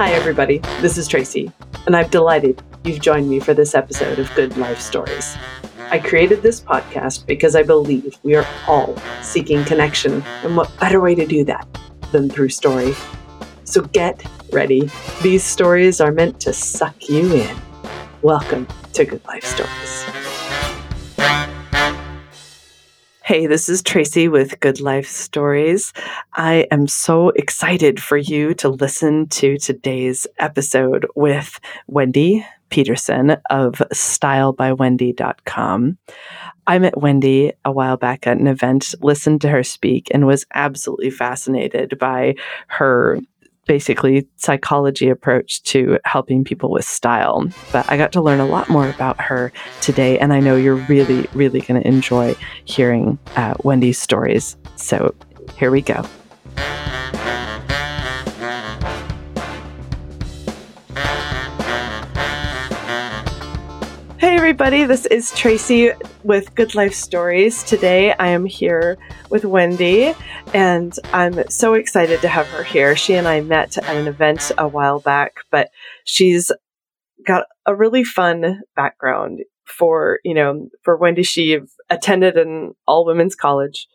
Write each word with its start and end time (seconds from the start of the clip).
Hi, 0.00 0.12
everybody. 0.12 0.62
This 0.80 0.96
is 0.96 1.06
Tracy, 1.06 1.52
and 1.84 1.94
I'm 1.94 2.08
delighted 2.08 2.62
you've 2.84 3.02
joined 3.02 3.28
me 3.28 3.38
for 3.38 3.52
this 3.52 3.74
episode 3.74 4.18
of 4.18 4.34
Good 4.34 4.56
Life 4.56 4.80
Stories. 4.80 5.36
I 5.90 5.98
created 5.98 6.40
this 6.40 6.58
podcast 6.58 7.26
because 7.26 7.54
I 7.54 7.62
believe 7.64 8.18
we 8.22 8.34
are 8.34 8.46
all 8.66 8.96
seeking 9.20 9.62
connection, 9.66 10.22
and 10.42 10.56
what 10.56 10.74
better 10.80 11.02
way 11.02 11.14
to 11.16 11.26
do 11.26 11.44
that 11.44 11.68
than 12.12 12.30
through 12.30 12.48
story? 12.48 12.94
So 13.64 13.82
get 13.82 14.24
ready. 14.50 14.90
These 15.20 15.44
stories 15.44 16.00
are 16.00 16.12
meant 16.12 16.40
to 16.40 16.54
suck 16.54 17.10
you 17.10 17.34
in. 17.34 17.56
Welcome 18.22 18.68
to 18.94 19.04
Good 19.04 19.22
Life 19.26 19.44
Stories. 19.44 20.19
Hey, 23.30 23.46
this 23.46 23.68
is 23.68 23.80
Tracy 23.80 24.26
with 24.26 24.58
Good 24.58 24.80
Life 24.80 25.06
Stories. 25.06 25.92
I 26.34 26.66
am 26.72 26.88
so 26.88 27.28
excited 27.28 28.02
for 28.02 28.16
you 28.16 28.54
to 28.54 28.68
listen 28.68 29.28
to 29.28 29.56
today's 29.56 30.26
episode 30.40 31.06
with 31.14 31.60
Wendy 31.86 32.44
Petersen 32.70 33.36
of 33.48 33.74
stylebywendy.com. 33.74 35.98
I 36.66 36.78
met 36.80 37.00
Wendy 37.00 37.52
a 37.64 37.70
while 37.70 37.96
back 37.96 38.26
at 38.26 38.38
an 38.38 38.48
event, 38.48 38.96
listened 39.00 39.42
to 39.42 39.48
her 39.48 39.62
speak, 39.62 40.08
and 40.10 40.26
was 40.26 40.44
absolutely 40.52 41.10
fascinated 41.10 42.00
by 42.00 42.34
her 42.66 43.20
basically 43.70 44.26
psychology 44.34 45.08
approach 45.08 45.62
to 45.62 45.96
helping 46.04 46.42
people 46.42 46.72
with 46.72 46.84
style. 46.84 47.48
But 47.70 47.88
I 47.88 47.96
got 47.96 48.10
to 48.14 48.20
learn 48.20 48.40
a 48.40 48.44
lot 48.44 48.68
more 48.68 48.88
about 48.90 49.20
her 49.20 49.52
today, 49.80 50.18
and 50.18 50.32
I 50.32 50.40
know 50.40 50.56
you're 50.56 50.74
really, 50.74 51.28
really 51.34 51.60
going 51.60 51.80
to 51.80 51.86
enjoy 51.86 52.34
hearing 52.64 53.16
uh, 53.36 53.54
Wendy's 53.62 53.96
stories. 53.96 54.56
So 54.74 55.14
here 55.56 55.70
we 55.70 55.82
go. 55.82 56.04
Hey, 64.20 64.36
everybody, 64.36 64.84
this 64.84 65.06
is 65.06 65.32
Tracy 65.32 65.92
with 66.24 66.54
Good 66.54 66.74
Life 66.74 66.92
Stories. 66.92 67.62
Today 67.62 68.12
I 68.12 68.26
am 68.26 68.44
here 68.44 68.98
with 69.30 69.46
Wendy, 69.46 70.12
and 70.52 70.94
I'm 71.14 71.48
so 71.48 71.72
excited 71.72 72.20
to 72.20 72.28
have 72.28 72.46
her 72.48 72.62
here. 72.62 72.94
She 72.96 73.14
and 73.14 73.26
I 73.26 73.40
met 73.40 73.78
at 73.78 73.96
an 73.96 74.06
event 74.06 74.52
a 74.58 74.68
while 74.68 75.00
back, 75.00 75.36
but 75.50 75.70
she's 76.04 76.52
got 77.26 77.46
a 77.64 77.74
really 77.74 78.04
fun 78.04 78.60
background 78.76 79.40
for, 79.64 80.18
you 80.22 80.34
know, 80.34 80.68
for 80.82 80.98
Wendy. 80.98 81.22
She 81.22 81.58
attended 81.88 82.36
an 82.36 82.74
all 82.86 83.06
women's 83.06 83.34
college 83.34 83.88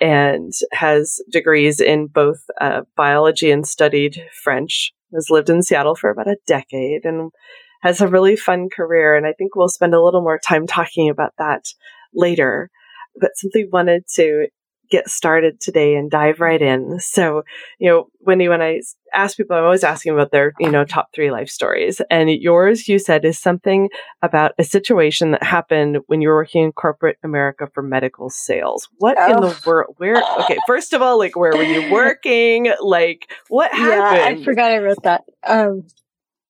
and 0.00 0.54
has 0.72 1.20
degrees 1.30 1.80
in 1.80 2.06
both 2.06 2.38
uh, 2.62 2.84
biology 2.96 3.50
and 3.50 3.66
studied 3.66 4.22
French. 4.42 4.94
Has 5.12 5.28
lived 5.28 5.50
in 5.50 5.62
Seattle 5.62 5.96
for 5.96 6.08
about 6.08 6.28
a 6.28 6.38
decade 6.46 7.04
and 7.04 7.30
has 7.86 8.00
a 8.00 8.08
really 8.08 8.36
fun 8.36 8.68
career. 8.68 9.16
And 9.16 9.26
I 9.26 9.32
think 9.32 9.54
we'll 9.54 9.68
spend 9.68 9.94
a 9.94 10.02
little 10.02 10.22
more 10.22 10.38
time 10.38 10.66
talking 10.66 11.08
about 11.08 11.32
that 11.38 11.64
later. 12.14 12.70
But 13.18 13.36
simply 13.36 13.66
wanted 13.70 14.04
to 14.16 14.48
get 14.90 15.08
started 15.08 15.60
today 15.60 15.96
and 15.96 16.10
dive 16.10 16.40
right 16.40 16.60
in. 16.62 16.98
So, 17.00 17.42
you 17.78 17.88
know, 17.88 18.06
Wendy, 18.20 18.48
when 18.48 18.62
I 18.62 18.80
ask 19.12 19.36
people, 19.36 19.56
I'm 19.56 19.64
always 19.64 19.84
asking 19.84 20.12
about 20.12 20.30
their, 20.30 20.52
you 20.60 20.70
know, 20.70 20.84
top 20.84 21.08
three 21.14 21.30
life 21.30 21.48
stories. 21.48 22.00
And 22.10 22.30
yours, 22.30 22.86
you 22.86 22.98
said, 22.98 23.24
is 23.24 23.38
something 23.38 23.88
about 24.22 24.52
a 24.58 24.64
situation 24.64 25.32
that 25.32 25.42
happened 25.42 25.98
when 26.06 26.20
you 26.20 26.28
were 26.28 26.36
working 26.36 26.64
in 26.64 26.72
corporate 26.72 27.18
America 27.24 27.68
for 27.74 27.82
medical 27.82 28.30
sales. 28.30 28.88
What 28.98 29.16
oh. 29.18 29.34
in 29.34 29.40
the 29.40 29.48
oh. 29.48 29.60
world? 29.66 29.94
Where, 29.98 30.22
okay, 30.40 30.58
first 30.66 30.92
of 30.92 31.02
all, 31.02 31.18
like, 31.18 31.36
where 31.36 31.52
were 31.52 31.62
you 31.62 31.90
working? 31.90 32.72
Like, 32.80 33.28
what 33.48 33.72
happened? 33.72 34.38
Yeah, 34.38 34.42
I 34.42 34.44
forgot 34.44 34.70
I 34.70 34.78
wrote 34.78 35.02
that. 35.02 35.24
Um, 35.44 35.86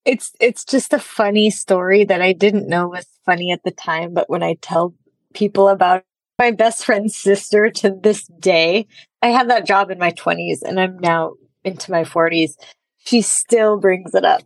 it's 0.07 0.31
it's 0.39 0.63
just 0.63 0.93
a 0.93 0.99
funny 0.99 1.49
story 1.49 2.05
that 2.05 2.21
I 2.21 2.31
didn't 2.31 2.69
know 2.69 2.87
was 2.87 3.05
funny 3.25 3.51
at 3.51 3.63
the 3.63 3.71
time, 3.71 4.13
but 4.13 4.29
when 4.29 4.41
I 4.41 4.55
tell 4.61 4.95
people 5.33 5.67
about 5.67 6.03
my 6.39 6.51
best 6.51 6.85
friend's 6.85 7.15
sister 7.15 7.69
to 7.69 7.99
this 8.01 8.25
day, 8.39 8.87
I 9.21 9.27
had 9.27 9.49
that 9.49 9.67
job 9.67 9.91
in 9.91 9.99
my 9.99 10.11
20s 10.11 10.61
and 10.63 10.79
I'm 10.79 10.97
now 10.99 11.33
into 11.63 11.91
my 11.91 12.03
40s. 12.03 12.51
She 12.99 13.21
still 13.21 13.77
brings 13.77 14.15
it 14.15 14.23
up. 14.23 14.43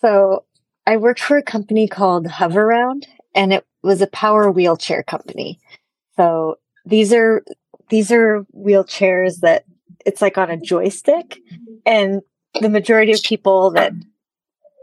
So, 0.00 0.44
I 0.86 0.96
worked 0.96 1.20
for 1.20 1.36
a 1.36 1.42
company 1.42 1.88
called 1.88 2.26
Hoveround 2.26 3.04
and 3.34 3.52
it 3.52 3.66
was 3.82 4.00
a 4.00 4.06
power 4.06 4.50
wheelchair 4.50 5.02
company. 5.02 5.60
So, 6.16 6.56
these 6.86 7.12
are 7.12 7.44
these 7.90 8.10
are 8.10 8.46
wheelchairs 8.56 9.40
that 9.40 9.64
it's 10.06 10.22
like 10.22 10.38
on 10.38 10.50
a 10.50 10.56
joystick 10.56 11.38
and 11.84 12.22
the 12.60 12.70
majority 12.70 13.12
of 13.12 13.22
people 13.22 13.72
that 13.72 13.92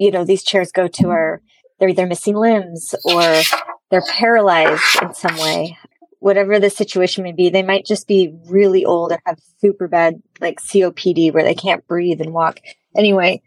you 0.03 0.11
know, 0.11 0.25
these 0.25 0.43
chairs 0.43 0.71
go 0.71 0.87
to 0.87 1.09
are 1.09 1.41
they're 1.79 1.89
either 1.89 2.05
missing 2.05 2.35
limbs 2.35 2.93
or 3.05 3.41
they're 3.89 4.03
paralyzed 4.09 4.83
in 5.01 5.13
some 5.13 5.37
way. 5.37 5.77
Whatever 6.19 6.59
the 6.59 6.69
situation 6.69 7.23
may 7.23 7.31
be, 7.31 7.49
they 7.49 7.63
might 7.63 7.85
just 7.85 8.07
be 8.07 8.33
really 8.49 8.83
old 8.83 9.13
or 9.13 9.19
have 9.25 9.39
super 9.59 9.87
bad 9.87 10.21
like 10.41 10.59
COPD 10.59 11.33
where 11.33 11.43
they 11.43 11.55
can't 11.55 11.87
breathe 11.87 12.19
and 12.19 12.33
walk. 12.33 12.59
Anyway, 12.97 13.41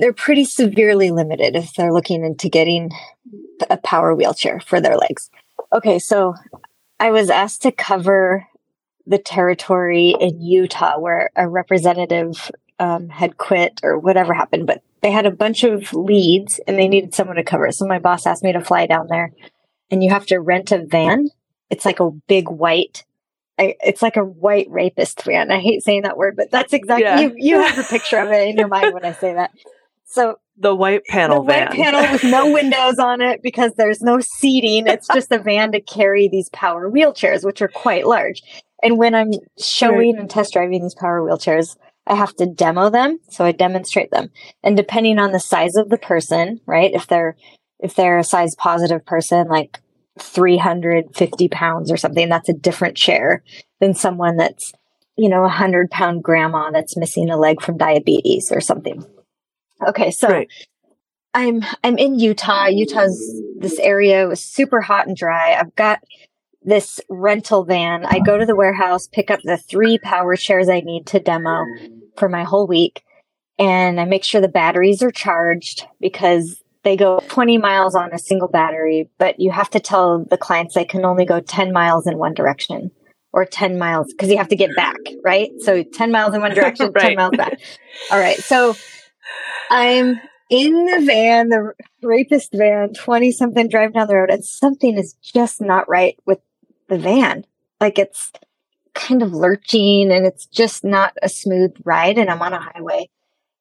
they're 0.00 0.12
pretty 0.12 0.44
severely 0.44 1.10
limited 1.10 1.56
if 1.56 1.74
they're 1.74 1.92
looking 1.92 2.24
into 2.24 2.48
getting 2.48 2.90
a 3.68 3.76
power 3.76 4.14
wheelchair 4.14 4.60
for 4.60 4.80
their 4.80 4.96
legs. 4.96 5.30
Okay, 5.72 5.98
so 5.98 6.34
I 7.00 7.10
was 7.10 7.28
asked 7.28 7.62
to 7.62 7.72
cover 7.72 8.46
the 9.06 9.18
territory 9.18 10.14
in 10.18 10.40
Utah 10.40 10.98
where 10.98 11.30
a 11.34 11.48
representative 11.48 12.50
um, 12.78 13.08
had 13.08 13.36
quit 13.36 13.80
or 13.82 13.98
whatever 13.98 14.34
happened, 14.34 14.66
but 14.66 14.82
they 15.00 15.10
had 15.10 15.26
a 15.26 15.30
bunch 15.30 15.64
of 15.64 15.92
leads 15.92 16.60
and 16.66 16.78
they 16.78 16.88
needed 16.88 17.14
someone 17.14 17.36
to 17.36 17.44
cover 17.44 17.66
it. 17.66 17.74
So 17.74 17.86
my 17.86 17.98
boss 17.98 18.26
asked 18.26 18.42
me 18.42 18.52
to 18.52 18.60
fly 18.60 18.86
down 18.86 19.06
there 19.08 19.32
and 19.90 20.02
you 20.02 20.10
have 20.10 20.26
to 20.26 20.38
rent 20.38 20.72
a 20.72 20.84
van. 20.84 21.30
It's 21.70 21.84
like 21.84 22.00
a 22.00 22.10
big 22.10 22.48
white, 22.48 23.04
I, 23.58 23.76
it's 23.80 24.02
like 24.02 24.16
a 24.16 24.24
white 24.24 24.68
rapist 24.70 25.22
van. 25.22 25.50
I 25.50 25.60
hate 25.60 25.82
saying 25.82 26.02
that 26.02 26.16
word, 26.16 26.36
but 26.36 26.50
that's 26.50 26.72
exactly, 26.72 27.04
yeah. 27.04 27.20
you, 27.20 27.34
you 27.36 27.62
have 27.62 27.78
a 27.78 27.82
picture 27.88 28.18
of 28.18 28.30
it 28.30 28.48
in 28.48 28.56
your 28.56 28.68
mind 28.68 28.94
when 28.94 29.04
I 29.04 29.12
say 29.12 29.34
that. 29.34 29.52
So 30.04 30.38
the 30.56 30.74
white 30.74 31.04
panel 31.04 31.42
the 31.42 31.52
van. 31.52 31.68
white 31.68 31.76
panel 31.76 32.12
with 32.12 32.24
no 32.24 32.52
windows 32.52 32.98
on 32.98 33.20
it 33.20 33.42
because 33.42 33.72
there's 33.74 34.00
no 34.00 34.20
seating. 34.20 34.86
It's 34.86 35.08
just 35.14 35.30
a 35.30 35.38
van 35.38 35.72
to 35.72 35.80
carry 35.80 36.28
these 36.28 36.48
power 36.50 36.90
wheelchairs, 36.90 37.44
which 37.44 37.62
are 37.62 37.68
quite 37.68 38.06
large. 38.06 38.42
And 38.82 38.96
when 38.96 39.14
I'm 39.14 39.32
showing 39.58 40.16
and 40.18 40.30
test 40.30 40.52
driving 40.52 40.82
these 40.82 40.94
power 40.94 41.20
wheelchairs, 41.20 41.76
I 42.08 42.14
have 42.14 42.34
to 42.36 42.46
demo 42.46 42.90
them. 42.90 43.20
So 43.30 43.44
I 43.44 43.52
demonstrate 43.52 44.10
them. 44.10 44.30
And 44.62 44.76
depending 44.76 45.18
on 45.18 45.32
the 45.32 45.40
size 45.40 45.76
of 45.76 45.90
the 45.90 45.98
person, 45.98 46.60
right? 46.66 46.92
If 46.92 47.06
they're, 47.06 47.36
if 47.78 47.94
they're 47.94 48.18
a 48.18 48.24
size 48.24 48.54
positive 48.56 49.04
person, 49.04 49.48
like 49.48 49.78
350 50.18 51.48
pounds 51.48 51.92
or 51.92 51.96
something, 51.96 52.28
that's 52.28 52.48
a 52.48 52.54
different 52.54 52.96
chair 52.96 53.44
than 53.80 53.94
someone 53.94 54.36
that's, 54.36 54.72
you 55.16 55.28
know, 55.28 55.44
a 55.44 55.50
hundred 55.50 55.90
pound 55.90 56.24
grandma 56.24 56.70
that's 56.70 56.96
missing 56.96 57.30
a 57.30 57.36
leg 57.36 57.60
from 57.60 57.76
diabetes 57.76 58.50
or 58.50 58.60
something. 58.60 59.04
Okay. 59.86 60.10
So 60.10 60.28
right. 60.28 60.48
I'm, 61.34 61.62
I'm 61.84 61.98
in 61.98 62.18
Utah. 62.18 62.66
Utah's 62.66 63.42
this 63.58 63.78
area 63.78 64.26
was 64.26 64.42
super 64.42 64.80
hot 64.80 65.06
and 65.06 65.16
dry. 65.16 65.54
I've 65.54 65.74
got 65.74 66.00
this 66.68 67.00
rental 67.08 67.64
van. 67.64 68.04
I 68.04 68.20
go 68.20 68.36
to 68.36 68.46
the 68.46 68.56
warehouse, 68.56 69.08
pick 69.08 69.30
up 69.30 69.40
the 69.42 69.56
three 69.56 69.98
power 69.98 70.36
chairs 70.36 70.68
I 70.68 70.80
need 70.80 71.06
to 71.06 71.20
demo 71.20 71.64
for 72.16 72.28
my 72.28 72.44
whole 72.44 72.66
week. 72.66 73.02
And 73.58 74.00
I 74.00 74.04
make 74.04 74.22
sure 74.22 74.40
the 74.40 74.48
batteries 74.48 75.02
are 75.02 75.10
charged 75.10 75.86
because 76.00 76.62
they 76.84 76.96
go 76.96 77.20
20 77.28 77.58
miles 77.58 77.94
on 77.94 78.12
a 78.12 78.18
single 78.18 78.48
battery, 78.48 79.10
but 79.18 79.40
you 79.40 79.50
have 79.50 79.70
to 79.70 79.80
tell 79.80 80.24
the 80.24 80.36
clients 80.36 80.74
they 80.74 80.84
can 80.84 81.04
only 81.04 81.24
go 81.24 81.40
10 81.40 81.72
miles 81.72 82.06
in 82.06 82.18
one 82.18 82.34
direction 82.34 82.90
or 83.32 83.44
10 83.44 83.78
miles 83.78 84.12
because 84.12 84.30
you 84.30 84.36
have 84.36 84.48
to 84.48 84.56
get 84.56 84.70
back, 84.76 84.96
right? 85.24 85.50
So 85.60 85.82
10 85.82 86.12
miles 86.12 86.34
in 86.34 86.40
one 86.40 86.54
direction, 86.54 86.92
right. 86.94 87.08
10 87.08 87.16
miles 87.16 87.36
back. 87.36 87.58
All 88.12 88.18
right. 88.18 88.38
So 88.38 88.76
I'm 89.70 90.20
in 90.50 90.86
the 90.86 91.04
van, 91.04 91.48
the 91.48 91.72
rapist 92.02 92.52
van, 92.52 92.92
20 92.92 93.32
something 93.32 93.68
driving 93.68 93.92
down 93.92 94.06
the 94.06 94.16
road, 94.16 94.30
and 94.30 94.44
something 94.44 94.96
is 94.96 95.14
just 95.22 95.60
not 95.60 95.88
right 95.88 96.16
with 96.26 96.38
the 96.88 96.98
van. 96.98 97.44
Like 97.80 97.98
it's 97.98 98.32
kind 98.94 99.22
of 99.22 99.32
lurching 99.32 100.10
and 100.10 100.26
it's 100.26 100.46
just 100.46 100.84
not 100.84 101.14
a 101.22 101.28
smooth 101.28 101.74
ride 101.84 102.18
and 102.18 102.28
I'm 102.28 102.42
on 102.42 102.52
a 102.52 102.60
highway. 102.60 103.08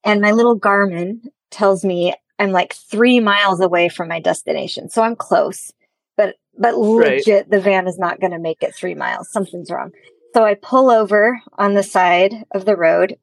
And 0.03 0.21
my 0.21 0.31
little 0.31 0.59
Garmin 0.59 1.27
tells 1.51 1.85
me 1.85 2.13
I'm 2.39 2.51
like 2.51 2.73
three 2.73 3.19
miles 3.19 3.59
away 3.59 3.89
from 3.89 4.07
my 4.07 4.19
destination. 4.19 4.89
So 4.89 5.03
I'm 5.03 5.15
close, 5.15 5.71
but, 6.15 6.35
but 6.57 6.77
legit, 6.77 7.27
right. 7.27 7.49
the 7.49 7.59
van 7.59 7.87
is 7.87 7.97
not 7.97 8.19
going 8.19 8.31
to 8.31 8.39
make 8.39 8.63
it 8.63 8.75
three 8.75 8.95
miles. 8.95 9.31
Something's 9.31 9.69
wrong. 9.69 9.91
So 10.33 10.43
I 10.43 10.55
pull 10.55 10.89
over 10.89 11.39
on 11.57 11.73
the 11.73 11.83
side 11.83 12.33
of 12.51 12.65
the 12.65 12.75
road, 12.75 13.17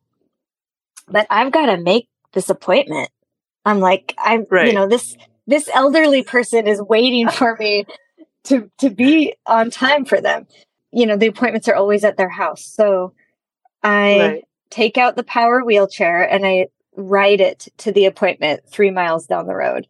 but 1.09 1.27
I've 1.31 1.53
got 1.53 1.67
to 1.67 1.77
make 1.77 2.09
this 2.33 2.51
appointment. 2.51 3.11
I'm 3.65 3.81
like, 3.81 4.15
I'm, 4.19 4.47
right. 4.51 4.69
you 4.69 4.73
know, 4.73 4.89
this, 4.89 5.17
this 5.47 5.69
elderly 5.73 6.23
person 6.23 6.67
is 6.67 6.83
waiting 6.83 7.29
for 7.29 7.57
me 7.59 7.87
to, 8.45 8.71
to 8.79 8.91
be 8.91 9.35
on 9.47 9.71
time 9.71 10.05
for 10.05 10.21
them 10.21 10.47
you 10.95 11.07
know, 11.07 11.17
the 11.17 11.27
appointments 11.27 11.69
are 11.69 11.75
always 11.75 12.05
at 12.05 12.17
their 12.17 12.29
house. 12.29 12.65
So 12.65 13.13
I 13.83 14.19
right. 14.19 14.45
take 14.71 14.97
out 14.97 15.17
the 15.17 15.25
power 15.25 15.65
wheelchair 15.65 16.23
and 16.23 16.47
I 16.47 16.69
ride 16.97 17.41
it 17.41 17.67
to 17.79 17.91
the 17.91 18.07
appointment 18.07 18.63
three 18.69 18.93
miles 18.93 19.27
down 19.27 19.47
the 19.47 19.57
road. 19.57 19.89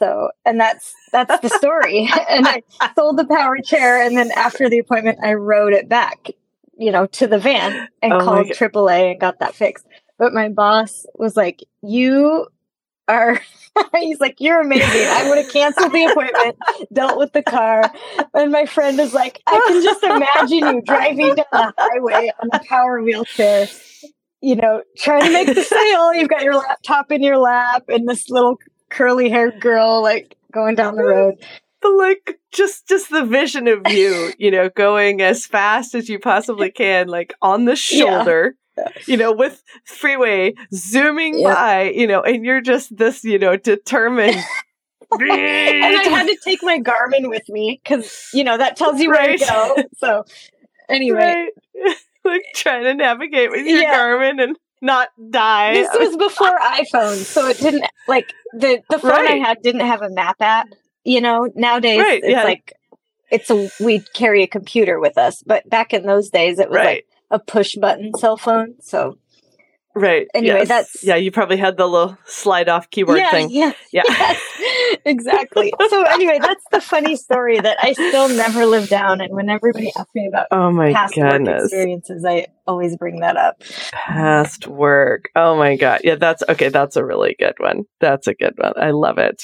So, 0.00 0.30
and 0.44 0.58
that's 0.58 0.92
that's 1.12 1.40
the 1.40 1.50
story. 1.50 2.10
and 2.28 2.48
I 2.48 2.62
sold 2.96 3.18
the 3.18 3.26
power 3.26 3.58
chair, 3.58 4.02
and 4.02 4.16
then 4.16 4.30
after 4.32 4.68
the 4.68 4.78
appointment, 4.78 5.18
I 5.22 5.34
rode 5.34 5.74
it 5.74 5.90
back, 5.90 6.30
you 6.78 6.90
know, 6.90 7.04
to 7.06 7.26
the 7.26 7.38
van 7.38 7.86
and 8.00 8.14
Oh 8.14 8.20
called 8.20 8.46
AAA 8.46 9.12
and 9.12 9.20
got 9.20 9.40
that 9.40 9.54
fixed. 9.54 9.86
But 10.18 10.32
my 10.32 10.48
boss 10.48 11.04
was 11.14 11.36
like, 11.36 11.62
"You 11.82 12.46
are," 13.08 13.42
he's 13.96 14.20
like, 14.20 14.36
"You're 14.40 14.60
amazing." 14.60 15.06
I 15.06 15.28
would 15.28 15.38
have 15.38 15.52
canceled 15.52 15.92
the 15.92 16.04
appointment, 16.04 16.56
dealt 16.92 17.18
with 17.18 17.32
the 17.32 17.42
car, 17.42 17.90
and 18.34 18.52
my 18.52 18.66
friend 18.66 18.98
is 18.98 19.14
like, 19.14 19.40
"I 19.46 19.60
can 19.66 19.82
just 19.82 20.02
imagine 20.02 20.76
you 20.76 20.82
driving 20.82 21.34
down 21.34 21.46
the 21.52 21.74
highway 21.78 22.30
on 22.42 22.48
a 22.52 22.60
power 22.64 23.02
wheelchair." 23.02 23.68
You 24.42 24.56
know, 24.56 24.82
trying 24.96 25.24
to 25.24 25.32
make 25.32 25.54
the 25.54 25.62
sale. 25.62 26.14
You've 26.14 26.30
got 26.30 26.42
your 26.42 26.56
laptop 26.56 27.12
in 27.12 27.22
your 27.22 27.36
lap, 27.36 27.84
and 27.88 28.08
this 28.08 28.30
little 28.30 28.58
curly 28.88 29.28
haired 29.30 29.60
girl 29.60 30.02
like 30.02 30.36
going 30.52 30.74
down 30.74 30.96
the 30.96 31.04
road. 31.04 31.34
But 31.80 31.96
like 31.96 32.38
just 32.52 32.88
just 32.88 33.10
the 33.10 33.24
vision 33.24 33.68
of 33.68 33.80
you, 33.88 34.32
you 34.38 34.50
know, 34.50 34.68
going 34.68 35.22
as 35.22 35.46
fast 35.46 35.94
as 35.94 36.08
you 36.08 36.18
possibly 36.18 36.70
can, 36.76 37.08
like 37.08 37.32
on 37.40 37.64
the 37.64 37.76
shoulder, 37.76 38.56
you 39.06 39.16
know, 39.16 39.32
with 39.32 39.62
freeway 39.84 40.54
zooming 40.72 41.38
Yeah. 41.38 41.54
by, 41.54 41.90
you 41.90 42.06
know, 42.06 42.22
and 42.22 42.44
you're 42.44 42.60
just 42.60 42.96
this, 42.96 43.24
you 43.24 43.38
know, 43.38 43.56
determined. 43.56 44.36
And 45.12 45.32
I 45.32 46.04
had 46.08 46.26
to 46.28 46.36
take 46.44 46.62
my 46.62 46.78
Garmin 46.78 47.28
with 47.28 47.48
me 47.48 47.80
because 47.82 48.28
you 48.32 48.44
know 48.44 48.56
that 48.56 48.76
tells 48.76 49.00
you 49.00 49.10
where 49.10 49.18
Right. 49.18 49.38
to 49.40 49.44
go. 49.44 49.76
So 49.98 50.24
anyway, 50.88 51.48
right? 51.74 51.96
like 52.24 52.42
trying 52.54 52.84
to 52.84 52.94
navigate 52.94 53.50
with 53.50 53.66
your 53.66 53.82
Yeah. 53.82 53.96
Garmin 53.98 54.40
and 54.40 54.56
not 54.80 55.08
die. 55.30 55.74
this 55.74 55.88
was 55.98 56.16
before 56.16 56.56
iPhone, 56.58 57.16
so 57.16 57.48
it 57.48 57.58
didn't 57.58 57.86
like 58.06 58.32
the 58.52 58.82
the 58.88 58.98
phone 59.00 59.10
Right. 59.10 59.30
I 59.32 59.36
had 59.48 59.60
didn't 59.62 59.80
have 59.86 60.00
a 60.02 60.10
map 60.10 60.36
app. 60.40 60.68
You 61.04 61.20
know, 61.20 61.48
nowadays 61.56 61.98
Right, 61.98 62.20
it's 62.22 62.30
yeah. 62.30 62.44
like 62.44 62.72
it's 63.32 63.50
a 63.50 63.68
we 63.82 64.00
carry 64.14 64.44
a 64.44 64.46
computer 64.46 65.00
with 65.00 65.18
us, 65.18 65.42
but 65.44 65.68
back 65.68 65.92
in 65.92 66.04
those 66.06 66.30
days 66.30 66.60
it 66.60 66.68
was 66.68 66.76
right. 66.76 66.86
like 66.86 67.06
a 67.30 67.38
push 67.38 67.76
button 67.76 68.12
cell 68.18 68.36
phone. 68.36 68.74
So 68.80 69.18
Right. 69.92 70.28
Anyway, 70.34 70.58
yes. 70.60 70.68
that's- 70.68 71.04
yeah. 71.04 71.16
You 71.16 71.32
probably 71.32 71.56
had 71.56 71.76
the 71.76 71.86
little 71.86 72.16
slide 72.24 72.68
off 72.68 72.90
keyboard 72.90 73.18
yeah, 73.18 73.30
thing. 73.32 73.48
yeah, 73.50 73.72
Yeah. 73.92 74.02
yes, 74.08 74.40
exactly. 75.04 75.72
So 75.88 76.02
anyway, 76.04 76.38
that's 76.40 76.64
the 76.70 76.80
funny 76.80 77.16
story 77.16 77.58
that 77.58 77.76
I 77.82 77.92
still 77.94 78.28
never 78.28 78.66
live 78.66 78.88
down. 78.88 79.20
And 79.20 79.34
when 79.34 79.50
everybody 79.50 79.90
asks 79.96 80.14
me 80.14 80.28
about 80.28 80.46
Oh 80.52 80.70
my 80.70 80.92
past 80.92 81.16
work 81.16 81.42
experiences, 81.46 82.24
I 82.24 82.46
always 82.68 82.96
bring 82.96 83.18
that 83.20 83.36
up. 83.36 83.62
Past 83.92 84.68
work. 84.68 85.28
Oh 85.34 85.56
my 85.56 85.76
god. 85.76 86.02
Yeah, 86.04 86.14
that's 86.14 86.44
okay. 86.48 86.68
That's 86.68 86.94
a 86.96 87.04
really 87.04 87.34
good 87.38 87.54
one. 87.58 87.82
That's 88.00 88.28
a 88.28 88.34
good 88.34 88.54
one. 88.58 88.74
I 88.76 88.90
love 88.92 89.18
it. 89.18 89.42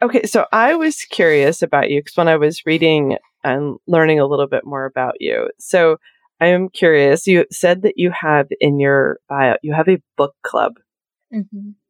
Okay, 0.00 0.22
so 0.26 0.46
I 0.52 0.76
was 0.76 1.02
curious 1.02 1.62
about 1.62 1.90
you 1.90 2.00
because 2.00 2.16
when 2.16 2.28
I 2.28 2.36
was 2.36 2.64
reading 2.64 3.16
and 3.42 3.76
learning 3.88 4.20
a 4.20 4.26
little 4.26 4.46
bit 4.46 4.64
more 4.64 4.84
about 4.84 5.14
you, 5.18 5.48
so 5.58 5.96
I 6.40 6.46
am 6.48 6.68
curious. 6.68 7.26
You 7.26 7.46
said 7.50 7.82
that 7.82 7.94
you 7.96 8.10
have 8.10 8.46
in 8.60 8.78
your 8.78 9.18
bio, 9.28 9.56
you 9.62 9.74
have 9.74 9.88
a 9.88 10.00
book 10.16 10.34
club. 10.42 10.74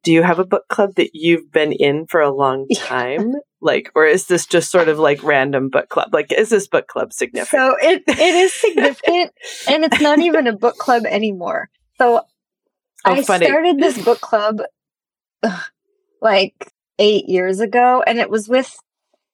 Do 0.03 0.11
you 0.11 0.23
have 0.23 0.39
a 0.39 0.45
book 0.45 0.67
club 0.69 0.95
that 0.95 1.11
you've 1.13 1.51
been 1.51 1.71
in 1.71 2.07
for 2.07 2.21
a 2.21 2.33
long 2.33 2.65
Yeah. 2.69 2.79
time? 2.79 3.33
Like, 3.61 3.91
or 3.93 4.05
is 4.05 4.27
this 4.27 4.45
just 4.45 4.71
sort 4.71 4.87
of 4.87 4.97
like 4.97 5.21
random 5.23 5.69
book 5.69 5.89
club? 5.89 6.13
Like, 6.13 6.31
is 6.31 6.49
this 6.49 6.67
book 6.67 6.87
club 6.87 7.11
significant? 7.11 7.61
So 7.61 7.75
it, 7.81 8.03
it 8.07 8.19
is 8.35 8.53
significant, 8.53 9.33
and 9.67 9.83
it's 9.83 9.99
not 9.99 10.19
even 10.19 10.47
a 10.47 10.53
book 10.53 10.77
club 10.77 11.05
anymore. 11.05 11.69
So 11.97 12.21
Oh, 13.05 13.13
I 13.13 13.21
funny. 13.21 13.45
started 13.45 13.77
this 13.79 13.97
book 13.97 14.21
club 14.21 14.61
ugh, 15.43 15.61
like 16.21 16.71
eight 16.97 17.27
years 17.27 17.59
ago, 17.59 18.01
and 18.05 18.19
it 18.19 18.29
was 18.29 18.47
with. 18.47 18.73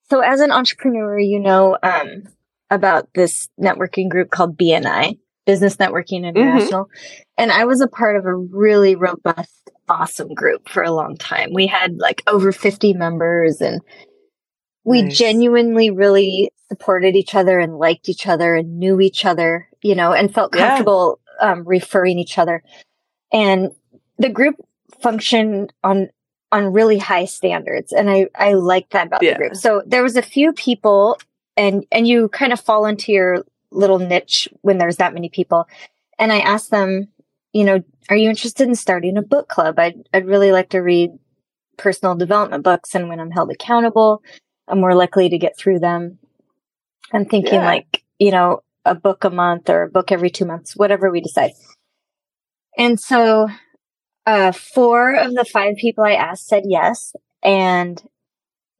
So 0.09 0.21
as 0.21 0.39
an 0.39 0.51
entrepreneur, 0.51 1.17
you 1.19 1.39
know 1.39 1.77
um, 1.81 2.23
about 2.69 3.07
this 3.13 3.49
networking 3.59 4.09
group 4.09 4.31
called 4.31 4.57
BNI, 4.57 5.17
Business 5.45 5.75
Networking 5.77 6.25
International, 6.25 6.89
and 7.37 7.51
I 7.51 7.65
was 7.65 7.81
a 7.81 7.87
part 7.87 8.15
of 8.15 8.25
a 8.25 8.35
really 8.35 8.95
robust, 8.95 9.69
awesome 9.87 10.33
group 10.33 10.67
for 10.69 10.81
a 10.83 10.91
long 10.91 11.15
time. 11.17 11.51
We 11.53 11.67
had 11.67 11.97
like 11.99 12.23
over 12.27 12.51
fifty 12.51 12.93
members, 12.93 13.61
and 13.61 13.81
we 14.83 15.03
Nice. 15.03 15.17
genuinely 15.17 15.89
really 15.91 16.51
supported 16.69 17.15
each 17.15 17.35
other 17.35 17.59
and 17.59 17.77
liked 17.77 18.09
each 18.09 18.27
other 18.27 18.55
and 18.55 18.79
knew 18.79 18.99
each 18.99 19.25
other, 19.25 19.67
you 19.81 19.95
know, 19.95 20.11
and 20.13 20.33
felt 20.33 20.55
Yeah. 20.55 20.67
comfortable 20.67 21.19
um, 21.39 21.63
referring 21.65 22.17
each 22.17 22.37
other. 22.37 22.63
And 23.31 23.71
the 24.17 24.29
group 24.29 24.55
functioned 25.01 25.73
on 25.83 26.09
on 26.51 26.71
really 26.71 26.97
high 26.97 27.25
standards, 27.25 27.91
and 27.91 28.09
I 28.09 28.27
I 28.35 28.53
liked 28.53 28.91
that 28.91 29.07
about 29.07 29.21
Yeah. 29.21 29.33
the 29.33 29.37
group. 29.39 29.55
So 29.55 29.83
there 29.85 30.03
was 30.03 30.15
a 30.15 30.21
few 30.21 30.53
people, 30.53 31.17
and 31.57 31.85
and 31.91 32.07
you 32.07 32.29
kind 32.29 32.53
of 32.53 32.59
fall 32.59 32.85
into 32.85 33.11
your 33.11 33.45
little 33.71 33.99
niche 33.99 34.47
when 34.61 34.77
there's 34.77 34.97
that 34.97 35.13
many 35.13 35.29
people. 35.29 35.67
And 36.17 36.31
I 36.31 36.39
asked 36.39 36.71
them, 36.71 37.09
you 37.53 37.63
know, 37.63 37.83
are 38.09 38.15
you 38.15 38.29
interested 38.29 38.67
in 38.67 38.75
starting 38.75 39.17
a 39.17 39.21
book 39.21 39.47
club? 39.47 39.79
I'd 39.79 40.07
I'd 40.13 40.25
really 40.27 40.51
like 40.51 40.69
to 40.69 40.79
read 40.79 41.11
personal 41.77 42.15
development 42.15 42.63
books, 42.63 42.95
and 42.95 43.09
when 43.09 43.19
I'm 43.19 43.31
held 43.31 43.51
accountable, 43.51 44.21
I'm 44.67 44.79
more 44.79 44.95
likely 44.95 45.29
to 45.29 45.37
get 45.37 45.57
through 45.57 45.79
them. 45.79 46.19
I'm 47.13 47.25
thinking 47.25 47.55
Yeah. 47.55 47.65
like, 47.65 48.03
you 48.19 48.31
know, 48.31 48.61
a 48.85 48.95
book 48.95 49.23
a 49.23 49.29
month 49.29 49.69
or 49.69 49.83
a 49.83 49.89
book 49.89 50.11
every 50.11 50.29
two 50.29 50.45
months, 50.45 50.75
whatever 50.75 51.11
we 51.11 51.21
decide. 51.21 51.51
And 52.77 52.99
so, 52.99 53.47
uh, 54.25 54.51
four 54.51 55.13
of 55.15 55.33
the 55.33 55.45
five 55.45 55.75
people 55.77 56.03
I 56.03 56.13
asked 56.13 56.47
said 56.47 56.63
yes. 56.65 57.15
And 57.43 58.01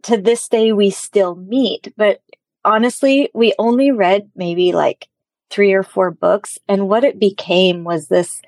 to 0.04 0.18
this 0.18 0.48
day, 0.48 0.72
we 0.72 0.90
still 0.90 1.36
meet. 1.36 1.94
But 1.98 2.22
honestly, 2.66 3.30
we 3.34 3.54
only 3.60 3.92
read 3.92 4.30
maybe 4.36 4.74
like 4.74 5.08
three 5.50 5.74
or 5.74 5.84
four 5.84 6.12
books. 6.12 6.58
And 6.68 6.90
what 6.90 7.06
it 7.06 7.20
became 7.20 7.86
was 7.86 8.08
this 8.10 8.42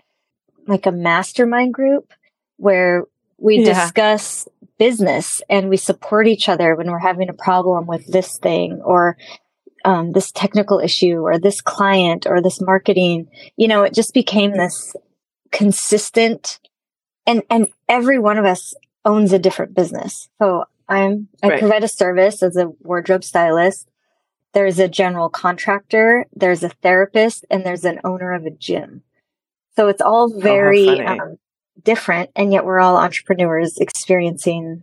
like 0.67 0.85
a 0.85 0.91
mastermind 0.91 1.73
group 1.73 2.13
where 2.57 3.05
we 3.37 3.59
Yeah. 3.59 3.73
discuss 3.73 4.47
business 4.79 5.41
and 5.49 5.69
we 5.69 5.77
support 5.77 6.27
each 6.27 6.49
other 6.49 6.75
when 6.75 6.91
we're 6.91 6.99
having 6.99 7.29
a 7.29 7.33
problem 7.33 7.87
with 7.87 8.05
this 8.07 8.37
thing 8.39 8.81
or 8.83 9.17
um, 9.85 10.11
this 10.11 10.31
technical 10.31 10.79
issue 10.79 11.19
or 11.19 11.39
this 11.39 11.61
client 11.61 12.25
or 12.27 12.41
this 12.41 12.59
marketing. 12.61 13.29
You 13.57 13.67
know, 13.69 13.83
it 13.83 13.93
just 13.93 14.13
became 14.13 14.53
this 14.53 14.95
consistent 15.51 16.59
and 17.25 17.43
and 17.49 17.67
every 17.89 18.19
one 18.19 18.37
of 18.37 18.45
us 18.45 18.73
owns 19.05 19.33
a 19.33 19.39
different 19.39 19.73
business. 19.73 20.29
So 20.41 20.65
I'm 20.89 21.29
I 21.43 21.49
Right. 21.49 21.59
provide 21.59 21.83
a 21.83 21.87
service 21.89 22.43
as 22.43 22.57
a 22.57 22.69
wardrobe 22.83 23.23
stylist. 23.23 23.87
There's 24.57 24.79
a 24.79 24.87
general 24.87 25.29
contractor, 25.29 26.25
there's 26.35 26.63
a 26.63 26.69
therapist, 26.69 27.45
and 27.51 27.63
there's 27.63 27.85
an 27.85 27.99
owner 28.03 28.33
of 28.33 28.43
a 28.47 28.49
gym. 28.49 29.03
So 29.75 29.87
it's 29.87 30.01
all 30.01 30.33
very 30.33 30.83
funny. 30.83 31.05
um, 31.05 31.37
different, 31.83 32.31
and 32.35 32.51
yet 32.51 32.65
we're 32.65 32.79
all 32.79 32.97
entrepreneurs 32.97 33.77
experiencing 33.77 34.81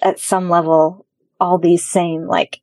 at 0.00 0.20
some 0.20 0.48
level 0.48 1.04
all 1.40 1.58
these 1.58 1.84
same 1.84 2.28
like 2.28 2.60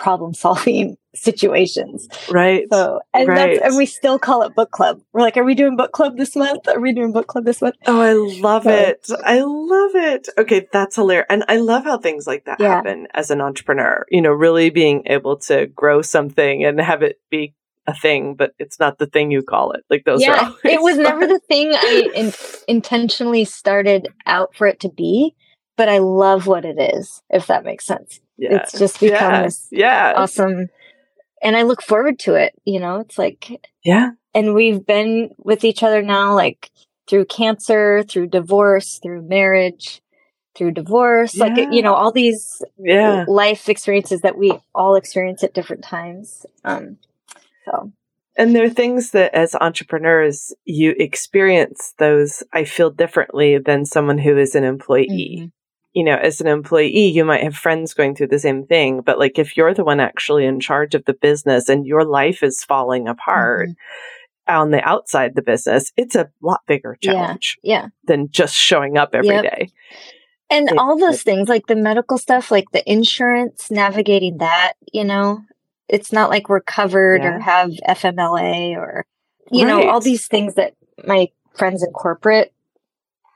problem 0.00 0.34
solving 0.34 0.96
situations. 1.14 2.08
right. 2.30 2.64
So 2.72 3.00
and 3.14 3.28
Right. 3.28 3.36
that's 3.60 3.60
and 3.68 3.76
we 3.76 3.86
still 3.86 4.18
call 4.18 4.42
it 4.42 4.54
book 4.54 4.70
club. 4.70 5.00
We're 5.12 5.20
like, 5.20 5.36
are 5.36 5.44
we 5.44 5.54
doing 5.54 5.76
book 5.76 5.92
club 5.92 6.16
this 6.16 6.34
month? 6.34 6.66
Are 6.68 6.80
we 6.80 6.92
doing 6.92 7.12
book 7.12 7.26
club 7.26 7.44
this 7.44 7.60
month? 7.62 7.76
Oh, 7.86 8.00
I 8.00 8.12
love 8.40 8.64
So- 8.64 8.70
it. 8.70 9.06
I 9.24 9.40
love 9.42 9.94
it. 9.94 10.28
Okay, 10.38 10.66
that's 10.72 10.96
hilarious. 10.96 11.26
And 11.30 11.44
I 11.48 11.56
love 11.58 11.84
how 11.84 11.98
things 11.98 12.26
like 12.26 12.44
that 12.46 12.60
Yeah. 12.60 12.76
happen 12.76 13.06
as 13.14 13.30
an 13.30 13.40
entrepreneur. 13.40 14.06
You 14.10 14.22
know, 14.22 14.30
really 14.30 14.70
being 14.70 15.02
able 15.06 15.36
to 15.48 15.66
grow 15.66 16.02
something 16.02 16.64
and 16.64 16.80
have 16.80 17.02
it 17.02 17.20
be 17.30 17.54
a 17.86 17.94
thing, 17.94 18.34
but 18.34 18.52
it's 18.58 18.78
not 18.78 18.98
the 18.98 19.06
thing 19.06 19.30
you 19.30 19.42
call 19.42 19.72
it. 19.72 19.82
Like 19.90 20.04
those 20.04 20.20
yeah, 20.22 20.52
it 20.64 20.80
was 20.82 20.96
never 20.96 21.26
the 21.34 21.40
thing 21.48 21.72
I 21.74 22.08
in, 22.14 22.32
intentionally 22.68 23.44
started 23.44 24.08
out 24.26 24.54
for 24.54 24.66
it 24.66 24.80
to 24.80 24.88
be, 24.88 25.34
but 25.80 25.88
I 25.88 25.96
love 25.98 26.46
what 26.46 26.66
it 26.66 26.78
is. 26.94 27.22
If 27.30 27.46
that 27.46 27.64
makes 27.64 27.86
sense, 27.86 28.20
yeah. 28.36 28.56
it's 28.56 28.78
just 28.78 29.00
become 29.00 29.32
yeah. 29.32 29.42
this 29.44 29.68
Yeah. 29.70 30.12
awesome, 30.14 30.68
and 31.42 31.56
I 31.56 31.62
look 31.62 31.80
forward 31.82 32.18
to 32.20 32.34
it. 32.34 32.52
You 32.66 32.80
know, 32.80 33.00
it's 33.00 33.16
like 33.16 33.64
Yeah. 33.82 34.10
and 34.34 34.52
we've 34.52 34.84
been 34.84 35.30
with 35.38 35.64
each 35.64 35.82
other 35.82 36.02
now 36.02 36.34
like 36.34 36.70
through 37.08 37.24
cancer 37.24 38.02
through 38.02 38.26
divorce 38.28 38.98
through 39.02 39.22
marriage 39.22 40.02
through 40.54 40.72
divorce 40.72 41.34
like 41.38 41.56
you 41.56 41.80
know 41.82 41.94
all 41.94 42.12
these 42.12 42.60
Yeah. 42.78 43.24
life 43.26 43.68
experiences 43.70 44.20
that 44.20 44.36
we 44.36 44.52
all 44.74 44.96
experience 44.96 45.42
at 45.42 45.54
different 45.54 45.82
times 45.82 46.44
um 46.64 46.98
so 47.64 47.90
And 48.36 48.54
there 48.54 48.64
are 48.64 48.70
things 48.82 49.10
that 49.10 49.34
as 49.34 49.54
entrepreneurs, 49.54 50.54
you 50.64 50.94
experience 50.98 51.94
those, 51.98 52.42
I 52.52 52.64
feel 52.64 52.90
differently 52.90 53.58
than 53.58 53.84
someone 53.86 54.18
who 54.18 54.38
is 54.38 54.54
an 54.54 54.64
employee. 54.64 55.36
Mhm. 55.40 55.52
You 55.92 56.04
know, 56.04 56.16
as 56.16 56.40
an 56.40 56.46
employee, 56.46 57.06
you 57.08 57.24
might 57.24 57.42
have 57.42 57.56
friends 57.56 57.94
going 57.94 58.14
through 58.14 58.28
the 58.28 58.38
same 58.38 58.64
thing, 58.64 59.00
but 59.00 59.18
like 59.18 59.38
if 59.38 59.56
you're 59.56 59.74
the 59.74 59.84
one 59.84 59.98
actually 60.00 60.44
in 60.46 60.60
charge 60.60 60.94
of 60.94 61.04
the 61.04 61.14
business 61.14 61.68
and 61.68 61.84
your 61.86 62.04
life 62.04 62.42
is 62.42 62.62
falling 62.64 63.08
apart, 63.08 63.70
Mhm. 63.70 63.74
on 64.48 64.70
the 64.70 64.82
outside 64.82 65.34
the 65.34 65.42
business, 65.42 65.92
it's 65.96 66.14
a 66.14 66.28
lot 66.42 66.60
bigger 66.66 66.96
challenge 67.02 67.56
Yeah. 67.62 67.88
than 68.04 68.28
just 68.30 68.54
showing 68.54 68.96
up 68.98 69.14
every 69.14 69.28
Yep. 69.28 69.42
day. 69.42 69.68
And 70.48 70.68
It- 70.70 70.78
all 70.78 70.96
those 70.98 71.22
things, 71.22 71.48
like 71.48 71.66
the 71.66 71.76
medical 71.76 72.18
stuff, 72.18 72.50
like 72.50 72.70
the 72.72 72.88
insurance, 72.90 73.70
navigating 73.70 74.38
that, 74.38 74.74
you 74.92 75.04
know, 75.04 75.40
it's 75.88 76.12
not 76.12 76.30
like 76.30 76.48
we're 76.48 76.60
covered 76.60 77.22
Yeah. 77.22 77.36
or 77.36 77.38
have 77.40 77.70
FMLA 77.86 78.74
or, 78.76 79.04
you 79.50 79.64
know, 79.64 79.88
all 79.88 80.00
these 80.00 80.26
things 80.28 80.54
that 80.54 80.74
my 81.04 81.28
friends 81.54 81.82
in 81.82 81.92
corporate 81.92 82.52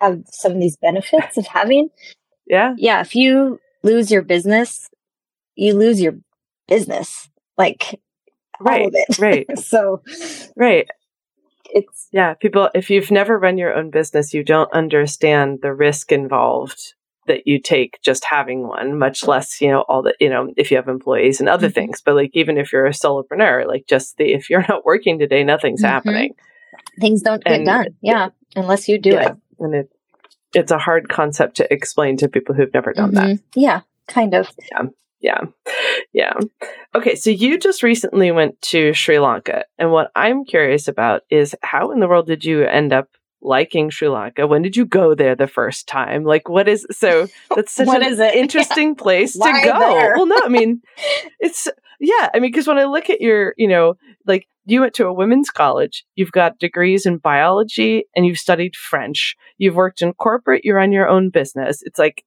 have 0.00 0.22
some 0.26 0.52
of 0.52 0.60
these 0.60 0.76
benefits 0.76 1.36
of 1.36 1.46
having. 1.46 1.90
Yeah. 2.46 2.74
Yeah. 2.76 3.00
If 3.00 3.14
you 3.14 3.60
lose 3.82 4.10
your 4.10 4.22
business, 4.22 4.88
you 5.54 5.74
lose 5.74 6.00
your 6.00 6.14
business, 6.68 7.28
like 7.58 8.00
all 8.60 8.66
Right. 8.66 8.86
of 8.86 8.94
it. 8.94 9.18
Right. 9.18 9.58
so 9.58 10.02
Right. 10.56 10.88
it's, 11.72 12.08
Yeah. 12.12 12.34
People, 12.34 12.70
if 12.74 12.90
you've 12.90 13.10
never 13.10 13.38
run 13.38 13.58
your 13.58 13.74
own 13.74 13.90
business, 13.90 14.32
you 14.34 14.42
don't 14.44 14.72
understand 14.72 15.60
the 15.62 15.72
risk 15.74 16.12
involved 16.12 16.94
that 17.26 17.46
you 17.46 17.58
take 17.58 17.98
just 18.02 18.22
having 18.26 18.68
one, 18.68 18.98
much 18.98 19.26
less, 19.26 19.58
you 19.60 19.68
know, 19.68 19.80
all 19.88 20.02
the, 20.02 20.14
you 20.20 20.28
know, 20.28 20.52
if 20.58 20.70
you 20.70 20.76
have 20.76 20.88
employees 20.88 21.40
and 21.40 21.48
other 21.48 21.70
Mhm. 21.70 21.74
things. 21.74 22.02
But 22.04 22.16
like, 22.16 22.30
even 22.34 22.58
if 22.58 22.70
you're 22.72 22.84
a 22.86 22.90
solopreneur, 22.90 23.66
like 23.66 23.86
just 23.88 24.18
the, 24.18 24.34
if 24.34 24.50
you're 24.50 24.64
not 24.68 24.84
working 24.84 25.18
today, 25.18 25.42
nothing's 25.42 25.82
Mhm. 25.82 25.88
happening. 25.88 26.34
things 27.00 27.22
don't 27.22 27.42
get 27.42 27.54
And- 27.54 27.66
done. 27.66 27.86
Yeah. 28.02 28.28
Unless 28.56 28.88
you 28.88 28.98
do 28.98 29.10
Yeah. 29.10 29.30
it. 29.30 29.36
And 29.58 29.74
it, 29.74 29.88
it's 30.54 30.70
a 30.72 30.78
hard 30.78 31.08
concept 31.08 31.56
to 31.58 31.72
explain 31.72 32.16
to 32.18 32.28
people 32.28 32.54
who've 32.54 32.72
never 32.74 32.92
done 32.92 33.12
that. 33.14 33.26
Mhm. 33.26 33.42
Yeah. 33.54 33.80
Kind 34.08 34.34
of. 34.34 34.48
Yeah. 34.70 34.82
Yeah. 35.20 35.40
Yeah. 36.12 36.34
Okay. 36.94 37.14
So 37.14 37.30
you 37.30 37.58
just 37.58 37.82
recently 37.82 38.30
went 38.30 38.60
to 38.62 38.92
Sri 38.92 39.18
Lanka. 39.18 39.64
And 39.78 39.90
what 39.90 40.10
I'm 40.14 40.44
curious 40.44 40.86
about 40.88 41.22
is 41.30 41.56
how 41.62 41.90
in 41.92 42.00
the 42.00 42.08
world 42.08 42.26
did 42.26 42.44
you 42.44 42.62
end 42.64 42.92
up 42.92 43.08
liking 43.40 43.90
Sri 43.90 44.08
Lanka? 44.08 44.46
When 44.46 44.62
did 44.62 44.76
you 44.76 44.84
go 44.84 45.14
there 45.14 45.34
the 45.34 45.46
first 45.46 45.86
time? 45.86 46.24
Like, 46.24 46.48
what 46.48 46.68
is 46.68 46.86
so 46.90 47.26
that's 47.54 47.72
such 47.72 47.88
an 47.88 48.02
interesting 48.34 48.94
place 48.94 49.32
to 49.32 49.38
go. 49.64 49.78
there? 49.78 50.14
Well, 50.16 50.26
no, 50.26 50.40
I 50.44 50.48
mean, 50.48 50.82
it's, 51.40 51.68
yeah. 52.00 52.28
I 52.34 52.38
mean, 52.40 52.50
because 52.52 52.66
when 52.66 52.78
I 52.78 52.84
look 52.84 53.08
at 53.10 53.20
your, 53.22 53.54
you 53.56 53.68
know, 53.68 53.96
like 54.26 54.46
you 54.66 54.80
went 54.80 54.94
to 54.94 55.06
a 55.06 55.12
women's 55.12 55.50
college, 55.50 56.04
you've 56.14 56.32
got 56.32 56.58
degrees 56.58 57.06
in 57.06 57.18
biology 57.18 58.04
and 58.16 58.24
you've 58.26 58.38
studied 58.38 58.76
French, 58.76 59.36
you've 59.58 59.74
worked 59.74 60.02
in 60.02 60.12
corporate, 60.14 60.64
You're 60.64 60.80
on 60.80 60.92
your 60.92 61.08
own 61.08 61.30
business. 61.30 61.82
It's 61.82 61.98
like, 61.98 62.24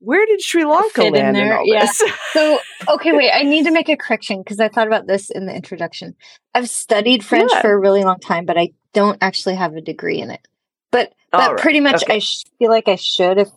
where 0.00 0.26
did 0.26 0.42
Sri 0.42 0.64
Lanka 0.64 1.02
fit 1.02 1.06
in 1.06 1.12
land 1.14 1.36
in, 1.36 1.44
there, 1.44 1.58
all 1.58 1.66
yeah. 1.66 1.86
this? 1.86 2.02
So, 2.32 2.58
okay, 2.88 3.12
wait, 3.12 3.30
I 3.32 3.42
need 3.42 3.64
to 3.64 3.70
make 3.70 3.88
a 3.88 3.96
correction 3.96 4.42
because 4.42 4.60
I 4.60 4.68
thought 4.68 4.86
about 4.86 5.06
this 5.06 5.30
in 5.30 5.46
the 5.46 5.54
introduction. 5.54 6.14
I've 6.54 6.68
studied 6.68 7.24
French 7.24 7.50
Yeah. 7.52 7.62
for 7.62 7.72
a 7.72 7.78
really 7.78 8.02
long 8.02 8.18
time, 8.18 8.44
but 8.44 8.58
I 8.58 8.70
don't 8.92 9.18
actually 9.22 9.54
have 9.54 9.74
a 9.74 9.80
degree 9.80 10.20
in 10.20 10.30
it. 10.30 10.46
But 10.90 11.12
but 11.30 11.52
right, 11.52 11.58
pretty 11.58 11.80
much 11.80 12.02
okay. 12.04 12.16
I 12.16 12.18
sh- 12.18 12.44
feel 12.58 12.70
like 12.70 12.88
I 12.88 12.96
should 12.96 13.38
if 13.38 13.50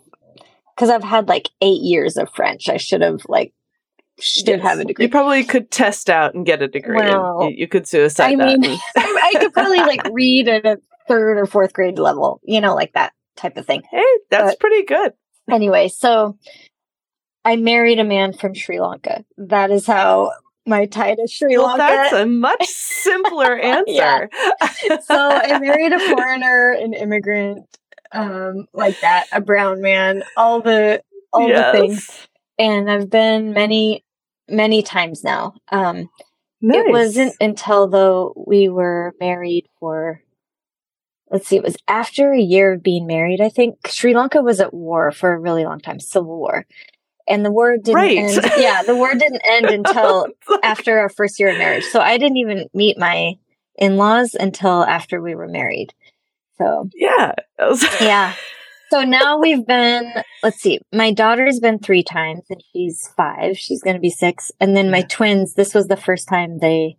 because 0.75 0.89
I've 0.89 1.03
had 1.03 1.27
like 1.27 1.49
8 1.61 1.81
years 1.81 2.17
of 2.17 2.29
French. 2.33 2.69
I 2.69 2.77
should 2.77 3.01
have 3.01 3.21
like 3.27 3.53
should 4.19 4.47
Yes. 4.47 4.61
have 4.61 4.79
a 4.79 4.85
degree. 4.85 5.05
You 5.05 5.09
probably 5.11 5.43
could 5.43 5.69
test 5.71 6.09
out 6.09 6.33
and 6.33 6.45
get 6.45 6.61
a 6.61 6.67
degree. 6.67 6.95
Well, 6.97 7.47
you, 7.49 7.55
you 7.57 7.67
could 7.67 7.87
suicide 7.87 8.33
I 8.33 8.35
mean, 8.35 8.63
and- 8.65 8.79
I 8.97 9.33
could 9.39 9.53
probably 9.53 9.77
like 9.79 10.01
read 10.11 10.47
at 10.47 10.65
a 10.65 10.77
third 11.07 11.37
or 11.37 11.45
fourth 11.45 11.73
grade 11.73 11.99
level, 11.99 12.41
you 12.43 12.59
know, 12.61 12.75
like 12.75 12.93
that 12.93 13.13
type 13.35 13.57
of 13.57 13.65
thing. 13.65 13.83
hey, 13.91 14.03
that's 14.31 14.51
but- 14.53 14.59
pretty 14.59 14.83
good. 14.85 15.13
Anyway, 15.49 15.87
so 15.87 16.37
I 17.45 17.55
married 17.55 17.99
a 17.99 18.03
man 18.03 18.33
from 18.33 18.53
Sri 18.53 18.81
Lanka. 18.81 19.23
That 19.37 19.71
is 19.71 19.85
how 19.87 20.31
my 20.65 20.85
tie 20.85 21.15
to 21.15 21.27
Sri 21.27 21.57
Well, 21.57 21.67
Lanka. 21.77 21.83
that's 21.83 22.13
a 22.13 22.25
much 22.25 22.65
simpler 22.67 23.57
answer. 23.57 24.29
so 25.03 25.15
I 25.15 25.57
married 25.61 25.93
a 25.93 25.99
foreigner, 25.99 26.71
an 26.71 26.93
immigrant, 26.93 27.65
um, 28.11 28.65
like 28.73 28.99
that, 28.99 29.27
a 29.31 29.39
brown 29.39 29.79
man, 29.81 30.23
all 30.35 30.59
the 30.61 31.01
all 31.31 31.47
Yes. 31.47 31.71
the 31.73 31.79
things. 31.79 32.27
And 32.59 32.89
I've 32.91 33.09
been 33.09 33.53
many, 33.53 34.03
many 34.49 34.81
times 34.81 35.23
now. 35.23 35.53
Um, 35.71 36.09
Nice. 36.59 36.85
It 36.87 36.91
wasn't 36.91 37.33
until 37.39 37.87
though 37.87 38.33
we 38.47 38.67
were 38.67 39.13
married 39.19 39.67
for 39.79 40.21
let's 41.29 41.47
see, 41.47 41.55
it 41.57 41.63
was 41.63 41.77
after 41.87 42.31
a 42.33 42.39
year 42.41 42.73
of 42.73 42.81
being 42.81 43.05
married, 43.05 43.41
I 43.41 43.49
think. 43.49 43.87
Sri 43.87 44.15
Lanka 44.15 44.41
was 44.41 44.59
at 44.59 44.73
war 44.73 45.11
for 45.11 45.33
a 45.33 45.39
really 45.39 45.65
long 45.65 45.79
time, 45.79 45.99
civil 45.99 46.35
war. 46.39 46.65
And 47.27 47.45
the 47.45 47.51
war 47.51 47.77
didn't 47.77 47.93
Right. 47.93 48.17
end. 48.17 48.51
Yeah, 48.57 48.81
the 48.81 48.95
war 48.95 49.13
didn't 49.13 49.41
end 49.47 49.65
until 49.67 50.27
after 50.63 50.97
our 50.97 51.09
first 51.09 51.39
year 51.39 51.49
of 51.49 51.59
marriage. 51.59 51.83
So 51.83 51.99
I 51.99 52.17
didn't 52.17 52.37
even 52.37 52.67
meet 52.73 52.97
my 52.97 53.33
in-laws 53.77 54.33
until 54.33 54.83
after 54.83 55.21
we 55.21 55.35
were 55.35 55.47
married. 55.47 55.93
So 56.57 56.89
yeah. 56.95 57.33
Was- 57.59 57.85
yeah. 58.01 58.33
So 58.89 59.03
now 59.03 59.37
we've 59.39 59.65
been, 59.65 60.13
let's 60.43 60.61
see, 60.61 60.79
my 60.93 61.11
daughter's 61.11 61.59
been 61.59 61.79
three 61.79 62.03
times 62.03 62.43
and 62.49 62.61
she's 62.71 63.09
five. 63.17 63.57
She's 63.57 63.81
going 63.81 63.95
to 63.95 64.01
be 64.01 64.09
six. 64.09 64.51
And 64.59 64.75
then 64.77 64.89
my 64.89 65.01
twins, 65.01 65.53
this 65.55 65.73
was 65.73 65.87
the 65.87 65.97
first 65.97 66.27
time 66.27 66.59
they, 66.59 66.97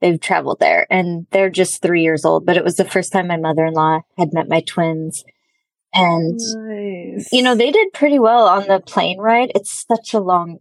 they've 0.00 0.20
traveled 0.20 0.60
there 0.60 0.86
and 0.90 1.26
they're 1.32 1.50
just 1.50 1.82
three 1.82 2.02
years 2.02 2.24
old, 2.24 2.46
but 2.46 2.56
it 2.56 2.64
was 2.64 2.76
the 2.76 2.84
first 2.84 3.12
time 3.12 3.26
my 3.26 3.36
mother-in-law 3.36 4.00
had 4.16 4.32
met 4.32 4.48
my 4.48 4.60
twins. 4.60 5.24
And, 5.92 6.38
nice. 6.38 7.28
you 7.32 7.42
know, 7.42 7.54
they 7.54 7.70
did 7.70 7.92
pretty 7.92 8.18
well 8.18 8.46
on 8.48 8.66
the 8.66 8.80
plane 8.80 9.18
ride. 9.18 9.52
It's 9.54 9.86
such 9.86 10.14
a 10.14 10.20
long 10.20 10.58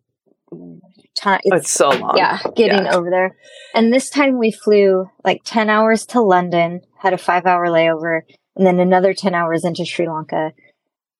time. 1.15 1.41
Oh, 1.51 1.55
it's 1.55 1.71
so 1.71 1.89
long. 1.89 2.17
Yeah, 2.17 2.39
getting 2.55 2.85
Yeah. 2.85 2.95
over 2.95 3.09
there. 3.09 3.35
And 3.73 3.91
this 3.91 4.09
time 4.09 4.37
we 4.37 4.51
flew 4.51 5.09
like 5.23 5.41
10 5.43 5.69
hours 5.69 6.05
to 6.07 6.21
London, 6.21 6.81
had 6.99 7.13
a 7.13 7.17
five 7.17 7.45
hour 7.45 7.67
layover, 7.67 8.21
and 8.55 8.65
then 8.65 8.79
another 8.79 9.13
10 9.13 9.33
hours 9.33 9.65
into 9.65 9.85
Sri 9.85 10.07
Lanka. 10.07 10.51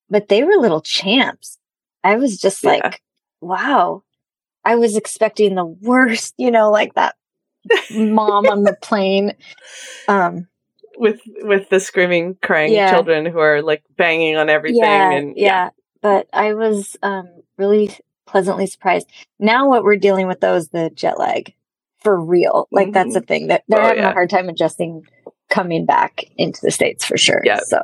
But 0.09 0.27
they 0.29 0.43
were 0.43 0.55
little 0.57 0.81
champs. 0.81 1.57
I 2.03 2.15
was 2.15 2.37
just 2.37 2.63
Yeah. 2.63 2.71
like, 2.71 3.01
wow. 3.41 4.03
I 4.63 4.75
was 4.75 4.95
expecting 4.97 5.55
the 5.55 5.65
worst, 5.65 6.33
you 6.37 6.51
know, 6.51 6.71
like 6.71 6.93
that 6.95 7.15
mom 7.91 8.47
on 8.47 8.63
the 8.63 8.75
plane. 8.81 9.33
Um, 10.07 10.47
With 10.97 11.21
with 11.41 11.69
the 11.69 11.79
screaming, 11.79 12.37
crying 12.41 12.73
Yeah. 12.73 12.91
children 12.91 13.25
who 13.25 13.39
are 13.39 13.61
like 13.61 13.83
banging 13.97 14.37
on 14.37 14.49
everything 14.49 14.81
yeah, 14.83 15.11
and 15.11 15.33
yeah. 15.37 15.69
But 16.01 16.27
I 16.31 16.53
was 16.53 16.95
um, 17.01 17.27
really 17.57 17.91
pleasantly 18.27 18.67
surprised. 18.67 19.07
Now, 19.39 19.67
what 19.67 19.83
we're 19.83 19.97
dealing 19.97 20.27
with 20.27 20.39
though 20.39 20.55
is 20.55 20.69
the 20.69 20.89
jet 20.93 21.17
lag 21.19 21.53
for 22.03 22.19
real. 22.19 22.67
Like 22.71 22.91
that's 22.93 23.15
a 23.15 23.21
thing 23.21 23.47
that 23.47 23.63
they're 23.67 23.81
Oh, 23.81 23.87
having 23.87 24.03
a 24.03 24.13
hard 24.13 24.29
time 24.29 24.49
adjusting 24.49 25.03
coming 25.49 25.85
back 25.85 26.25
into 26.37 26.59
the 26.61 26.71
states 26.71 27.03
for 27.05 27.17
sure. 27.17 27.41
Yeah. 27.43 27.59
So 27.63 27.83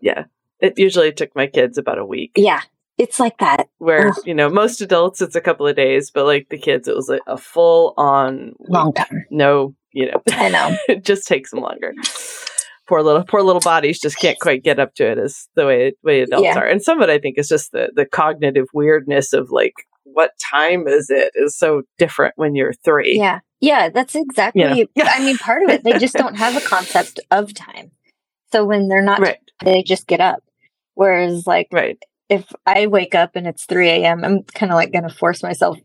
yeah. 0.00 0.24
It 0.62 0.78
usually 0.78 1.12
took 1.12 1.34
my 1.36 1.46
kids 1.46 1.76
about 1.76 1.98
a 1.98 2.06
week. 2.06 2.32
yeah, 2.36 2.62
it's 2.96 3.20
like 3.20 3.36
that. 3.38 3.68
Where, 3.78 4.08
Ugh. 4.08 4.16
you 4.24 4.32
know, 4.34 4.48
most 4.48 4.80
adults 4.80 5.20
it's 5.20 5.36
a 5.36 5.40
couple 5.40 5.66
of 5.66 5.76
days, 5.76 6.10
but 6.10 6.24
like 6.24 6.48
the 6.48 6.56
kids 6.58 6.88
it 6.88 6.96
was 6.96 7.08
like 7.10 7.20
a 7.26 7.36
full 7.36 7.92
on 7.98 8.54
Long 8.68 8.94
time. 8.94 9.26
no, 9.30 9.74
you 9.92 10.06
know. 10.10 10.22
I 10.28 10.48
know. 10.48 10.76
it 10.88 11.04
just 11.04 11.26
takes 11.26 11.50
them 11.50 11.60
longer. 11.60 11.92
Poor 12.88 13.02
little 13.02 13.24
poor 13.24 13.42
little 13.42 13.60
bodies 13.60 14.00
just 14.00 14.18
can't 14.18 14.38
quite 14.40 14.62
get 14.64 14.78
up 14.80 14.94
to 14.96 15.06
it 15.10 15.18
as 15.18 15.48
the 15.54 15.66
way 15.66 15.92
way 16.02 16.22
adults 16.22 16.44
Yeah. 16.44 16.58
are. 16.58 16.66
And 16.66 16.82
some 16.82 17.00
of 17.02 17.08
it 17.08 17.12
I 17.12 17.18
think 17.18 17.38
is 17.38 17.48
just 17.48 17.72
the 17.72 17.90
the 17.94 18.06
cognitive 18.06 18.66
weirdness 18.74 19.32
of 19.32 19.50
like 19.50 19.74
what 20.04 20.32
time 20.38 20.86
is 20.88 21.08
it 21.08 21.32
is 21.34 21.56
so 21.56 21.82
different 21.98 22.34
when 22.36 22.54
you're 22.54 22.72
three. 22.84 23.16
Yeah. 23.16 23.40
Yeah, 23.60 23.88
that's 23.88 24.14
exactly. 24.16 24.62
You 24.62 24.88
know? 24.96 25.04
I 25.06 25.24
mean, 25.24 25.38
part 25.38 25.62
of 25.62 25.70
it, 25.70 25.84
they 25.84 25.96
just 25.98 26.14
don't 26.14 26.34
have 26.34 26.56
a 26.56 26.66
concept 26.66 27.20
of 27.30 27.54
time. 27.54 27.92
So 28.50 28.64
when 28.64 28.88
they're 28.88 29.00
not, 29.04 29.20
Right. 29.22 29.38
they 29.64 29.84
just 29.84 30.08
get 30.08 30.20
up. 30.20 30.42
Whereas, 30.94 31.46
like, 31.46 31.68
Right. 31.72 31.98
if 32.28 32.44
I 32.66 32.86
wake 32.86 33.14
up 33.14 33.36
and 33.36 33.46
it's 33.46 33.64
3 33.64 33.88
a.m., 33.88 34.24
I'm 34.24 34.42
kind 34.42 34.72
of 34.72 34.76
like 34.76 34.92
going 34.92 35.08
to 35.08 35.14
force 35.14 35.42
myself 35.42 35.78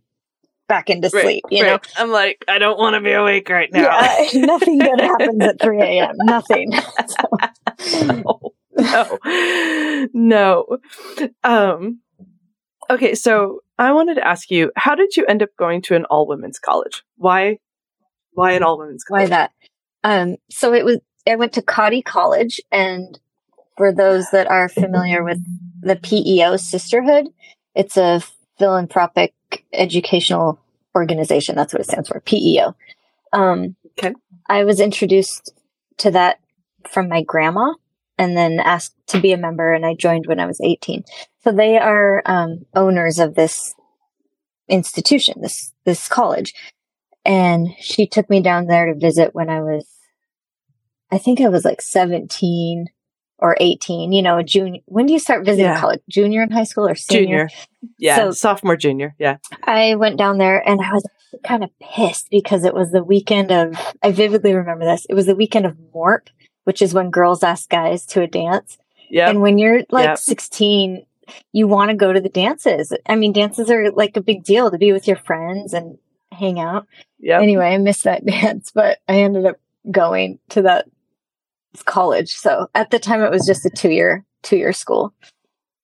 back 0.68 0.90
into 0.90 1.10
Right. 1.14 1.24
sleep, 1.24 1.44
you 1.50 1.64
know? 1.64 1.80
I'm 1.96 2.12
like, 2.12 2.44
I 2.48 2.58
don't 2.58 2.78
want 2.78 2.96
to 2.96 3.02
be 3.02 3.14
awake 3.14 3.50
right 3.50 3.72
now. 3.72 3.84
Yeah, 3.84 4.28
nothing 4.46 4.80
good 4.80 5.00
happens 5.02 5.42
at 5.42 5.62
3 5.62 5.82
a.m. 5.82 6.16
Nothing. 6.18 6.72
no, 7.94 8.54
no, 8.78 9.18
no. 10.14 10.78
Um, 11.44 12.02
okay, 12.90 13.16
so 13.16 13.62
I 13.80 13.92
wanted 13.94 14.16
to 14.16 14.28
ask 14.28 14.52
you, 14.52 14.72
how 14.76 14.96
did 14.96 15.16
you 15.16 15.26
end 15.26 15.42
up 15.44 15.50
going 15.58 15.82
to 15.84 15.96
an 15.96 16.06
all 16.06 16.28
women's 16.28 16.60
college? 16.60 17.04
Why? 17.16 17.60
Why 18.34 18.54
an 18.54 18.64
all 18.64 18.78
women's 18.78 19.04
college? 19.04 19.22
Why 19.24 19.28
that? 19.30 19.52
Um, 20.04 20.36
so 20.50 20.74
it 20.74 20.84
was, 20.86 21.00
I 21.28 21.36
went 21.36 21.54
to 21.54 21.62
Cottey 21.62 22.04
College, 22.04 22.62
and 22.72 23.20
for 23.78 23.94
those 23.94 24.30
that 24.32 24.48
are 24.48 24.70
familiar 24.70 25.24
with 25.24 25.40
the 25.82 25.96
PEO 25.96 26.58
Sisterhood, 26.58 27.28
it's 27.76 27.98
a 27.98 28.22
philanthropic 28.58 29.34
educational 29.74 30.60
organization. 30.96 31.56
That's 31.56 31.74
what 31.74 31.82
it 31.82 31.88
stands 31.88 32.10
for, 32.10 32.20
PEO. 32.22 32.76
Um, 33.34 33.76
Okay. 33.98 34.14
I 34.48 34.64
was 34.64 34.80
introduced 34.80 35.54
to 35.98 36.12
that 36.12 36.40
from 36.88 37.10
my 37.10 37.24
grandma 37.24 37.74
and 38.18 38.38
then 38.38 38.60
asked 38.60 38.96
to 39.08 39.20
be 39.20 39.32
a 39.32 39.38
member, 39.38 39.74
and 39.74 39.86
I 39.86 39.94
joined 39.94 40.28
when 40.28 40.40
I 40.40 40.46
was 40.46 40.62
18. 40.62 41.04
So 41.44 41.52
they 41.52 41.78
are 41.78 42.22
um, 42.26 42.66
owners 42.76 43.20
of 43.20 43.36
this 43.36 43.76
institution, 44.68 45.42
this 45.42 45.74
this 45.86 46.08
college, 46.08 46.54
and 47.26 47.70
she 47.80 48.08
took 48.08 48.30
me 48.30 48.42
down 48.42 48.68
there 48.68 48.88
to 48.88 49.00
visit 49.00 49.34
when 49.34 49.50
I 49.50 49.62
was 49.62 49.86
I 51.12 51.18
think 51.18 51.40
I 51.40 51.48
was 51.48 51.64
like 51.64 51.82
17 51.82 52.88
or 53.40 53.56
18, 53.60 54.12
you 54.12 54.22
know, 54.22 54.42
junior. 54.42 54.82
When 54.86 55.06
do 55.06 55.14
you 55.14 55.20
start 55.20 55.46
visiting 55.46 55.66
Yeah. 55.72 55.80
college? 55.80 56.02
Junior 56.10 56.44
in 56.44 56.52
high 56.52 56.64
school 56.64 56.88
or 56.88 56.96
senior? 56.96 57.48
Junior. 57.48 57.50
Yeah. 57.98 58.16
So- 58.16 58.32
sophomore, 58.32 58.76
junior. 58.78 59.16
Yeah. 59.20 59.38
I 59.64 59.96
went 59.96 60.18
down 60.18 60.38
there 60.38 60.68
and 60.68 60.82
I 60.82 60.92
was 60.94 61.06
kind 61.44 61.64
of 61.64 61.70
pissed 61.80 62.30
because 62.32 62.64
it 62.66 62.74
was 62.74 62.92
the 62.92 63.04
weekend 63.04 63.52
of, 63.52 63.76
I 64.02 64.12
vividly 64.12 64.54
remember 64.54 64.86
this. 64.86 65.06
It 65.10 65.14
was 65.14 65.28
the 65.28 65.36
weekend 65.36 65.66
of 65.66 65.76
MORP, 65.94 66.30
which 66.64 66.82
is 66.82 66.94
when 66.94 67.12
girls 67.12 67.44
ask 67.44 67.70
guys 67.70 68.06
to 68.08 68.22
a 68.22 68.28
dance. 68.28 68.78
Yeah. 69.10 69.30
And 69.30 69.42
when 69.42 69.58
you're 69.58 69.84
like 69.92 70.06
Yep. 70.08 70.18
16, 70.18 71.06
you 71.54 71.68
want 71.68 71.92
to 71.92 71.96
go 71.96 72.12
to 72.12 72.20
the 72.22 72.30
dances. 72.30 72.92
I 73.06 73.16
mean, 73.16 73.34
dances 73.34 73.70
are 73.70 73.92
like 73.92 74.18
a 74.18 74.22
big 74.22 74.44
deal 74.44 74.72
to 74.72 74.78
be 74.78 74.92
with 74.94 75.08
your 75.08 75.18
friends 75.18 75.74
and 75.74 75.98
hang 76.32 76.60
out. 76.60 76.88
Yeah. 77.20 77.40
Anyway, 77.42 77.66
I 77.66 77.78
missed 77.78 78.06
that 78.06 78.26
dance, 78.26 78.72
but 78.74 78.98
I 79.08 79.20
ended 79.22 79.46
up 79.46 79.58
going 79.92 80.40
to 80.50 80.64
that 80.64 80.88
college. 81.86 82.36
So 82.36 82.68
at 82.76 82.92
the 82.92 83.00
time 83.00 83.22
it 83.22 83.32
was 83.32 83.46
just 83.46 83.66
a 83.66 83.70
two 83.70 83.90
year, 83.92 84.26
two 84.44 84.58
year 84.58 84.74
school. 84.74 85.14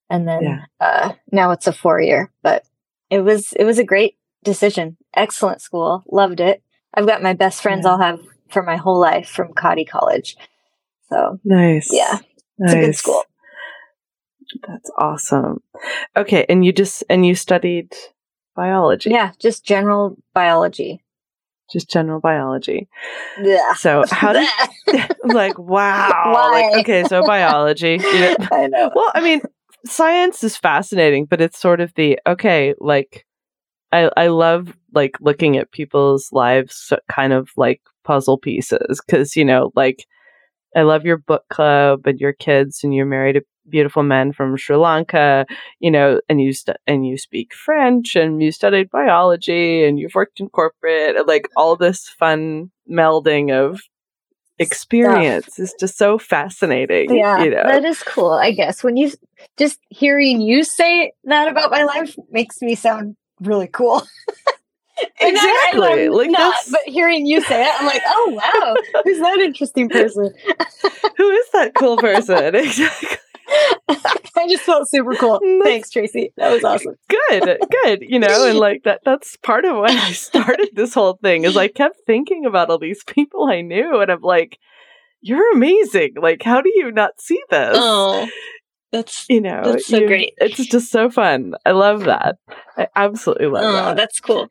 And 0.09 0.27
then, 0.27 0.41
Yeah. 0.43 0.65
uh, 0.79 1.13
now 1.31 1.51
it's 1.51 1.67
a 1.67 1.73
four 1.73 2.00
year, 2.01 2.31
but 2.43 2.63
it 3.09 3.21
was, 3.21 3.53
it 3.53 3.63
was 3.63 3.79
a 3.79 3.83
great 3.83 4.17
decision. 4.43 4.97
Excellent 5.15 5.62
school. 5.62 6.03
Loved 6.12 6.39
it. 6.39 6.62
I've 6.93 7.07
got 7.07 7.23
my 7.23 7.33
best 7.33 7.62
friends 7.62 7.85
Yeah. 7.85 7.91
I'll 7.91 8.00
have 8.01 8.19
for 8.50 8.62
my 8.63 8.75
whole 8.75 9.00
life 9.00 9.27
from 9.29 9.53
Cottey 9.53 9.88
College. 9.88 10.35
So 11.09 11.39
Nice. 11.43 11.89
yeah, 11.91 12.19
Nice. 12.59 12.73
it's 12.73 12.73
a 12.73 12.79
good 12.79 12.95
school. 12.95 13.23
That's 14.67 14.91
awesome. 14.97 15.62
Okay, 16.15 16.45
and 16.47 16.63
you 16.63 16.71
just 16.71 17.03
and 17.09 17.25
you 17.25 17.33
studied 17.33 17.93
biology. 18.55 19.09
Yeah, 19.09 19.31
just 19.39 19.65
general 19.65 20.17
biology. 20.33 21.02
Just 21.74 21.89
general 21.89 22.20
biology. 22.20 22.88
Yeah. 23.42 23.74
So 23.74 24.03
how 24.10 24.32
did 24.34 24.48
like 25.25 25.58
wow. 25.58 26.51
Like 26.51 26.82
okay, 26.82 27.03
so 27.06 27.24
biology. 27.25 28.00
You 28.13 28.20
know, 28.20 28.36
I 28.51 28.68
know. 28.68 28.92
well, 28.96 29.12
I 29.15 29.22
mean, 29.22 29.42
science 29.86 30.44
is 30.44 30.56
fascinating, 30.56 31.25
but 31.25 31.42
it's 31.42 31.60
sort 31.60 31.82
of 31.82 31.94
the 31.96 32.20
okay, 32.27 32.75
like 32.80 33.25
I 33.92 34.12
I 34.15 34.27
love 34.27 34.77
like 34.94 35.18
looking 35.20 35.58
at 35.58 35.72
people's 35.72 36.30
lives 36.32 36.94
kind 37.12 37.34
of 37.34 37.50
like 37.58 37.82
puzzle 38.03 38.38
pieces 38.38 39.01
cuz 39.01 39.36
you 39.36 39.44
know, 39.44 39.72
like 39.75 40.06
I 40.75 40.82
love 40.82 41.06
your 41.06 41.18
book 41.18 41.44
club 41.50 42.06
and 42.06 42.20
your 42.20 42.34
kids 42.34 42.84
and 42.84 42.94
you're 42.94 43.06
married 43.06 43.34
to 43.34 43.42
beautiful 43.70 44.03
men 44.03 44.34
from 44.34 44.58
Sri 44.58 44.75
Lanka, 44.75 45.46
you 45.80 45.89
know, 45.89 46.20
and 46.27 46.42
you 46.42 46.53
st- 46.53 46.77
and 46.88 47.08
you 47.08 47.18
speak 47.18 47.53
French 47.53 48.15
and 48.15 48.42
you 48.42 48.51
studied 48.51 48.89
biology 48.89 49.84
and 49.86 50.00
you've 50.00 50.15
worked 50.15 50.39
in 50.39 50.50
corporate 50.50 51.15
and 51.15 51.27
like 51.27 51.48
all 51.56 51.75
this 51.75 52.10
fun 52.20 52.72
melding 52.89 53.51
of 53.51 53.80
experience 54.60 55.60
is 55.60 55.74
just 55.80 55.98
so 55.98 56.18
fascinating. 56.18 57.15
Yeah, 57.15 57.44
you 57.44 57.50
know. 57.50 57.63
that 57.63 57.86
is 57.86 58.01
cool. 58.03 58.32
I 58.32 58.51
guess 58.51 58.84
when 58.84 58.98
you 58.98 59.12
just 59.58 59.80
hearing 59.89 60.42
you 60.42 60.63
say 60.63 61.12
that 61.25 61.48
about 61.48 61.72
my 61.72 61.84
life 61.84 62.15
makes 62.32 62.62
me 62.62 62.75
sound 62.75 63.15
really 63.42 63.68
cool. 63.68 64.03
And 65.00 65.07
I- 65.19 65.25
I 65.25 65.69
Exactly, 65.71 66.05
am 66.05 66.12
like 66.13 66.29
not, 66.31 66.55
but 66.71 66.81
hearing 66.85 67.25
you 67.25 67.41
say 67.41 67.65
it, 67.65 67.71
I'm 67.79 67.85
like, 67.85 68.01
oh 68.05 68.29
wow, 68.31 69.01
who's 69.03 69.19
that 69.19 69.39
interesting 69.39 69.89
person? 69.89 70.31
Who 71.17 71.29
is 71.29 71.50
that 71.53 71.73
cool 71.75 71.97
person? 71.97 72.55
exactly. 72.55 73.17
I 73.89 74.47
just 74.47 74.63
felt 74.63 74.89
super 74.89 75.13
cool. 75.15 75.39
Thanks, 75.63 75.89
Tracy. 75.89 76.31
That 76.38 76.51
was 76.51 76.63
awesome. 76.63 76.95
Good, 77.09 77.59
good. 77.83 78.01
You 78.01 78.19
know, 78.19 78.47
and 78.47 78.57
like 78.57 78.83
that 78.83 79.01
that's 79.03 79.35
part 79.38 79.65
of 79.65 79.75
why 79.77 79.88
I 79.89 80.12
started 80.13 80.69
this 80.73 80.93
whole 80.93 81.17
thing 81.21 81.43
is 81.43 81.57
I 81.57 81.67
kept 81.67 81.97
thinking 82.05 82.45
about 82.45 82.69
all 82.69 82.79
these 82.79 83.03
people 83.03 83.45
I 83.45 83.62
knew 83.62 84.00
and 84.01 84.12
I'm 84.12 84.21
like, 84.21 84.57
you're 85.21 85.53
amazing. 85.53 86.13
Like, 86.21 86.41
how 86.43 86.62
do 86.62 86.71
you 86.73 86.91
not 86.91 87.19
see 87.19 87.41
this? 87.50 87.75
Oh, 87.79 88.27
that's 88.91 89.25
you 89.29 89.41
know, 89.41 89.61
that's 89.63 89.87
so 89.87 89.98
you- 89.98 90.07
great. 90.07 90.33
It's 90.37 90.65
just 90.65 90.91
so 90.91 91.09
fun. 91.09 91.53
I 91.65 91.72
love 91.72 92.05
that. 92.05 92.37
I 92.77 92.87
absolutely 92.96 93.48
love 93.48 93.63
oh, 93.65 93.72
that. 93.74 93.98
that's 93.98 94.20
cool. 94.20 94.48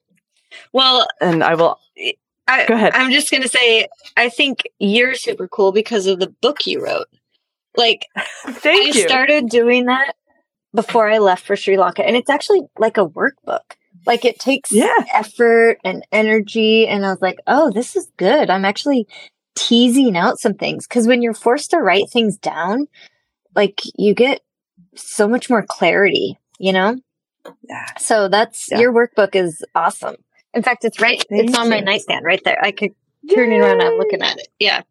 Well, 0.72 1.06
And 1.20 1.42
I 1.42 1.54
will 1.54 1.78
I, 2.48 2.66
Go 2.66 2.74
ahead. 2.74 2.92
I'm 2.94 3.12
just 3.12 3.30
gonna 3.30 3.48
say, 3.48 3.88
I 4.16 4.28
think 4.28 4.62
you're 4.78 5.14
super 5.14 5.46
cool 5.48 5.72
because 5.72 6.06
of 6.06 6.18
the 6.18 6.28
book 6.40 6.66
you 6.66 6.84
wrote. 6.84 7.06
Like, 7.76 8.06
thank 8.46 8.94
I 8.94 8.98
you. 8.98 9.08
started 9.08 9.48
doing 9.48 9.86
that 9.86 10.14
before 10.74 11.08
I 11.08 11.18
left 11.18 11.46
for 11.46 11.54
Sri 11.56 11.78
Lanka, 11.78 12.04
and 12.04 12.16
it's 12.16 12.28
actually 12.30 12.62
like 12.78 12.96
a 12.98 13.06
workbook. 13.08 13.60
Like 14.06 14.24
it 14.24 14.38
takes 14.40 14.72
Yeah. 14.72 14.92
effort 15.14 15.78
and 15.84 16.04
energy, 16.10 16.86
and 16.88 17.06
I 17.06 17.10
was 17.10 17.22
like, 17.22 17.38
"Oh, 17.46 17.70
this 17.70 17.94
is 17.94 18.10
good." 18.16 18.50
I'm 18.50 18.64
actually 18.64 19.06
teasing 19.54 20.16
out 20.16 20.38
some 20.40 20.54
things 20.54 20.86
because 20.88 21.06
when 21.06 21.22
you're 21.22 21.34
forced 21.34 21.70
to 21.70 21.78
write 21.78 22.10
things 22.10 22.36
down, 22.38 22.88
like 23.54 23.80
you 23.96 24.14
get 24.14 24.40
so 24.96 25.28
much 25.28 25.48
more 25.48 25.62
clarity, 25.66 26.38
you 26.58 26.72
know. 26.72 26.96
Yeah. 27.68 27.86
So 27.98 28.28
that's 28.28 28.68
Yeah. 28.70 28.80
your 28.80 28.92
workbook 28.92 29.34
is 29.36 29.64
awesome. 29.74 30.16
In 30.54 30.62
fact, 30.62 30.84
it's 30.84 31.00
right. 31.00 31.22
Thank 31.30 31.48
it's 31.48 31.58
on 31.58 31.70
my 31.70 31.80
nightstand 31.80 32.24
right 32.24 32.40
there. 32.44 32.58
I 32.62 32.72
could 32.72 32.90
turn 33.34 33.52
it 33.52 33.58
around. 33.58 33.80
I'm 33.80 33.96
looking 33.98 34.22
at 34.22 34.38
it. 34.38 34.48
Yeah. 34.58 34.82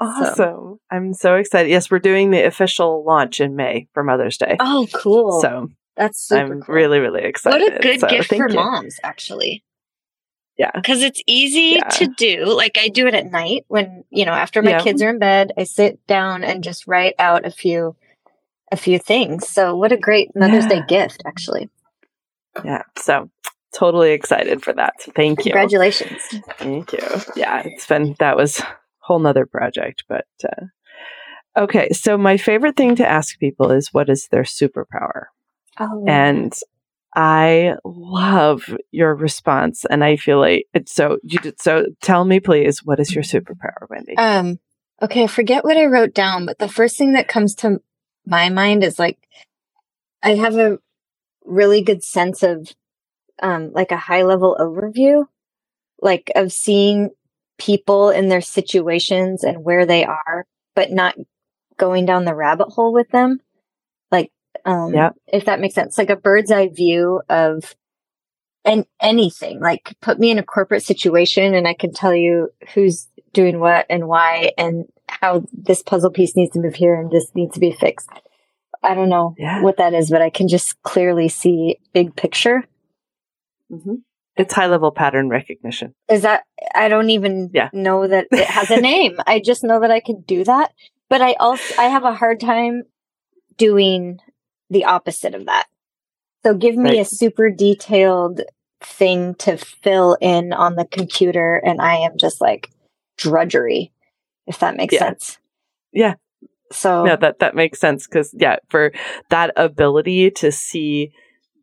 Awesome. 0.00 0.78
I'm 0.90 1.14
so 1.14 1.36
excited. 1.36 1.70
Yes, 1.70 1.90
we're 1.90 1.98
doing 1.98 2.30
the 2.30 2.44
official 2.44 3.04
launch 3.04 3.40
in 3.40 3.56
May 3.56 3.88
for 3.94 4.04
Mother's 4.04 4.36
Day. 4.36 4.56
Oh, 4.60 4.86
cool. 4.94 5.40
So 5.40 5.68
that's 5.96 6.20
super 6.20 6.54
I'm 6.54 6.60
cool. 6.62 6.74
really, 6.74 6.98
really 6.98 7.22
excited. 7.22 7.60
What 7.62 7.76
a 7.78 7.82
good 7.82 8.00
So 8.00 8.08
gift 8.08 8.28
for 8.28 8.48
you. 8.48 8.54
moms, 8.54 8.98
actually. 9.02 9.64
Yeah. 10.58 10.70
Because 10.74 11.02
it's 11.02 11.22
easy 11.26 11.76
Yeah. 11.78 11.88
to 11.88 12.06
do. 12.16 12.44
Like 12.46 12.78
I 12.78 12.88
do 12.88 13.06
it 13.06 13.14
at 13.14 13.30
night 13.30 13.64
when, 13.68 14.04
you 14.10 14.24
know, 14.24 14.32
after 14.32 14.62
my 14.62 14.70
Yeah. 14.72 14.80
kids 14.82 15.02
are 15.02 15.10
in 15.10 15.18
bed, 15.18 15.52
I 15.58 15.64
sit 15.64 16.06
down 16.06 16.44
and 16.44 16.62
just 16.64 16.86
write 16.86 17.14
out 17.18 17.44
a 17.46 17.50
few 17.50 17.96
a 18.72 18.76
few 18.76 18.98
things. 18.98 19.48
So 19.48 19.76
what 19.76 19.92
a 19.92 19.96
great 19.96 20.34
Mother's 20.34 20.64
Yeah. 20.64 20.80
Day 20.80 20.82
gift, 20.88 21.22
actually. 21.24 21.70
Yeah. 22.64 22.82
So 22.98 23.30
totally 23.76 24.12
excited 24.12 24.62
for 24.64 24.72
that. 24.72 24.94
So 25.00 25.12
thank 25.14 25.40
you. 25.40 25.52
Congratulations. 25.52 26.20
Thank 26.58 26.92
you. 26.92 26.98
Yeah, 27.36 27.62
it's 27.64 27.86
been 27.86 28.16
that 28.18 28.36
was 28.36 28.60
a 28.60 28.66
whole 29.00 29.18
nother 29.18 29.46
project, 29.46 30.04
but 30.08 30.26
uh, 30.44 30.66
okay. 31.56 31.90
So 31.90 32.16
my 32.16 32.36
favorite 32.36 32.76
thing 32.76 32.96
to 32.96 33.06
ask 33.08 33.38
people 33.38 33.70
is 33.70 33.88
what 33.92 34.08
is 34.08 34.28
their 34.30 34.44
superpower, 34.44 35.24
Oh. 35.78 36.04
and 36.08 36.52
I 37.14 37.74
love 37.84 38.74
your 38.90 39.14
response, 39.14 39.84
and 39.88 40.02
I 40.04 40.16
feel 40.16 40.38
like 40.40 40.66
it's 40.74 40.92
so. 40.94 41.18
You 41.22 41.38
did, 41.38 41.60
so 41.60 41.86
tell 42.02 42.24
me, 42.24 42.40
please, 42.40 42.80
what 42.84 43.00
is 43.00 43.14
your 43.14 43.24
superpower, 43.24 43.88
Wendy? 43.90 44.16
Um, 44.16 44.58
okay, 45.02 45.24
I 45.24 45.26
forget 45.26 45.64
what 45.64 45.76
I 45.76 45.86
wrote 45.86 46.14
down, 46.14 46.46
but 46.46 46.58
the 46.58 46.68
first 46.68 46.96
thing 46.98 47.12
that 47.12 47.28
comes 47.28 47.54
to 47.56 47.80
my 48.26 48.48
mind 48.48 48.82
is 48.84 48.98
like 48.98 49.18
I 50.22 50.34
have 50.34 50.56
a 50.56 50.78
really 51.44 51.80
good 51.80 52.02
sense 52.02 52.42
of 52.42 52.72
um 53.42 53.72
like 53.72 53.92
a 53.92 53.96
high 53.96 54.22
level 54.22 54.56
overview, 54.58 55.24
like 56.00 56.30
of 56.34 56.52
seeing 56.52 57.10
people 57.58 58.10
in 58.10 58.28
their 58.28 58.40
situations 58.40 59.42
and 59.44 59.64
where 59.64 59.86
they 59.86 60.04
are, 60.04 60.46
but 60.74 60.90
not 60.90 61.14
going 61.78 62.04
down 62.06 62.24
the 62.24 62.34
rabbit 62.34 62.68
hole 62.68 62.92
with 62.92 63.08
them. 63.10 63.40
Like 64.10 64.30
um 64.64 64.94
Yep. 64.94 65.14
if 65.26 65.44
that 65.46 65.60
makes 65.60 65.74
sense. 65.74 65.98
Like 65.98 66.10
a 66.10 66.16
bird's 66.16 66.50
eye 66.50 66.68
view 66.68 67.20
of 67.28 67.74
and 68.64 68.84
anything. 69.00 69.60
Like 69.60 69.94
put 70.00 70.18
me 70.18 70.30
in 70.30 70.38
a 70.38 70.42
corporate 70.42 70.82
situation 70.82 71.54
and 71.54 71.68
I 71.68 71.74
can 71.74 71.92
tell 71.92 72.14
you 72.14 72.50
who's 72.74 73.08
doing 73.32 73.60
what 73.60 73.86
and 73.88 74.08
why 74.08 74.52
and 74.58 74.86
how 75.08 75.44
this 75.52 75.82
puzzle 75.82 76.10
piece 76.10 76.34
needs 76.34 76.52
to 76.52 76.60
move 76.60 76.74
here 76.74 76.94
and 76.94 77.10
this 77.10 77.30
needs 77.34 77.54
to 77.54 77.60
be 77.60 77.70
fixed. 77.72 78.08
I 78.82 78.94
don't 78.94 79.08
know 79.08 79.34
Yeah. 79.38 79.62
what 79.62 79.76
that 79.78 79.94
is, 79.94 80.10
but 80.10 80.20
I 80.22 80.30
can 80.30 80.48
just 80.48 80.82
clearly 80.82 81.28
see 81.28 81.78
big 81.92 82.16
picture. 82.16 82.64
Hmm 83.70 83.94
It's 84.36 84.54
high 84.54 84.66
level 84.66 84.90
pattern 84.90 85.28
recognition. 85.28 85.94
Is 86.08 86.22
that 86.22 86.44
I 86.74 86.88
don't 86.88 87.10
even 87.10 87.50
Yeah. 87.52 87.70
know 87.72 88.06
that 88.06 88.28
it 88.30 88.48
has 88.48 88.70
a 88.70 88.80
name. 88.80 89.18
I 89.26 89.40
just 89.40 89.64
know 89.64 89.80
that 89.80 89.90
I 89.90 90.00
can 90.00 90.22
do 90.22 90.44
that. 90.44 90.72
But 91.08 91.22
I 91.22 91.34
also 91.34 91.74
I 91.78 91.84
have 91.84 92.04
a 92.04 92.14
hard 92.14 92.40
time 92.40 92.84
doing 93.56 94.18
the 94.70 94.84
opposite 94.84 95.34
of 95.34 95.46
that. 95.46 95.66
So 96.44 96.54
give 96.54 96.76
me 96.76 96.90
Right. 96.90 97.00
a 97.00 97.04
super 97.04 97.50
detailed 97.50 98.42
thing 98.80 99.34
to 99.36 99.56
fill 99.56 100.16
in 100.20 100.52
on 100.52 100.76
the 100.76 100.84
computer 100.84 101.54
and 101.56 101.80
I 101.80 101.96
am 101.96 102.18
just 102.18 102.40
like 102.40 102.70
drudgery, 103.16 103.92
if 104.46 104.58
that 104.60 104.76
makes 104.76 104.94
Yeah. 104.94 105.00
sense. 105.00 105.38
Yeah. 105.92 106.14
So 106.72 107.04
No, 107.04 107.16
that 107.16 107.38
that 107.38 107.54
makes 107.54 107.78
sense 107.80 108.06
because 108.06 108.34
yeah, 108.36 108.56
for 108.68 108.92
that 109.30 109.52
ability 109.56 110.30
to 110.32 110.52
see 110.52 111.12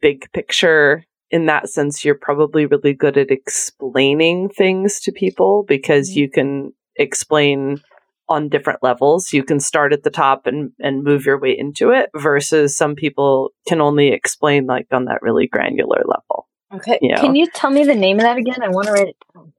big 0.01 0.31
picture 0.31 1.03
in 1.33 1.47
that 1.47 1.67
sense, 1.69 2.05
you're 2.05 2.15
probably 2.29 2.65
really 2.65 2.93
good 2.93 3.17
at 3.17 3.31
explaining 3.31 4.49
things 4.49 4.99
to 5.01 5.11
people 5.11 5.63
because 5.67 6.11
Mhm. 6.11 6.15
you 6.15 6.29
can 6.29 6.73
explain 6.95 7.81
on 8.29 8.47
different 8.49 8.81
levels. 8.83 9.33
You 9.33 9.43
can 9.43 9.59
start 9.59 9.91
at 9.93 10.03
the 10.03 10.09
top 10.09 10.47
and 10.47 10.71
and 10.79 11.03
move 11.03 11.25
your 11.25 11.39
way 11.39 11.57
into 11.57 11.91
it 11.91 12.09
versus 12.15 12.77
some 12.77 12.95
people 12.95 13.49
can 13.67 13.81
only 13.81 14.07
explain 14.13 14.65
like 14.67 14.87
on 14.91 15.05
that 15.05 15.21
really 15.21 15.47
granular 15.47 16.03
level. 16.05 16.47
okay. 16.73 16.97
you 17.01 17.09
know. 17.13 17.21
Can 17.21 17.35
you 17.35 17.47
tell 17.53 17.69
me 17.69 17.83
the 17.83 17.95
name 17.95 18.17
of 18.17 18.23
that 18.23 18.37
again? 18.37 18.61
I 18.63 18.69
want 18.69 18.87
to 18.87 18.93
write 18.93 19.09
it 19.09 19.17
down. 19.33 19.53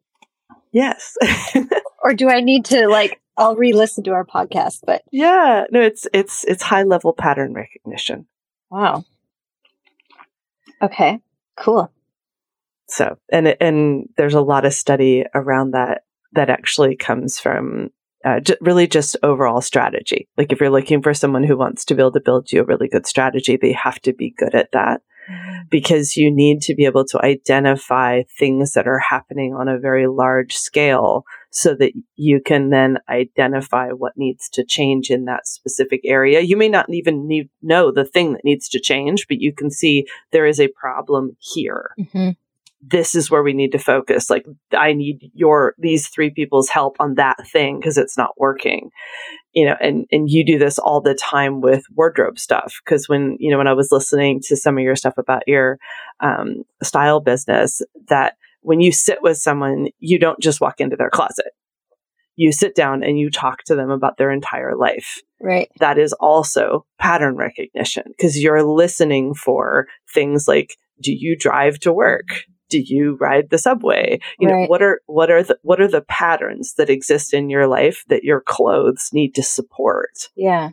Yes. 0.73 1.17
Or 2.05 2.13
do 2.13 2.29
I 2.29 2.41
need 2.41 2.67
to 2.67 2.87
like 2.89 3.19
I'll 3.39 3.57
re-listen 3.57 4.05
to 4.05 4.11
our 4.13 4.27
podcast. 4.27 4.81
But 4.87 5.03
yeah, 5.11 5.65
no, 5.71 5.81
it's 5.81 6.07
it's 6.13 6.45
it's 6.45 6.63
high 6.63 6.83
level 6.83 7.13
pattern 7.15 7.55
recognition. 7.55 8.27
Wow. 8.71 9.05
Okay. 10.83 11.21
Cool. 11.57 11.91
So, 12.89 13.17
and 13.31 13.57
and 13.61 14.09
there's 14.17 14.35
a 14.35 14.41
lot 14.41 14.65
of 14.65 14.75
study 14.75 15.25
around 15.35 15.73
that 15.73 16.03
that 16.33 16.51
actually 16.51 16.97
comes 16.97 17.39
from 17.39 17.91
uh, 18.25 18.41
j- 18.41 18.57
really 18.61 18.87
just 18.87 19.17
overall 19.23 19.61
strategy. 19.61 20.29
Like 20.37 20.53
if 20.53 20.61
you're 20.61 20.71
looking 20.71 21.03
for 21.03 21.15
someone 21.15 21.45
who 21.45 21.57
wants 21.57 21.85
to 21.87 21.95
be 21.95 22.03
able 22.03 22.13
to 22.13 22.21
build 22.21 22.53
you 22.53 22.63
a 22.63 22.65
really 22.65 22.89
good 22.89 23.07
strategy, 23.07 23.57
they 23.57 23.73
have 23.73 24.01
to 24.01 24.13
be 24.13 24.35
good 24.37 24.55
at 24.55 24.73
that 24.73 25.03
because 25.71 26.17
you 26.17 26.31
need 26.31 26.61
to 26.63 26.75
be 26.75 26.85
able 26.85 27.05
to 27.07 27.25
identify 27.25 28.23
things 28.39 28.73
that 28.73 28.87
are 28.87 28.99
happening 28.99 29.55
on 29.55 29.69
a 29.69 29.79
very 29.79 30.07
large 30.07 30.55
scale 30.55 31.25
so 31.55 31.75
that 31.77 31.93
you 32.17 32.41
can 32.45 32.71
then 32.71 32.99
identify 33.09 33.91
what 33.91 34.17
needs 34.17 34.49
to 34.51 34.65
change 34.65 35.09
in 35.09 35.25
that 35.27 35.47
specific 35.47 36.01
area. 36.05 36.41
You 36.41 36.57
may 36.57 36.69
not 36.69 36.93
even 36.93 37.29
need, 37.29 37.49
know 37.63 37.93
the 37.93 38.05
thing 38.05 38.33
that 38.33 38.45
needs 38.45 38.69
to 38.71 38.81
change, 38.81 39.29
but 39.29 39.41
you 39.41 39.53
can 39.53 39.71
see 39.71 40.07
there 40.33 40.47
is 40.47 40.61
a 40.61 40.69
problem 40.69 41.37
here. 41.39 41.95
Mm-hmm. 41.99 42.31
This 42.87 43.15
is 43.15 43.31
where 43.31 43.43
we 43.43 43.53
need 43.53 43.73
to 43.73 43.79
focus. 43.79 44.29
Like, 44.29 44.45
I 44.77 44.93
need 44.93 45.31
your, 45.33 45.75
these 45.79 46.09
three 46.09 46.31
people's 46.31 46.69
help 46.69 46.97
on 46.99 47.15
that 47.15 47.37
thing 47.51 47.79
because 47.79 47.97
it's 47.97 48.19
not 48.19 48.39
working 48.39 48.91
you 49.55 49.65
know, 49.65 49.77
and, 49.81 50.05
and 50.11 50.29
you 50.29 50.45
do 50.45 50.59
this 50.59 50.79
all 50.81 51.01
the 51.01 51.15
time 51.15 51.61
with 51.61 51.85
wardrobe 51.95 52.41
stuff. 52.41 52.81
Cause 52.87 53.09
when, 53.09 53.37
you 53.39 53.53
know, 53.53 53.59
when 53.59 53.69
I 53.69 53.73
was 53.73 53.93
listening 53.93 54.41
to 54.47 54.57
some 54.57 54.77
of 54.77 54.83
your 54.83 54.97
stuff 54.97 55.17
about 55.17 55.45
your, 55.47 55.79
um, 56.19 56.65
style 56.83 57.21
business, 57.21 57.81
that 58.09 58.37
when 58.65 58.81
you 58.81 58.91
sit 58.93 59.19
with 59.23 59.37
someone, 59.37 59.89
you 59.99 60.19
don't 60.19 60.41
just 60.41 60.61
walk 60.61 60.81
into 60.81 60.97
their 60.97 61.11
closet. 61.11 61.53
You 62.35 62.51
sit 62.51 62.75
down 62.75 63.05
and 63.05 63.19
you 63.19 63.31
talk 63.31 63.63
to 63.65 63.77
them 63.77 63.91
about 63.91 64.17
their 64.17 64.33
entire 64.33 64.75
life. 64.75 65.21
Right. 65.41 65.71
That 65.79 65.99
is 65.99 66.13
also 66.15 66.85
pattern 66.99 67.37
recognition 67.37 68.05
because 68.09 68.43
you're 68.43 68.65
listening 68.65 69.35
for 69.35 69.87
things 70.13 70.49
like, 70.49 70.77
do 71.01 71.13
you 71.13 71.37
drive 71.39 71.79
to 71.81 71.93
work? 71.93 72.27
do 72.71 72.81
you 72.81 73.17
ride 73.21 73.51
the 73.51 73.59
subway 73.59 74.19
you 74.41 74.49
know 74.49 74.65
what 74.65 74.83
are 74.83 75.03
what 75.05 75.31
are 75.31 75.43
the 75.43 75.57
what 75.61 75.83
are 75.83 75.87
the 75.87 76.01
patterns 76.01 76.75
that 76.79 76.89
exist 76.89 77.35
in 77.35 77.51
your 77.51 77.67
life 77.67 78.05
that 78.09 78.25
your 78.25 78.41
clothes 78.41 79.11
need 79.13 79.35
to 79.35 79.43
support 79.43 80.31
yeah 80.35 80.71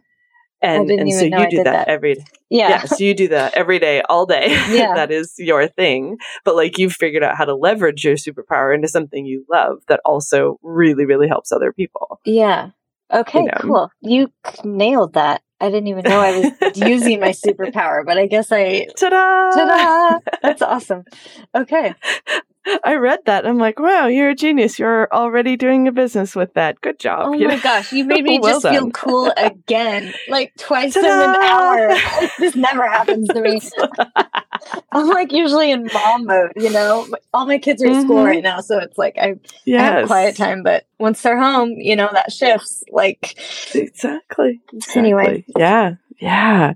and 0.62 0.90
and 0.90 1.12
so 1.12 1.24
you 1.24 1.50
do 1.50 1.58
that, 1.58 1.64
that, 1.64 1.88
every 1.88 2.16
day 2.16 2.26
yeah. 2.50 2.70
yeah 2.70 2.84
so 2.84 3.04
you 3.04 3.14
do 3.14 3.28
that 3.28 3.54
every 3.56 3.80
day 3.80 4.02
all 4.10 4.26
day 4.26 4.50
yeah 4.70 4.94
that 4.96 5.12
is 5.12 5.34
your 5.38 5.68
thing 5.68 6.18
but 6.46 6.56
like 6.56 6.78
you've 6.78 6.94
figured 6.94 7.24
out 7.24 7.36
how 7.36 7.46
to 7.46 7.56
leverage 7.56 8.04
your 8.04 8.16
superpower 8.16 8.74
into 8.74 8.88
something 8.88 9.26
you 9.26 9.46
love 9.52 9.82
that 9.88 10.00
also 10.06 10.60
really 10.62 11.06
really 11.06 11.28
helps 11.28 11.52
other 11.52 11.72
people 11.72 12.20
yeah 12.26 12.70
okay 13.12 13.40
you 13.40 13.46
know? 13.46 13.58
cool 13.62 13.92
you 14.02 14.32
nailed 14.64 15.14
that 15.14 15.42
I 15.60 15.70
didn't 15.70 15.88
even 15.88 16.06
know 16.06 16.20
I 16.20 16.40
was 16.40 16.78
using 16.78 17.20
my 17.20 17.30
superpower, 17.46 18.04
but 18.04 18.18
I 18.18 18.26
guess 18.26 18.52
I. 18.52 18.88
Ta-da! 18.98 19.52
Ta-da! 19.52 20.20
That's 20.42 20.64
awesome. 20.64 21.04
Okay. 21.54 21.94
I 22.84 22.96
read 22.96 23.20
that. 23.26 23.46
I'm 23.46 23.58
like, 23.58 23.80
wow, 23.80 24.08
you're 24.08 24.30
a 24.30 24.36
genius. 24.36 24.78
You're 24.78 25.12
already 25.12 25.56
doing 25.56 25.88
a 25.88 25.92
business 25.92 26.36
with 26.36 26.54
that. 26.54 26.80
Good 26.82 27.00
job. 27.00 27.28
Oh 27.28 27.34
you 27.34 27.48
my 27.48 27.56
know? 27.56 27.62
gosh, 27.62 27.92
you 27.92 28.04
made 28.06 28.24
me 28.24 28.40
well 28.40 28.54
just 28.54 28.64
done. 28.64 28.74
feel 28.74 28.92
cool 28.92 29.34
again, 29.38 30.14
like 30.30 30.54
twice 30.58 30.94
Ta-da! 30.94 31.08
in 31.08 31.30
an 31.30 31.36
hour. 31.44 32.30
this 32.40 32.56
never 32.56 32.88
happens 32.88 33.28
to 33.30 33.42
me. 33.42 33.60
I'm 34.92 35.08
like 35.08 35.32
usually 35.32 35.72
in 35.72 35.90
mom 35.94 36.26
mode, 36.26 36.52
you 36.56 36.72
know. 36.72 37.08
All 37.34 37.46
my 37.46 37.58
kids 37.58 37.82
are 37.82 37.88
at 37.88 37.94
mm-hmm. 37.94 38.02
school 38.02 38.24
right 38.24 38.44
now, 38.44 38.62
so 38.62 38.78
it's 38.78 38.98
like 38.98 39.18
I, 39.18 39.36
yes. 39.66 39.82
I 39.82 40.00
have 40.00 40.08
quiet 40.08 40.36
time. 40.36 40.64
But 40.64 40.86
once 41.00 41.22
they're 41.22 41.40
home, 41.40 41.72
you 41.78 41.96
know 41.96 42.10
that 42.14 42.32
shifts. 42.32 42.84
Like 42.92 43.38
exactly. 43.74 44.62
exactly. 44.72 45.00
Anyway, 45.00 45.46
yeah, 45.58 45.96
yeah. 46.20 46.74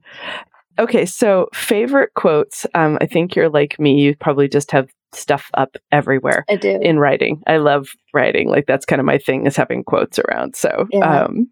Okay, 0.77 1.05
so 1.05 1.47
favorite 1.53 2.13
quotes. 2.15 2.65
Um, 2.73 2.97
I 2.99 3.05
think 3.05 3.35
you're 3.35 3.49
like 3.49 3.79
me. 3.79 4.01
You 4.01 4.15
probably 4.15 4.49
just 4.49 4.71
have 4.71 4.89
stuff 5.15 5.49
up 5.54 5.75
everywhere. 5.91 6.45
I 6.49 6.56
do 6.56 6.80
in 6.82 6.99
writing. 6.99 7.41
I 7.47 7.58
love 7.58 7.89
writing. 8.13 8.49
Like 8.49 8.65
that's 8.67 8.86
kind 8.86 8.99
of 8.99 9.06
my 9.06 9.17
thing 9.17 9.45
is 9.45 9.56
having 9.56 9.84
quotes 9.84 10.19
around. 10.19 10.56
So, 10.56 10.88
yeah. 10.91 11.23
um, 11.23 11.49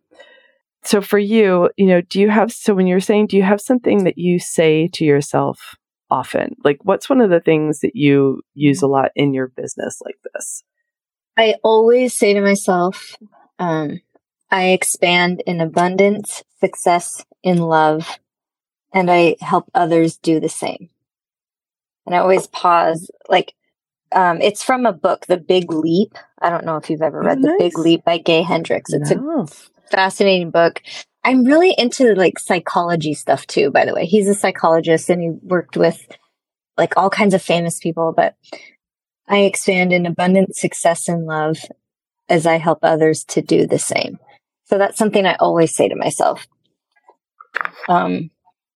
so 0.84 1.02
for 1.02 1.20
you, 1.20 1.70
you 1.78 1.86
know, 1.86 2.02
do 2.02 2.20
you 2.20 2.30
have 2.30 2.52
so 2.52 2.74
when 2.74 2.88
you're 2.88 3.00
saying, 3.00 3.28
do 3.28 3.38
you 3.38 3.44
have 3.44 3.62
something 3.62 4.04
that 4.04 4.18
you 4.18 4.40
say 4.40 4.90
to 4.94 5.06
yourself 5.06 5.76
often? 6.10 6.56
Like, 6.64 6.80
what's 6.84 7.10
one 7.10 7.22
of 7.22 7.30
the 7.30 7.40
things 7.40 7.80
that 7.80 7.96
you 7.96 8.42
use 8.54 8.82
a 8.82 8.88
lot 8.88 9.12
in 9.16 9.34
your 9.34 9.48
business 9.48 10.00
like 10.04 10.18
this? 10.34 10.64
I 11.38 11.56
always 11.64 12.16
say 12.16 12.34
to 12.34 12.42
myself, 12.42 13.16
um, 13.60 14.02
I 14.52 14.70
expand 14.70 15.42
in 15.48 15.62
abundance, 15.62 16.44
success, 16.60 17.26
in 17.42 17.58
love, 17.58 18.20
and 18.94 19.10
I 19.10 19.36
help 19.42 19.70
others 19.74 20.18
do 20.18 20.40
the 20.40 20.50
same. 20.50 20.90
And 22.06 22.16
I 22.16 22.20
always 22.20 22.48
pause, 22.48 23.10
like, 23.30 23.54
um, 24.14 24.42
it's 24.42 24.64
from 24.64 24.86
a 24.86 24.94
book, 24.94 25.26
The 25.26 25.38
Big 25.38 25.72
Leap. 25.72 26.18
I 26.42 26.50
don't 26.50 26.66
know 26.66 26.78
if 26.78 26.90
you've 26.90 27.02
ever 27.02 27.22
read 27.22 27.40
oh, 27.40 27.42
The 27.42 27.56
Big 27.60 27.78
Leap 27.78 28.04
by 28.04 28.18
Gay 28.18 28.42
Hendricks. 28.42 28.94
It's 28.94 29.12
no. 29.12 29.42
a 29.42 29.48
fascinating 29.90 30.52
book. 30.52 30.82
I'm 31.24 31.46
really 31.46 31.74
into 31.78 32.14
like 32.16 32.38
psychology 32.38 33.14
stuff 33.14 33.48
too, 33.48 33.72
by 33.72 33.86
the 33.86 33.94
way. 33.94 34.06
He's 34.06 34.28
a 34.28 34.36
psychologist 34.36 35.10
and 35.10 35.22
he 35.22 35.30
worked 35.30 35.78
with 35.78 36.06
like 36.78 36.98
all 36.98 37.10
kinds 37.10 37.34
of 37.34 37.42
famous 37.42 37.80
people, 37.80 38.14
but 38.16 38.36
I 39.28 39.40
expand 39.40 39.94
in 39.94 40.06
abundant 40.06 40.56
success 40.56 41.08
and 41.08 41.26
love 41.26 41.58
as 42.28 42.46
I 42.46 42.58
help 42.58 42.80
others 42.82 43.24
to 43.26 43.42
do 43.42 43.66
the 43.66 43.80
same. 43.80 44.20
So 44.66 44.78
that's 44.78 44.98
something 44.98 45.26
I 45.26 45.36
always 45.36 45.74
say 45.76 45.88
to 45.88 45.96
myself. 45.96 46.48
Um, 47.88 48.32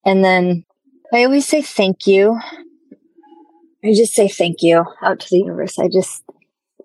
and 0.06 0.24
then 0.24 0.66
I 1.14 1.24
always 1.24 1.48
say 1.48 1.62
thank 1.62 2.08
you 2.08 2.40
I 3.88 3.94
just 3.94 4.14
say 4.14 4.28
thank 4.28 4.62
you 4.62 4.86
out 5.02 5.20
to 5.20 5.28
the 5.30 5.38
universe. 5.38 5.80
I 5.80 5.88
just 5.88 6.24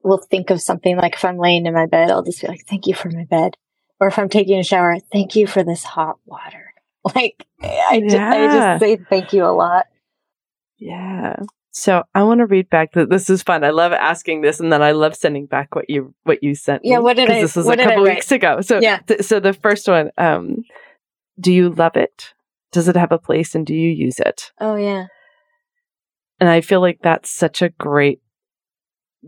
will 0.02 0.18
think 0.18 0.50
of 0.50 0.60
something 0.60 0.96
like 0.96 1.14
if 1.14 1.24
I'm 1.24 1.38
laying 1.38 1.66
in 1.66 1.74
my 1.74 1.86
bed, 1.86 2.10
I'll 2.10 2.22
just 2.22 2.40
be 2.40 2.48
like, 2.48 2.66
thank 2.66 2.86
you 2.86 2.94
for 2.94 3.10
my 3.10 3.24
bed. 3.24 3.56
Or 4.00 4.08
if 4.08 4.18
I'm 4.18 4.28
taking 4.28 4.58
a 4.58 4.64
shower, 4.64 4.98
thank 5.12 5.36
you 5.36 5.46
for 5.46 5.62
this 5.62 5.84
hot 5.84 6.18
water. 6.26 6.68
Like, 7.16 7.44
I, 7.60 8.00
yeah. 8.00 8.08
just, 8.08 8.16
I 8.16 8.46
just 8.46 8.80
say 8.80 8.96
thank 9.10 9.32
you 9.32 9.44
a 9.44 9.50
lot. 9.50 9.86
Yeah. 10.78 11.34
So 11.72 12.04
I 12.14 12.22
want 12.22 12.38
to 12.38 12.46
read 12.46 12.70
back 12.70 12.92
that 12.92 13.10
this 13.10 13.28
is 13.28 13.42
fun. 13.42 13.64
I 13.64 13.70
love 13.70 13.92
asking 13.92 14.42
this, 14.42 14.60
and 14.60 14.72
then 14.72 14.82
I 14.82 14.92
love 14.92 15.16
sending 15.16 15.46
back 15.46 15.74
what 15.74 15.90
you 15.90 16.14
what 16.22 16.44
you 16.44 16.54
sent. 16.54 16.84
Yeah, 16.84 16.98
what 16.98 17.16
did 17.16 17.28
I? 17.28 17.40
This 17.40 17.56
was 17.56 17.66
a 17.66 17.76
couple 17.76 18.04
weeks 18.04 18.30
ago. 18.30 18.60
So 18.60 18.78
yeah. 18.78 18.98
Th- 18.98 19.22
so 19.22 19.40
the 19.40 19.52
first 19.52 19.88
one, 19.88 20.12
um, 20.16 20.64
do 21.40 21.52
you 21.52 21.70
love 21.70 21.96
it? 21.96 22.34
Does 22.70 22.86
it 22.86 22.94
have 22.94 23.10
a 23.10 23.18
place, 23.18 23.56
and 23.56 23.66
do 23.66 23.74
you 23.74 23.90
use 23.90 24.20
it? 24.20 24.52
Oh 24.60 24.76
yeah. 24.76 25.06
And 26.42 26.48
I 26.50 26.60
feel 26.60 26.80
like 26.80 26.98
that's 27.02 27.30
such 27.30 27.62
a 27.62 27.68
great 27.68 28.20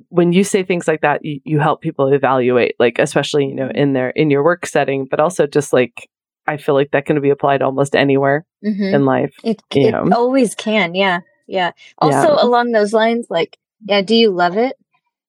when 0.08 0.32
you 0.32 0.42
say 0.42 0.64
things 0.64 0.88
like 0.88 1.02
that, 1.02 1.24
you, 1.24 1.40
you 1.44 1.60
help 1.60 1.80
people 1.80 2.12
evaluate, 2.12 2.74
like 2.80 2.98
especially, 2.98 3.44
you 3.44 3.54
know, 3.54 3.70
in 3.72 3.92
their 3.92 4.10
in 4.10 4.30
your 4.30 4.42
work 4.42 4.66
setting, 4.66 5.06
but 5.08 5.20
also 5.20 5.46
just 5.46 5.72
like 5.72 6.08
I 6.48 6.56
feel 6.56 6.74
like 6.74 6.90
that 6.90 7.06
can 7.06 7.20
be 7.20 7.30
applied 7.30 7.62
almost 7.62 7.94
anywhere 7.94 8.44
mm-hmm. 8.66 8.92
in 8.92 9.04
life. 9.04 9.32
It, 9.44 9.62
it 9.70 9.92
know. 9.92 10.08
always 10.12 10.56
can, 10.56 10.96
yeah. 10.96 11.20
Yeah. 11.46 11.70
Also 11.98 12.34
yeah. 12.34 12.42
along 12.42 12.72
those 12.72 12.92
lines, 12.92 13.28
like, 13.30 13.58
yeah, 13.86 14.02
do 14.02 14.16
you 14.16 14.32
love 14.32 14.56
it? 14.56 14.74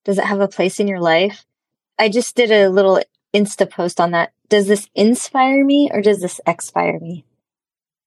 Does 0.05 0.17
it 0.17 0.25
have 0.25 0.39
a 0.39 0.47
place 0.47 0.79
in 0.79 0.87
your 0.87 1.01
life? 1.01 1.45
I 1.99 2.09
just 2.09 2.35
did 2.35 2.49
a 2.49 2.67
little 2.67 2.99
Insta 3.31 3.69
post 3.69 4.01
on 4.01 4.09
that. 4.09 4.33
Does 4.49 4.65
this 4.65 4.89
inspire 4.95 5.63
me 5.63 5.91
or 5.93 6.01
does 6.01 6.19
this 6.19 6.41
expire 6.47 6.99
me? 6.99 7.25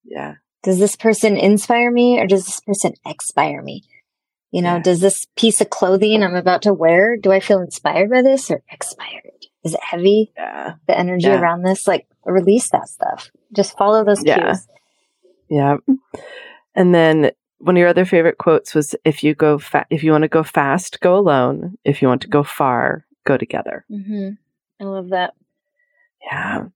Yeah 0.02 0.34
does 0.68 0.78
this 0.78 0.96
person 0.96 1.38
inspire 1.38 1.90
me 1.90 2.20
or 2.20 2.26
does 2.26 2.44
this 2.44 2.60
person 2.60 2.92
expire 3.06 3.62
me? 3.62 3.84
You 4.50 4.60
know, 4.60 4.74
yeah. 4.74 4.82
does 4.82 5.00
this 5.00 5.26
piece 5.34 5.62
of 5.62 5.70
clothing 5.70 6.22
I'm 6.22 6.34
about 6.34 6.60
to 6.62 6.74
wear, 6.74 7.16
do 7.16 7.32
I 7.32 7.40
feel 7.40 7.60
inspired 7.60 8.10
by 8.10 8.20
this 8.20 8.50
or 8.50 8.62
expired? 8.70 9.46
Is 9.64 9.72
it 9.72 9.82
heavy? 9.82 10.30
Yeah. 10.36 10.74
The 10.86 10.98
energy 10.98 11.28
yeah. 11.28 11.40
around 11.40 11.62
this, 11.62 11.88
like 11.88 12.06
release 12.26 12.68
that 12.68 12.86
stuff. 12.86 13.30
Just 13.56 13.78
follow 13.78 14.04
those 14.04 14.20
cues. 14.20 14.68
Yeah. 15.48 15.78
And 16.74 16.94
then 16.94 17.30
one 17.60 17.78
of 17.78 17.80
your 17.80 17.88
other 17.88 18.04
favorite 18.04 18.36
quotes 18.36 18.74
was 18.74 18.94
if 19.06 19.24
you 19.24 19.34
go 19.34 19.58
fa- 19.58 19.86
if 19.88 20.04
you 20.04 20.12
want 20.12 20.22
to 20.24 20.28
go 20.28 20.42
fast, 20.42 21.00
go 21.00 21.16
alone. 21.16 21.78
If 21.82 22.02
you 22.02 22.08
want 22.08 22.20
to 22.22 22.28
go 22.28 22.42
far, 22.42 23.06
go 23.26 23.38
together. 23.38 23.86
Mm-hmm. 23.90 24.32
I 24.82 24.84
love 24.84 25.08
that. 25.08 25.32
Yeah. 26.30 26.66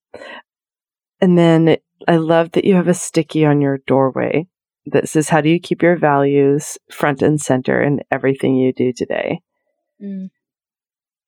And 1.20 1.36
then 1.36 1.76
I 2.08 2.16
love 2.16 2.52
that 2.52 2.64
you 2.64 2.74
have 2.74 2.88
a 2.88 2.94
sticky 2.94 3.44
on 3.44 3.60
your 3.60 3.78
doorway 3.86 4.46
that 4.86 5.08
says, 5.08 5.28
How 5.28 5.40
do 5.40 5.48
you 5.48 5.60
keep 5.60 5.82
your 5.82 5.96
values 5.96 6.78
front 6.90 7.22
and 7.22 7.40
center 7.40 7.82
in 7.82 8.00
everything 8.10 8.56
you 8.56 8.72
do 8.72 8.92
today? 8.92 9.40
Mm. 10.02 10.30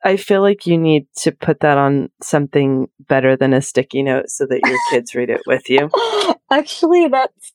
I 0.04 0.18
feel 0.18 0.42
like 0.42 0.66
you 0.66 0.76
need 0.76 1.06
to 1.18 1.32
put 1.32 1.60
that 1.60 1.78
on 1.78 2.10
something 2.22 2.88
better 3.00 3.36
than 3.36 3.54
a 3.54 3.62
sticky 3.62 4.02
note 4.02 4.28
so 4.28 4.46
that 4.46 4.60
your 4.66 4.78
kids 4.90 5.14
read 5.14 5.30
it 5.30 5.40
with 5.46 5.70
you. 5.70 5.88
Actually, 6.50 7.08
that's 7.08 7.52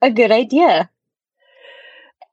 a 0.00 0.10
good 0.10 0.32
idea. 0.32 0.88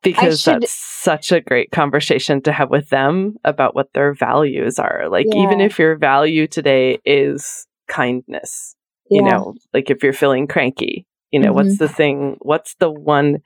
because 0.02 0.42
should... 0.42 0.62
that's 0.62 0.72
such 0.72 1.34
a 1.34 1.42
great 1.42 1.72
conversation 1.72 2.42
to 2.44 2.54
have 2.54 2.70
with 2.70 2.88
them 2.90 3.36
about 3.44 3.76
what 3.76 3.92
their 3.94 4.14
values 4.14 4.80
are. 4.80 5.10
Like, 5.10 5.26
yeah. 5.30 5.44
even 5.44 5.60
if 5.60 5.78
your 5.78 5.98
value 5.98 6.48
today 6.48 7.00
is 7.04 7.68
kindness, 7.90 8.77
yeah. 9.10 9.18
you 9.18 9.24
know, 9.24 9.56
like 9.74 9.90
if 9.90 10.04
you're 10.04 10.14
feeling 10.14 10.48
cranky, 10.48 11.06
you 11.32 11.40
know, 11.40 11.48
mm-hmm. 11.48 11.56
what's 11.56 11.78
the 11.78 11.90
thing, 11.90 12.38
what's 12.40 12.76
the 12.76 12.90
one 12.90 13.40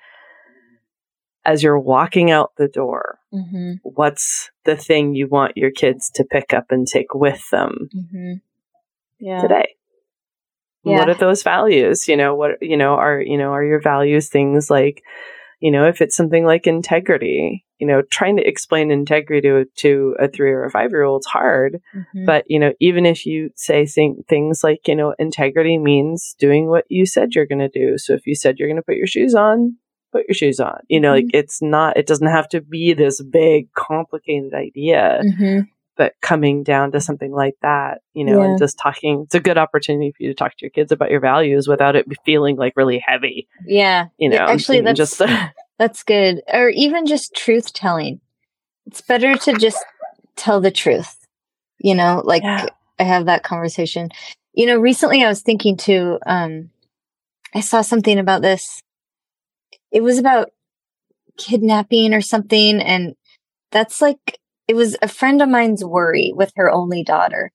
as 1.44 1.64
you're 1.64 1.80
walking 1.80 2.30
out 2.30 2.52
the 2.58 2.68
door, 2.68 3.20
mm-hmm. 3.34 3.74
what's 3.84 4.52
the 4.66 4.76
thing 4.76 5.16
you 5.16 5.28
want 5.28 5.58
your 5.58 5.72
kids 5.72 6.12
to 6.12 6.24
pick 6.24 6.54
up 6.54 6.66
and 6.70 6.88
take 6.88 7.14
with 7.14 7.44
them 7.50 7.90
mm-hmm. 7.96 8.34
yeah. 9.20 9.42
today? 9.42 9.76
Yeah. 10.84 11.00
What 11.00 11.10
are 11.10 11.16
those 11.16 11.44
values? 11.44 12.08
You 12.08 12.18
know, 12.18 12.36
what, 12.36 12.62
you 12.62 12.78
know, 12.78 12.94
are, 12.96 13.22
you 13.22 13.38
know, 13.38 13.52
are 13.52 13.64
your 13.64 13.82
values 13.82 14.30
things 14.30 14.70
like, 14.70 15.04
you 15.62 15.72
know, 15.72 15.88
if 15.88 16.02
it's 16.02 16.16
something 16.16 16.44
like 16.44 16.66
integrity, 16.66 17.64
you 17.78 17.86
know, 17.88 18.02
trying 18.02 18.36
to 18.38 18.48
explain 18.48 18.90
integrity 18.90 19.48
to, 19.48 19.66
to 19.78 20.16
a 20.20 20.28
three 20.28 20.52
or 20.52 20.66
a 20.66 20.72
five 20.72 20.90
year 20.92 21.04
old 21.04 21.22
is 21.22 21.28
hard. 21.28 21.82
Mm-hmm. 21.96 22.26
But, 22.26 22.46
you 22.48 22.60
know, 22.60 22.74
even 22.80 23.06
if 23.06 23.26
you 23.26 23.52
say 23.56 23.86
things 23.86 24.64
like, 24.64 24.88
you 24.88 24.96
know, 24.96 25.14
integrity 25.20 25.78
means 25.78 26.36
doing 26.40 26.68
what 26.68 26.86
you 26.90 27.06
said 27.06 27.34
you're 27.34 27.46
going 27.46 27.60
to 27.60 27.70
do. 27.70 27.98
So 27.98 28.14
if 28.14 28.26
you 28.26 28.36
said 28.36 28.58
you're 28.58 28.68
going 28.68 28.82
to 28.82 28.86
put 28.86 28.98
your 28.98 29.08
shoes 29.08 29.36
on, 29.36 29.78
put 30.12 30.26
your 30.28 30.36
shoes 30.36 30.60
on. 30.60 30.80
You 30.90 31.00
know, 31.00 31.14
mm-hmm. 31.14 31.28
like 31.28 31.36
it's 31.36 31.62
not, 31.62 31.96
it 31.96 32.08
doesn't 32.08 32.28
have 32.28 32.50
to 32.50 32.62
be 32.62 32.94
this 32.94 33.22
big, 33.22 33.72
complicated 33.74 34.54
idea. 34.54 35.22
Mm-hmm 35.24 35.60
but 36.02 36.16
coming 36.20 36.64
down 36.64 36.92
to 36.92 37.00
something 37.00 37.32
like 37.32 37.54
that, 37.62 38.02
you 38.16 38.24
know, 38.24 38.42
yeah. 38.42 38.46
and 38.50 38.58
just 38.58 38.80
talking, 38.80 39.22
it's 39.22 39.36
a 39.36 39.40
good 39.40 39.60
opportunity 39.60 40.10
for 40.10 40.24
you 40.24 40.30
to 40.30 40.34
talk 40.34 40.54
to 40.54 40.66
your 40.66 40.72
kids 40.72 40.92
about 40.92 41.12
your 41.12 41.20
values 41.20 41.68
without 41.68 41.96
it 41.96 42.08
feeling 42.26 42.56
like 42.56 42.74
really 42.76 42.98
heavy. 43.06 43.48
Yeah. 43.68 44.08
You 44.18 44.30
know, 44.30 44.38
actually, 44.38 44.82
that's, 44.82 44.98
just, 44.98 45.22
that's 45.78 46.02
good. 46.02 46.42
Or 46.52 46.70
even 46.70 47.06
just 47.06 47.36
truth 47.36 47.72
telling. 47.72 48.20
It's 48.88 49.02
better 49.02 49.36
to 49.36 49.54
just 49.54 49.78
tell 50.36 50.60
the 50.60 50.72
truth, 50.72 51.16
you 51.78 51.94
know, 51.94 52.24
like 52.26 52.42
yeah. 52.42 52.66
I 52.98 53.04
have 53.04 53.28
that 53.28 53.44
conversation. 53.44 54.10
You 54.56 54.66
know, 54.66 54.80
recently 54.80 55.24
I 55.24 55.30
was 55.30 55.44
thinking 55.44 55.78
too, 55.78 56.18
um, 56.26 56.72
I 57.54 57.60
saw 57.60 57.84
something 57.84 58.18
about 58.18 58.42
this. 58.42 58.82
It 59.92 60.02
was 60.02 60.18
about 60.18 60.50
kidnapping 61.38 62.16
or 62.16 62.22
something. 62.22 62.82
And 62.82 63.14
that's 63.72 64.02
like 64.02 64.41
it 64.72 64.76
was 64.76 64.96
a 65.02 65.08
friend 65.10 65.42
of 65.42 65.50
mine's 65.50 65.84
worry 65.84 66.32
with 66.34 66.54
her 66.56 66.72
only 66.72 67.04
daughter. 67.04 67.52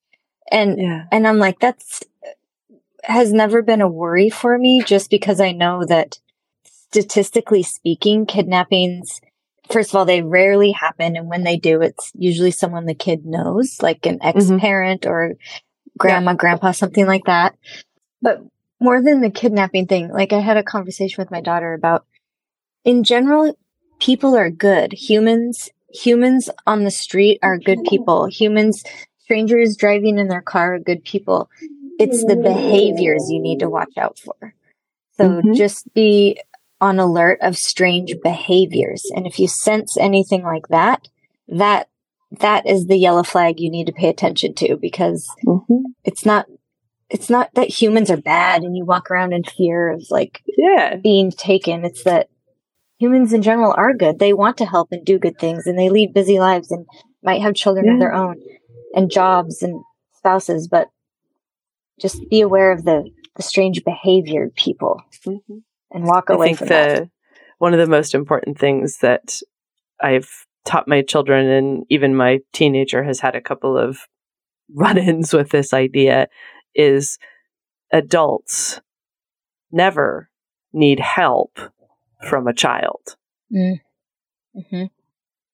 And, 0.52 0.78
yeah. 0.78 1.04
and 1.10 1.26
I'm 1.26 1.38
like, 1.38 1.58
that's, 1.58 2.02
has 3.04 3.32
never 3.32 3.62
been 3.62 3.80
a 3.80 3.88
worry 3.88 4.28
for 4.28 4.58
me 4.58 4.82
just 4.82 5.08
because 5.08 5.40
I 5.40 5.52
know 5.52 5.82
that 5.86 6.18
statistically 6.90 7.62
speaking, 7.62 8.26
kidnappings, 8.26 9.22
first 9.70 9.90
of 9.90 9.96
all, 9.96 10.04
they 10.04 10.20
rarely 10.20 10.72
happen. 10.72 11.16
And 11.16 11.26
when 11.26 11.42
they 11.42 11.56
do, 11.56 11.80
it's 11.80 12.12
usually 12.14 12.50
someone 12.50 12.84
the 12.84 12.92
kid 12.92 13.24
knows, 13.24 13.80
like 13.80 14.04
an 14.04 14.18
ex 14.20 14.50
parent 14.58 15.00
mm-hmm. 15.00 15.10
or 15.10 15.36
grandma, 15.96 16.32
yeah. 16.32 16.36
grandpa, 16.36 16.72
something 16.72 17.06
like 17.06 17.24
that. 17.24 17.56
But 18.20 18.42
more 18.78 19.02
than 19.02 19.22
the 19.22 19.30
kidnapping 19.30 19.86
thing, 19.86 20.10
like 20.12 20.34
I 20.34 20.40
had 20.40 20.58
a 20.58 20.62
conversation 20.62 21.22
with 21.22 21.30
my 21.30 21.40
daughter 21.40 21.72
about 21.72 22.04
in 22.84 23.04
general, 23.04 23.58
people 24.00 24.36
are 24.36 24.50
good. 24.50 24.92
Humans 24.92 25.70
humans 25.92 26.50
on 26.66 26.84
the 26.84 26.90
street 26.90 27.38
are 27.42 27.58
good 27.58 27.84
people. 27.88 28.26
Humans, 28.26 28.82
strangers 29.18 29.76
driving 29.76 30.18
in 30.18 30.28
their 30.28 30.42
car 30.42 30.74
are 30.74 30.78
good 30.78 31.04
people. 31.04 31.50
It's 31.98 32.24
the 32.24 32.36
behaviors 32.36 33.30
you 33.30 33.40
need 33.40 33.60
to 33.60 33.70
watch 33.70 33.96
out 33.96 34.18
for. 34.18 34.54
So 35.16 35.28
mm-hmm. 35.28 35.54
just 35.54 35.92
be 35.94 36.40
on 36.80 36.98
alert 36.98 37.38
of 37.40 37.56
strange 37.56 38.14
behaviors. 38.22 39.02
And 39.14 39.26
if 39.26 39.38
you 39.38 39.48
sense 39.48 39.96
anything 39.96 40.42
like 40.42 40.68
that, 40.68 41.08
that 41.48 41.88
that 42.32 42.66
is 42.66 42.86
the 42.86 42.98
yellow 42.98 43.22
flag 43.22 43.60
you 43.60 43.70
need 43.70 43.86
to 43.86 43.92
pay 43.92 44.08
attention 44.08 44.52
to 44.54 44.76
because 44.76 45.26
mm-hmm. 45.46 45.82
it's 46.04 46.26
not 46.26 46.46
it's 47.08 47.30
not 47.30 47.54
that 47.54 47.68
humans 47.68 48.10
are 48.10 48.16
bad 48.16 48.62
and 48.62 48.76
you 48.76 48.84
walk 48.84 49.10
around 49.10 49.32
in 49.32 49.44
fear 49.44 49.88
of 49.88 50.04
like 50.10 50.42
yeah. 50.58 50.96
being 50.96 51.30
taken. 51.30 51.84
It's 51.84 52.02
that 52.02 52.28
humans 52.98 53.32
in 53.32 53.42
general 53.42 53.74
are 53.76 53.94
good. 53.94 54.18
They 54.18 54.32
want 54.32 54.56
to 54.58 54.66
help 54.66 54.88
and 54.90 55.04
do 55.04 55.18
good 55.18 55.38
things 55.38 55.66
and 55.66 55.78
they 55.78 55.88
lead 55.88 56.14
busy 56.14 56.38
lives 56.38 56.70
and 56.70 56.86
might 57.22 57.42
have 57.42 57.54
children 57.54 57.86
yeah. 57.86 57.94
of 57.94 58.00
their 58.00 58.14
own 58.14 58.36
and 58.94 59.10
jobs 59.10 59.62
and 59.62 59.82
spouses, 60.14 60.68
but 60.68 60.88
just 62.00 62.20
be 62.30 62.40
aware 62.40 62.72
of 62.72 62.84
the, 62.84 63.08
the 63.36 63.42
strange 63.42 63.84
behavior 63.84 64.50
people 64.56 65.02
mm-hmm. 65.26 65.58
and 65.90 66.04
walk 66.04 66.30
away 66.30 66.54
from 66.54 66.68
the, 66.68 66.74
that. 66.74 67.08
One 67.58 67.72
of 67.72 67.78
the 67.78 67.86
most 67.86 68.14
important 68.14 68.58
things 68.58 68.98
that 68.98 69.40
I've 70.00 70.46
taught 70.64 70.88
my 70.88 71.02
children 71.02 71.46
and 71.48 71.84
even 71.88 72.16
my 72.16 72.40
teenager 72.52 73.02
has 73.02 73.20
had 73.20 73.34
a 73.34 73.40
couple 73.40 73.78
of 73.78 74.00
run-ins 74.74 75.32
with 75.32 75.50
this 75.50 75.72
idea 75.72 76.26
is 76.74 77.18
adults 77.92 78.80
never 79.70 80.28
need 80.72 81.00
help 81.00 81.58
from 82.26 82.46
a 82.46 82.54
child. 82.54 83.16
Mm. 83.52 83.80
Mm-hmm. 84.56 84.84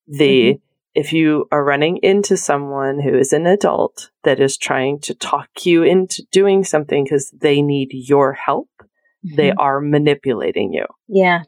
The 0.06 0.54
mm-hmm. 0.54 0.58
if 0.94 1.12
you 1.12 1.46
are 1.50 1.64
running 1.64 1.98
into 1.98 2.36
someone 2.36 3.00
who 3.00 3.16
is 3.16 3.32
an 3.32 3.46
adult 3.46 4.10
that 4.24 4.40
is 4.40 4.56
trying 4.56 5.00
to 5.00 5.14
talk 5.14 5.48
you 5.64 5.82
into 5.82 6.22
doing 6.30 6.64
something 6.64 7.04
because 7.04 7.30
they 7.30 7.62
need 7.62 7.90
your 7.92 8.32
help, 8.32 8.68
mm-hmm. 8.78 9.36
they 9.36 9.52
are 9.52 9.80
manipulating 9.80 10.72
you. 10.72 10.86
Yeah. 11.08 11.42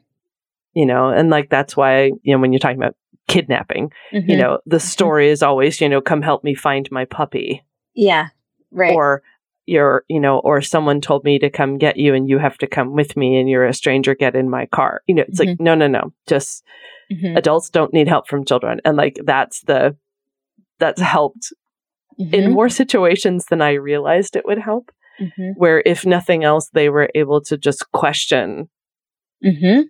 You 0.73 0.85
know, 0.85 1.09
and 1.09 1.29
like 1.29 1.49
that's 1.49 1.77
why, 1.77 2.11
you 2.23 2.33
know, 2.33 2.39
when 2.39 2.51
you're 2.51 2.59
talking 2.59 2.77
about 2.77 2.95
kidnapping, 3.27 3.91
you 4.11 4.21
mm-hmm. 4.21 4.37
know, 4.37 4.59
the 4.65 4.77
mm-hmm. 4.77 4.85
story 4.85 5.29
is 5.29 5.41
always, 5.41 5.79
you 5.79 5.89
know, 5.89 6.01
come 6.01 6.21
help 6.21 6.43
me 6.43 6.53
find 6.53 6.89
my 6.91 7.05
puppy. 7.05 7.65
Yeah. 7.93 8.29
Right. 8.71 8.93
Or 8.93 9.23
you're, 9.65 10.03
you 10.07 10.19
know, 10.19 10.39
or 10.39 10.61
someone 10.61 11.01
told 11.01 11.23
me 11.23 11.39
to 11.39 11.49
come 11.49 11.77
get 11.77 11.97
you 11.97 12.13
and 12.13 12.29
you 12.29 12.37
have 12.37 12.57
to 12.59 12.67
come 12.67 12.93
with 12.93 13.17
me 13.17 13.37
and 13.39 13.49
you're 13.49 13.65
a 13.65 13.73
stranger, 13.73 14.15
get 14.15 14.35
in 14.35 14.49
my 14.49 14.65
car. 14.67 15.01
You 15.07 15.15
know, 15.15 15.23
it's 15.27 15.39
mm-hmm. 15.39 15.49
like, 15.51 15.59
no, 15.59 15.75
no, 15.75 15.87
no. 15.87 16.13
Just 16.27 16.63
mm-hmm. 17.11 17.35
adults 17.37 17.69
don't 17.69 17.93
need 17.93 18.07
help 18.07 18.27
from 18.27 18.45
children. 18.45 18.79
And 18.85 18.95
like 18.97 19.17
that's 19.23 19.61
the, 19.61 19.95
that's 20.79 21.01
helped 21.01 21.53
mm-hmm. 22.19 22.33
in 22.33 22.51
more 22.51 22.69
situations 22.69 23.45
than 23.45 23.61
I 23.61 23.73
realized 23.73 24.35
it 24.35 24.45
would 24.45 24.59
help. 24.59 24.91
Mm-hmm. 25.19 25.51
Where 25.55 25.81
if 25.85 26.05
nothing 26.05 26.43
else, 26.43 26.69
they 26.73 26.89
were 26.89 27.09
able 27.15 27.41
to 27.45 27.57
just 27.57 27.89
question, 27.93 28.69
mm-hmm. 29.43 29.81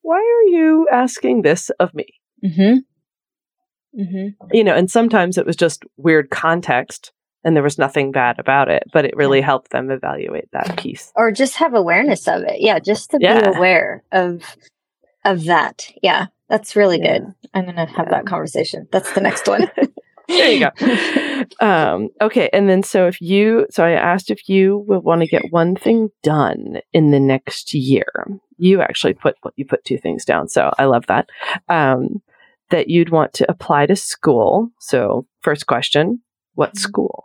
why 0.00 0.16
are 0.16 0.48
you 0.50 0.88
asking 0.90 1.42
this 1.42 1.70
of 1.78 1.94
me? 1.94 2.06
Mm-hmm. 2.42 2.78
You 4.52 4.64
know, 4.64 4.74
and 4.74 4.90
sometimes 4.90 5.38
it 5.38 5.46
was 5.46 5.54
just 5.54 5.84
weird 5.96 6.30
context 6.30 7.12
and 7.44 7.54
there 7.54 7.62
was 7.62 7.78
nothing 7.78 8.10
bad 8.10 8.38
about 8.38 8.68
it, 8.68 8.84
but 8.92 9.04
it 9.04 9.16
really 9.16 9.40
helped 9.40 9.70
them 9.70 9.90
evaluate 9.90 10.50
that 10.52 10.78
piece. 10.78 11.12
Or 11.14 11.30
just 11.30 11.56
have 11.56 11.74
awareness 11.74 12.26
of 12.26 12.42
it. 12.42 12.60
Yeah, 12.60 12.78
just 12.78 13.10
to 13.10 13.18
yeah. 13.20 13.50
be 13.50 13.56
aware 13.56 14.02
of 14.12 14.56
of 15.24 15.44
that. 15.44 15.90
Yeah, 16.02 16.26
that's 16.48 16.76
really 16.76 16.98
yeah. 17.00 17.18
good. 17.18 17.34
I'm 17.54 17.64
going 17.64 17.76
to 17.76 17.86
have 17.86 18.06
yeah. 18.06 18.10
that 18.10 18.26
conversation. 18.26 18.88
That's 18.92 19.12
the 19.12 19.20
next 19.20 19.46
one. 19.46 19.70
there 20.28 20.50
you 20.50 20.60
go. 20.60 21.20
Um, 21.60 22.08
okay, 22.22 22.48
and 22.54 22.70
then 22.70 22.82
so 22.82 23.06
if 23.06 23.20
you, 23.20 23.66
so 23.70 23.84
I 23.84 23.90
asked 23.90 24.30
if 24.30 24.48
you 24.48 24.78
would 24.88 25.04
want 25.04 25.20
to 25.20 25.26
get 25.26 25.42
one 25.50 25.76
thing 25.76 26.08
done 26.22 26.78
in 26.92 27.10
the 27.10 27.20
next 27.20 27.74
year. 27.74 28.06
You 28.56 28.80
actually 28.80 29.12
put 29.12 29.36
what 29.42 29.52
you 29.56 29.66
put 29.66 29.84
two 29.84 29.98
things 29.98 30.24
down, 30.24 30.48
so 30.48 30.72
I 30.78 30.86
love 30.86 31.04
that. 31.08 31.28
Um, 31.68 32.22
that 32.70 32.88
you'd 32.88 33.10
want 33.10 33.34
to 33.34 33.50
apply 33.50 33.86
to 33.86 33.96
school. 33.96 34.70
So 34.80 35.26
first 35.42 35.66
question, 35.66 36.22
what 36.54 36.70
mm-hmm. 36.70 36.78
school? 36.78 37.23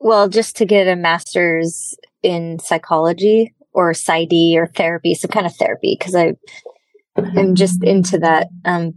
Well, 0.00 0.28
just 0.28 0.56
to 0.56 0.64
get 0.64 0.86
a 0.86 0.96
master's 0.96 1.96
in 2.22 2.58
psychology 2.60 3.54
or 3.72 3.92
PsyD 3.92 4.56
or 4.56 4.66
therapy, 4.66 5.14
some 5.14 5.30
kind 5.30 5.46
of 5.46 5.54
therapy, 5.56 5.96
because 5.98 6.14
I 6.14 6.34
am 7.16 7.54
just 7.54 7.82
into 7.82 8.18
that 8.18 8.48
um, 8.64 8.94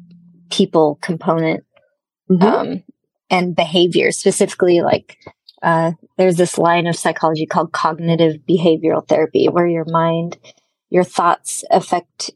people 0.52 1.00
component 1.02 1.64
mm-hmm. 2.30 2.44
um, 2.44 2.84
and 3.30 3.56
behavior, 3.56 4.12
specifically 4.12 4.82
like 4.82 5.18
uh, 5.62 5.92
there's 6.18 6.38
this 6.38 6.58
line 6.58 6.88
of 6.88 6.96
psychology 6.96 7.46
called 7.46 7.72
cognitive 7.72 8.42
behavioral 8.48 9.08
therapy, 9.08 9.48
where 9.48 9.68
your 9.68 9.86
mind, 9.86 10.38
your 10.90 11.04
thoughts 11.04 11.64
affect, 11.72 12.32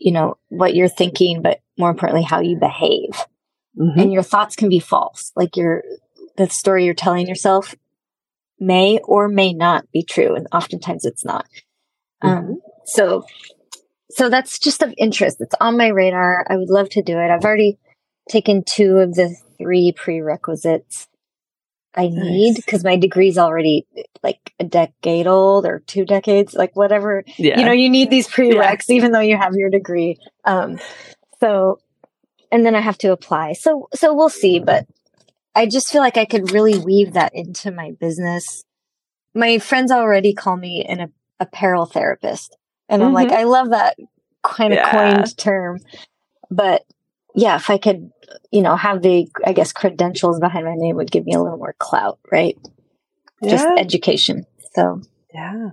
you 0.00 0.12
know, 0.12 0.36
what 0.48 0.74
you're 0.74 0.88
thinking, 0.88 1.42
but 1.42 1.60
more 1.78 1.90
importantly, 1.90 2.22
how 2.22 2.40
you 2.40 2.58
behave. 2.58 3.10
Mm-hmm. 3.78 3.98
And 4.00 4.12
your 4.12 4.22
thoughts 4.22 4.56
can 4.56 4.68
be 4.68 4.78
false. 4.78 5.32
Like 5.36 5.56
your, 5.56 5.82
the 6.36 6.48
story 6.48 6.84
you're 6.84 6.94
telling 6.94 7.26
yourself 7.26 7.74
may 8.66 8.98
or 9.04 9.28
may 9.28 9.52
not 9.52 9.90
be 9.92 10.02
true. 10.02 10.34
And 10.34 10.46
oftentimes 10.52 11.04
it's 11.04 11.24
not. 11.24 11.46
Um, 12.22 12.30
mm-hmm. 12.30 12.50
Um, 12.52 12.60
so, 12.84 13.24
so 14.10 14.28
that's 14.28 14.58
just 14.58 14.82
of 14.82 14.94
interest. 14.96 15.40
It's 15.40 15.54
on 15.60 15.76
my 15.76 15.88
radar. 15.88 16.46
I 16.48 16.56
would 16.56 16.70
love 16.70 16.88
to 16.90 17.02
do 17.02 17.18
it. 17.18 17.30
I've 17.30 17.44
already 17.44 17.78
taken 18.28 18.64
two 18.64 18.98
of 18.98 19.14
the 19.14 19.34
three 19.58 19.92
prerequisites 19.92 21.08
I 21.96 22.08
need 22.08 22.56
because 22.56 22.82
my 22.82 22.96
degree's 22.96 23.38
already 23.38 23.86
like 24.22 24.52
a 24.58 24.64
decade 24.64 25.26
old 25.28 25.64
or 25.64 25.82
two 25.86 26.04
decades, 26.04 26.54
like 26.54 26.74
whatever. 26.74 27.22
Yeah. 27.38 27.58
You 27.58 27.66
know, 27.66 27.72
you 27.72 27.88
need 27.88 28.10
these 28.10 28.26
prereqs 28.26 28.88
yeah. 28.88 28.96
even 28.96 29.12
though 29.12 29.20
you 29.20 29.36
have 29.36 29.54
your 29.54 29.70
degree. 29.70 30.18
Um, 30.44 30.78
So, 31.40 31.78
and 32.50 32.64
then 32.64 32.74
I 32.74 32.80
have 32.80 32.96
to 32.98 33.12
apply. 33.12 33.52
So, 33.52 33.88
so 33.94 34.14
we'll 34.14 34.30
see, 34.30 34.60
but 34.60 34.86
I 35.54 35.66
just 35.66 35.90
feel 35.90 36.00
like 36.00 36.16
I 36.16 36.24
could 36.24 36.52
really 36.52 36.78
weave 36.78 37.12
that 37.14 37.32
into 37.34 37.70
my 37.70 37.92
business. 38.00 38.64
My 39.34 39.58
friends 39.58 39.90
already 39.92 40.34
call 40.34 40.56
me 40.56 40.84
an 40.84 41.12
apparel 41.40 41.86
therapist. 41.86 42.56
And 42.88 43.02
I'm 43.02 43.12
like, 43.12 43.28
Mhm. 43.28 43.36
I 43.36 43.44
love 43.44 43.70
that 43.70 43.96
kind 44.42 44.72
of 44.72 44.78
Yeah. 44.78 44.90
coined 44.90 45.36
term. 45.36 45.78
But 46.50 46.84
yeah, 47.34 47.56
if 47.56 47.70
I 47.70 47.78
could, 47.78 48.10
you 48.52 48.62
know, 48.62 48.76
have 48.76 49.02
the, 49.02 49.28
I 49.44 49.52
guess, 49.52 49.72
credentials 49.72 50.38
behind 50.40 50.66
my 50.66 50.74
name 50.76 50.96
would 50.96 51.10
give 51.10 51.24
me 51.24 51.34
a 51.34 51.40
little 51.42 51.58
more 51.58 51.74
clout, 51.78 52.18
right? 52.30 52.56
Just 53.42 53.66
education. 53.76 54.46
So, 54.74 55.02
Yeah. 55.32 55.70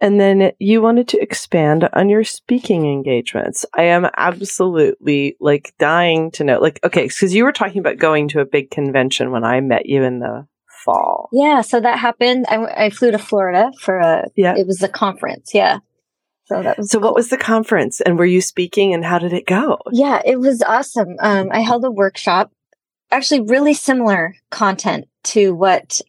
And 0.00 0.18
then 0.18 0.52
you 0.58 0.80
wanted 0.80 1.08
to 1.08 1.20
expand 1.20 1.88
on 1.92 2.08
your 2.08 2.24
speaking 2.24 2.86
engagements. 2.90 3.66
I 3.74 3.82
am 3.84 4.06
absolutely 4.16 5.36
like 5.40 5.74
dying 5.78 6.30
to 6.32 6.44
know. 6.44 6.58
Like, 6.58 6.80
okay, 6.84 7.06
because 7.06 7.34
you 7.34 7.44
were 7.44 7.52
talking 7.52 7.78
about 7.80 7.98
going 7.98 8.28
to 8.28 8.40
a 8.40 8.46
big 8.46 8.70
convention 8.70 9.30
when 9.30 9.44
I 9.44 9.60
met 9.60 9.86
you 9.86 10.02
in 10.02 10.20
the 10.20 10.46
fall. 10.84 11.28
yeah, 11.32 11.60
so 11.60 11.78
that 11.80 11.98
happened. 11.98 12.46
I, 12.48 12.86
I 12.86 12.90
flew 12.90 13.10
to 13.10 13.18
Florida 13.18 13.70
for 13.80 13.98
a, 13.98 14.24
Yeah. 14.36 14.54
it 14.56 14.66
was 14.66 14.82
a 14.82 14.88
conference. 14.88 15.52
Yeah. 15.52 15.78
So 16.46 16.62
that 16.62 16.78
was 16.78 16.90
So, 16.90 16.98
what 16.98 17.14
was 17.14 17.28
the 17.28 17.36
conference 17.36 18.00
and 18.00 18.18
were 18.18 18.24
you 18.24 18.40
speaking 18.40 18.94
and 18.94 19.04
how 19.04 19.18
did 19.18 19.32
it 19.34 19.46
go? 19.46 19.78
Yeah, 19.92 20.20
it 20.24 20.40
was 20.40 20.62
awesome. 20.62 21.16
Um, 21.20 21.50
I 21.52 21.60
held 21.60 21.84
a 21.84 21.90
workshop, 21.90 22.50
actually, 23.10 23.42
really 23.42 23.74
similar 23.74 24.34
content 24.50 25.04
to 25.24 25.54
what. 25.54 26.00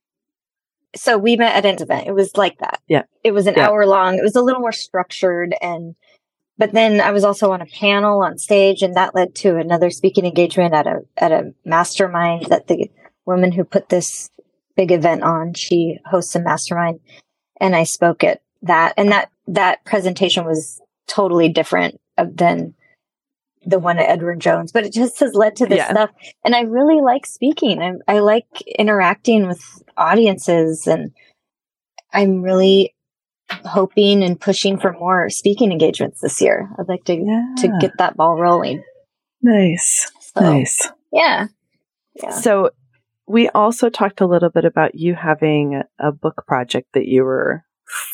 So 0.95 1.17
we 1.17 1.35
met 1.37 1.55
at 1.55 1.65
an 1.65 1.81
event. 1.81 2.07
It 2.07 2.13
was 2.13 2.35
like 2.35 2.57
that. 2.59 2.81
Yeah. 2.87 3.03
It 3.23 3.31
was 3.31 3.47
an 3.47 3.55
Yeah. 3.55 3.69
hour 3.69 3.85
long. 3.85 4.15
It 4.17 4.23
was 4.23 4.35
a 4.35 4.41
little 4.41 4.61
more 4.61 4.71
structured, 4.71 5.55
and 5.61 5.95
but 6.57 6.73
then 6.73 6.99
I 7.01 7.11
was 7.11 7.23
also 7.23 7.51
on 7.51 7.61
a 7.61 7.65
panel 7.65 8.21
on 8.23 8.37
stage, 8.37 8.81
and 8.83 8.95
that 8.95 9.15
led 9.15 9.33
to 9.35 9.57
another 9.57 9.89
speaking 9.89 10.25
engagement 10.25 10.73
at 10.73 10.87
a 10.87 11.01
at 11.17 11.31
a 11.31 11.53
mastermind 11.65 12.47
that 12.47 12.67
the 12.67 12.91
woman 13.25 13.51
who 13.51 13.63
put 13.63 13.89
this 13.89 14.29
big 14.75 14.91
event 14.91 15.23
on 15.23 15.53
she 15.53 15.99
hosts 16.05 16.35
a 16.35 16.41
mastermind, 16.41 16.99
and 17.59 17.75
I 17.75 17.83
spoke 17.83 18.23
at 18.23 18.41
that, 18.63 18.93
and 18.97 19.11
that 19.11 19.29
that 19.47 19.83
presentation 19.85 20.45
was 20.45 20.81
totally 21.07 21.49
different 21.49 21.99
than 22.17 22.73
the 23.65 23.79
one 23.79 23.99
at 23.99 24.09
Edward 24.09 24.39
Jones, 24.39 24.71
but 24.71 24.85
it 24.85 24.93
just 24.93 25.19
has 25.19 25.33
led 25.35 25.55
to 25.57 25.65
this 25.65 25.77
Yeah. 25.77 25.91
stuff. 25.91 26.09
And 26.43 26.55
I 26.55 26.61
really 26.61 27.01
like 27.01 27.25
speaking. 27.25 27.81
I, 27.81 27.93
I 28.07 28.19
like 28.19 28.45
interacting 28.77 29.47
with 29.47 29.61
audiences 29.97 30.87
and 30.87 31.11
I'm 32.13 32.41
really 32.41 32.95
hoping 33.65 34.23
and 34.23 34.39
pushing 34.39 34.79
for 34.79 34.93
more 34.93 35.29
speaking 35.29 35.71
engagements 35.71 36.21
this 36.21 36.41
year. 36.41 36.69
I'd 36.79 36.87
like 36.87 37.03
to, 37.05 37.15
Yeah. 37.15 37.45
to 37.59 37.77
get 37.79 37.97
that 37.97 38.15
ball 38.17 38.39
rolling. 38.39 38.83
nice. 39.41 40.11
So, 40.33 40.41
Nice. 40.41 40.89
yeah. 41.11 41.47
Yeah. 42.15 42.29
So, 42.29 42.69
we 43.27 43.47
also 43.49 43.89
talked 43.89 44.21
a 44.21 44.25
little 44.27 44.49
bit 44.49 44.65
about 44.65 44.95
you 44.95 45.13
having 45.15 45.81
a 45.99 46.11
book 46.11 46.43
project 46.47 46.87
that 46.93 47.05
you 47.07 47.23
were 47.23 47.63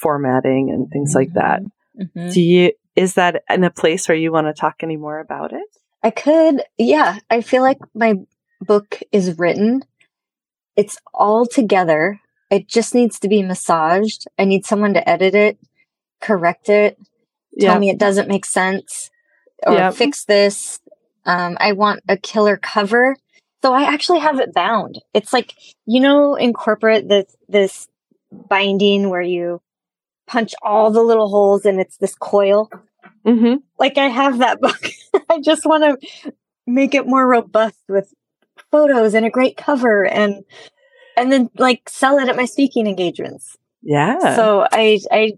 formatting 0.01 0.69
and 0.71 0.89
things 0.91 1.13
like 1.15 1.33
that. 1.33 1.61
Mhm. 1.99 2.33
Do 2.33 2.41
you 2.41 2.71
is 2.97 3.13
that 3.13 3.43
in 3.47 3.63
a 3.63 3.69
place 3.69 4.09
where 4.09 4.17
you 4.17 4.31
want 4.31 4.47
to 4.47 4.59
talk 4.59 4.77
any 4.81 4.97
more 4.97 5.19
about 5.19 5.53
it? 5.53 5.63
I 6.03 6.09
could, 6.09 6.63
yeah. 6.77 7.19
I 7.29 7.41
feel 7.41 7.61
like 7.61 7.77
my 7.93 8.15
book 8.59 8.99
is 9.11 9.37
written. 9.37 9.83
It's 10.75 10.97
all 11.13 11.45
together. 11.45 12.19
It 12.49 12.67
just 12.67 12.95
needs 12.95 13.19
to 13.19 13.27
be 13.27 13.43
massaged. 13.43 14.25
I 14.39 14.45
need 14.45 14.65
someone 14.65 14.95
to 14.95 15.07
edit 15.07 15.35
it, 15.35 15.59
correct 16.21 16.69
it, 16.69 16.97
tell 17.59 17.79
me 17.79 17.89
it 17.89 17.99
doesn't 17.99 18.27
make 18.27 18.45
sense, 18.45 19.11
or 19.65 19.73
Yep. 19.73 19.93
fix 19.93 20.25
this. 20.25 20.79
Um, 21.25 21.57
I 21.59 21.73
want 21.73 22.01
a 22.07 22.17
killer 22.17 22.57
cover. 22.57 23.15
So 23.61 23.73
I 23.73 23.83
actually 23.83 24.19
have 24.19 24.39
it 24.39 24.53
bound. 24.53 24.99
It's 25.13 25.33
like, 25.33 25.53
you 25.85 25.99
know, 25.99 26.35
in 26.35 26.53
corporate, 26.53 27.09
this, 27.09 27.35
this 27.47 27.87
binding 28.31 29.09
where 29.09 29.21
you 29.21 29.61
punch 30.25 30.53
all 30.63 30.89
the 30.91 31.01
little 31.01 31.29
holes 31.29 31.65
and 31.65 31.79
it's 31.79 31.97
this 31.97 32.15
coil 32.15 32.69
Mm-hmm. 33.25 33.55
like 33.79 33.97
I 33.97 34.07
have 34.07 34.39
that 34.39 34.59
book. 34.61 34.89
I 35.29 35.39
just 35.41 35.65
want 35.65 36.01
to 36.01 36.33
make 36.65 36.93
it 36.95 37.07
more 37.07 37.27
robust 37.27 37.79
with 37.87 38.13
photos 38.71 39.13
and 39.13 39.25
a 39.25 39.29
great 39.29 39.55
cover 39.57 40.05
and 40.05 40.43
and 41.15 41.31
then 41.31 41.49
like 41.57 41.89
sell 41.89 42.17
it 42.19 42.29
at 42.29 42.35
my 42.35 42.45
speaking 42.45 42.87
engagements. 42.87 43.57
Yeah. 43.81 44.35
So 44.35 44.67
I 44.71 44.99
I 45.11 45.33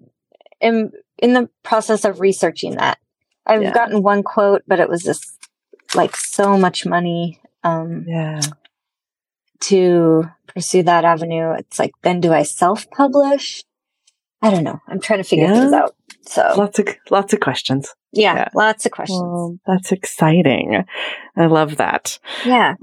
am 0.61 0.91
in 1.17 1.33
the 1.33 1.49
process 1.63 2.05
of 2.05 2.19
researching 2.19 2.75
that. 2.75 2.97
I've 3.45 3.61
Yeah. 3.63 3.73
gotten 3.73 4.01
one 4.03 4.23
quote, 4.23 4.63
but 4.67 4.79
it 4.79 4.89
was 4.89 5.03
just 5.03 5.25
like 5.95 6.15
so 6.15 6.57
much 6.57 6.85
money 6.85 7.39
um 7.63 8.05
yeah. 8.07 8.41
to 9.61 10.25
pursue 10.47 10.83
that 10.83 11.05
avenue. 11.05 11.51
It's 11.53 11.79
like 11.79 11.91
then 12.01 12.21
do 12.21 12.33
I 12.33 12.43
self-publish? 12.43 13.63
I 14.41 14.49
don't 14.51 14.63
know. 14.63 14.79
I'm 14.87 15.01
trying 15.01 15.19
to 15.19 15.23
figure 15.27 15.45
Yeah. 15.45 15.53
things 15.53 15.73
out. 15.73 15.95
So 16.29 16.53
Lots 16.55 16.77
of 16.79 16.87
lots 17.09 17.33
of 17.33 17.39
questions. 17.39 17.93
yeah, 18.11 18.35
yeah. 18.35 18.49
lots 18.53 18.85
of 18.85 18.91
questions. 18.91 19.19
Well, 19.21 19.57
that's 19.65 19.91
exciting. 19.91 20.83
I 21.35 21.45
love 21.47 21.77
that. 21.77 22.19
yeah. 22.45 22.75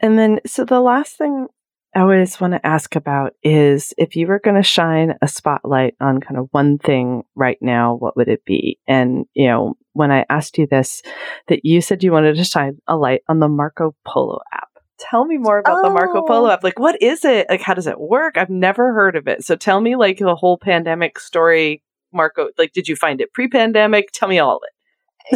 And 0.00 0.18
then, 0.18 0.40
so 0.46 0.64
the 0.64 0.80
last 0.80 1.16
thing 1.18 1.46
I 1.94 2.00
always 2.00 2.40
want 2.40 2.52
to 2.54 2.66
ask 2.66 2.94
about 2.96 3.32
is 3.42 3.92
if 3.98 4.16
you 4.16 4.26
were 4.26 4.38
going 4.38 4.56
to 4.56 4.62
shine 4.62 5.14
a 5.20 5.28
spotlight 5.28 5.94
on 6.00 6.20
kind 6.20 6.38
of 6.38 6.48
one 6.52 6.78
thing 6.78 7.22
right 7.34 7.58
now, 7.60 7.96
what 7.96 8.16
would 8.16 8.28
it 8.28 8.44
be? 8.44 8.78
And, 8.86 9.26
you 9.34 9.48
know, 9.48 9.74
when 9.92 10.10
I 10.10 10.24
asked 10.30 10.56
you 10.56 10.66
this, 10.66 11.02
that 11.48 11.64
you 11.64 11.80
said 11.80 12.02
you 12.04 12.12
wanted 12.12 12.36
to 12.36 12.44
shine 12.44 12.78
a 12.86 12.96
light 12.96 13.22
on 13.28 13.40
the 13.40 13.48
Marco 13.48 13.94
Polo 14.06 14.38
app. 14.52 14.68
Tell 14.98 15.24
me 15.24 15.36
more 15.38 15.58
about 15.58 15.82
the 15.82 15.90
Marco 15.90 16.20
Oh. 16.22 16.26
Polo 16.26 16.50
app. 16.50 16.62
Like, 16.62 16.78
what 16.78 17.00
is 17.02 17.24
it? 17.24 17.46
Like, 17.50 17.62
how 17.62 17.74
does 17.74 17.86
it 17.86 17.98
work? 17.98 18.36
I've 18.38 18.50
never 18.50 18.92
heard 18.92 19.16
of 19.16 19.26
it. 19.26 19.42
So 19.44 19.56
tell 19.56 19.80
me, 19.80 19.96
like, 19.96 20.18
the 20.18 20.34
whole 20.36 20.58
pandemic 20.58 21.18
story, 21.18 21.82
Marco. 22.12 22.50
Like, 22.58 22.72
did 22.72 22.88
you 22.88 22.96
find 22.96 23.20
it 23.20 23.32
pre 23.32 23.48
pandemic? 23.48 24.10
Tell 24.12 24.28
me 24.28 24.38
all 24.38 24.56
of 24.56 24.62
it. 24.64 24.70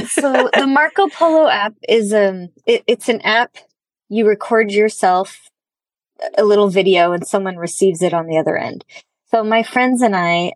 so 0.08 0.50
the 0.54 0.66
Marco 0.66 1.08
Polo 1.08 1.48
app 1.48 1.74
is 1.88 2.12
um 2.12 2.48
it, 2.66 2.82
it's 2.86 3.08
an 3.08 3.20
app 3.22 3.56
you 4.08 4.26
record 4.26 4.70
yourself 4.70 5.50
a 6.36 6.44
little 6.44 6.68
video 6.68 7.12
and 7.12 7.26
someone 7.26 7.56
receives 7.56 8.02
it 8.02 8.14
on 8.14 8.26
the 8.26 8.38
other 8.38 8.56
end. 8.56 8.84
So 9.30 9.42
my 9.42 9.62
friends 9.62 10.02
and 10.02 10.14
I, 10.14 10.52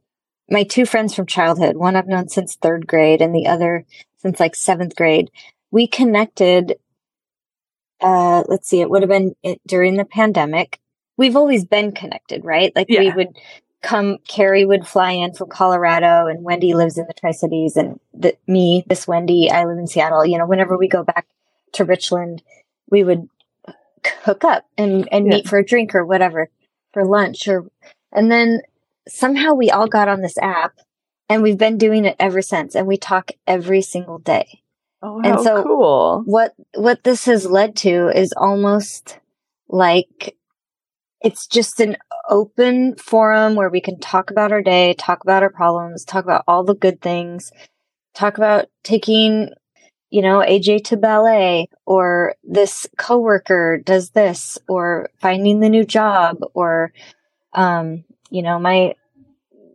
my 0.48 0.62
two 0.62 0.86
friends 0.86 1.14
from 1.14 1.26
childhood, 1.26 1.76
one 1.76 1.96
I've 1.96 2.06
known 2.06 2.28
since 2.28 2.56
3rd 2.56 2.86
grade 2.86 3.20
and 3.20 3.34
the 3.34 3.46
other 3.46 3.84
since 4.18 4.40
like 4.40 4.54
7th 4.54 4.94
grade, 4.94 5.30
we 5.70 5.86
connected 5.86 6.76
uh 8.00 8.44
let's 8.46 8.68
see 8.68 8.80
it 8.80 8.88
would 8.88 9.02
have 9.02 9.08
been 9.08 9.34
it, 9.42 9.60
during 9.66 9.96
the 9.96 10.04
pandemic. 10.04 10.78
We've 11.16 11.36
always 11.36 11.64
been 11.64 11.90
connected, 11.92 12.44
right? 12.44 12.72
Like 12.76 12.88
we 12.88 13.10
would 13.10 13.36
come 13.82 14.18
Carrie 14.26 14.64
would 14.64 14.86
fly 14.86 15.12
in 15.12 15.34
from 15.34 15.48
Colorado 15.48 16.26
and 16.26 16.42
Wendy 16.42 16.74
lives 16.74 16.98
in 16.98 17.06
the 17.06 17.14
Tri-Cities 17.14 17.76
and 17.76 18.00
the, 18.12 18.36
me, 18.46 18.84
this 18.88 19.06
Wendy, 19.06 19.50
I 19.50 19.64
live 19.64 19.78
in 19.78 19.86
Seattle. 19.86 20.26
You 20.26 20.38
know, 20.38 20.46
whenever 20.46 20.76
we 20.76 20.88
go 20.88 21.04
back 21.04 21.26
to 21.72 21.84
Richland, 21.84 22.42
we 22.90 23.04
would 23.04 23.28
hook 24.22 24.44
up 24.44 24.66
and, 24.76 25.08
and 25.12 25.26
Yeah. 25.26 25.36
meet 25.36 25.48
for 25.48 25.58
a 25.58 25.64
drink 25.64 25.94
or 25.94 26.04
whatever 26.04 26.48
for 26.92 27.04
lunch 27.04 27.46
or, 27.48 27.66
and 28.12 28.30
then 28.32 28.62
somehow 29.08 29.52
we 29.54 29.70
all 29.70 29.86
got 29.86 30.08
on 30.08 30.22
this 30.22 30.38
app 30.38 30.72
and 31.28 31.42
we've 31.42 31.58
been 31.58 31.78
doing 31.78 32.04
it 32.04 32.16
ever 32.18 32.42
since 32.42 32.74
and 32.74 32.86
we 32.86 32.96
talk 32.96 33.30
every 33.46 33.82
single 33.82 34.18
day. 34.18 34.62
Oh, 35.02 35.20
And 35.22 35.40
so- 35.40 35.62
cool. 35.62 36.22
What, 36.26 36.54
what 36.74 37.04
this 37.04 37.26
has 37.26 37.46
led 37.46 37.76
to 37.76 38.08
is 38.08 38.32
almost 38.36 39.18
like 39.68 40.36
it's 41.20 41.46
just 41.46 41.80
an 41.80 41.96
open 42.28 42.96
forum 42.96 43.54
where 43.54 43.68
we 43.70 43.80
can 43.80 43.98
talk 43.98 44.30
about 44.30 44.52
our 44.52 44.62
day, 44.62 44.94
talk 44.94 45.22
about 45.22 45.42
our 45.42 45.50
problems, 45.50 46.04
talk 46.04 46.24
about 46.24 46.44
all 46.46 46.64
the 46.64 46.74
good 46.74 47.00
things, 47.00 47.50
talk 48.14 48.38
about 48.38 48.66
taking, 48.84 49.50
you 50.10 50.22
know, 50.22 50.38
AJ 50.40 50.84
to 50.84 50.96
ballet 50.96 51.68
or 51.86 52.34
this 52.44 52.86
coworker 52.98 53.78
does 53.84 54.10
this 54.10 54.58
or 54.68 55.10
finding 55.20 55.60
the 55.60 55.68
new 55.68 55.84
job 55.84 56.38
or, 56.54 56.92
um, 57.52 58.04
you 58.30 58.42
know, 58.42 58.58
my 58.58 58.94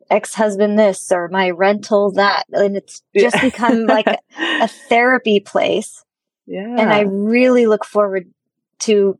ex-husband 0.09 0.78
this 0.78 1.11
or 1.11 1.28
my 1.30 1.49
rental 1.49 2.11
that. 2.13 2.43
And 2.51 2.78
it's 2.78 3.01
just 3.17 3.36
Yeah. 3.36 3.41
become 3.41 3.88
like 3.88 4.07
a, 4.07 4.17
a 4.59 4.67
therapy 4.89 5.39
place. 5.39 6.03
yeah. 6.45 6.76
And 6.78 6.93
I 6.93 7.01
really 7.01 7.65
look 7.65 7.86
forward 7.86 8.32
to 8.80 9.17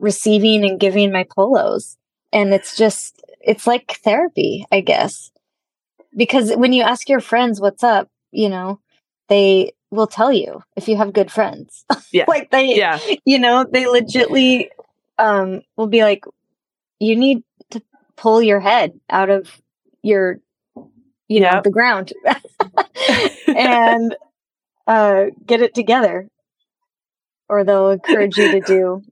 receiving 0.00 0.64
and 0.64 0.80
giving 0.80 1.12
my 1.12 1.24
polos. 1.24 1.96
And 2.32 2.52
it's 2.54 2.76
just, 2.76 3.22
it's 3.40 3.66
like 3.66 3.92
therapy, 4.04 4.66
I 4.72 4.80
guess. 4.80 5.30
Because 6.16 6.54
when 6.56 6.72
you 6.72 6.82
ask 6.82 7.08
your 7.08 7.20
friends 7.20 7.60
what's 7.60 7.84
up, 7.84 8.08
you 8.32 8.48
know, 8.48 8.80
they 9.28 9.72
will 9.90 10.06
tell 10.06 10.32
you 10.32 10.62
if 10.76 10.88
you 10.88 10.96
have 10.96 11.12
good 11.12 11.30
friends. 11.30 11.84
Yeah. 12.12 12.24
like 12.26 12.50
they, 12.50 12.76
yeah. 12.76 12.98
you 13.24 13.38
know, 13.38 13.64
they 13.70 13.84
legitly 13.84 14.68
um, 15.18 15.62
will 15.76 15.86
be 15.86 16.02
like, 16.02 16.24
you 16.98 17.14
need 17.14 17.44
to 17.70 17.80
pull 18.16 18.42
your 18.42 18.58
head 18.58 18.98
out 19.08 19.30
of 19.30 19.48
your, 20.02 20.40
you 21.28 21.38
know, 21.38 21.50
Yep. 21.52 21.62
the 21.62 21.70
ground. 21.70 22.12
and 23.46 24.16
uh, 24.88 25.26
get 25.46 25.62
it 25.62 25.72
together, 25.72 26.26
or 27.48 27.62
they'll 27.62 27.90
encourage 27.90 28.36
you 28.36 28.50
to 28.50 28.60
do 28.60 29.02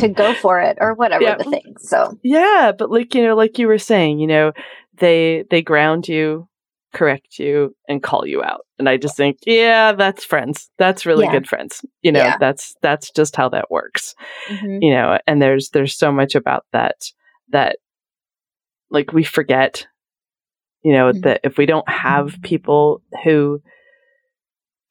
to 0.00 0.08
go 0.08 0.34
for 0.34 0.60
it 0.60 0.78
or 0.80 0.94
whatever 0.94 1.22
Yeah. 1.24 1.36
the 1.36 1.44
thing. 1.44 1.74
So 1.80 2.18
Yeah, 2.22 2.72
but 2.76 2.90
like 2.90 3.14
you 3.14 3.22
know, 3.24 3.34
like 3.36 3.58
you 3.58 3.66
were 3.66 3.78
saying, 3.78 4.18
you 4.18 4.26
know, 4.26 4.52
they 4.98 5.44
they 5.50 5.62
ground 5.62 6.08
you, 6.08 6.48
correct 6.94 7.38
you, 7.38 7.74
and 7.88 8.02
call 8.02 8.26
you 8.26 8.42
out. 8.42 8.60
And 8.78 8.88
I 8.88 8.96
just 8.96 9.16
think, 9.16 9.38
yeah, 9.46 9.92
that's 9.92 10.24
friends. 10.24 10.70
That's 10.78 11.04
really 11.06 11.24
Yeah. 11.26 11.32
good 11.32 11.48
friends. 11.48 11.84
You 12.02 12.12
know, 12.12 12.20
Yeah. 12.20 12.36
that's 12.38 12.74
that's 12.82 13.10
just 13.10 13.36
how 13.36 13.48
that 13.50 13.70
works. 13.70 14.14
mhm. 14.50 14.78
You 14.80 14.90
know, 14.92 15.18
and 15.26 15.40
there's 15.42 15.70
there's 15.70 15.96
so 15.98 16.10
much 16.12 16.34
about 16.34 16.64
that 16.72 16.96
that 17.50 17.78
like 18.90 19.12
we 19.12 19.24
forget. 19.24 19.86
You 20.84 20.92
know, 20.92 21.12
Mhm. 21.12 21.22
that 21.22 21.40
if 21.42 21.58
we 21.58 21.66
don't 21.66 21.88
have 21.88 22.36
people 22.42 23.02
who 23.24 23.60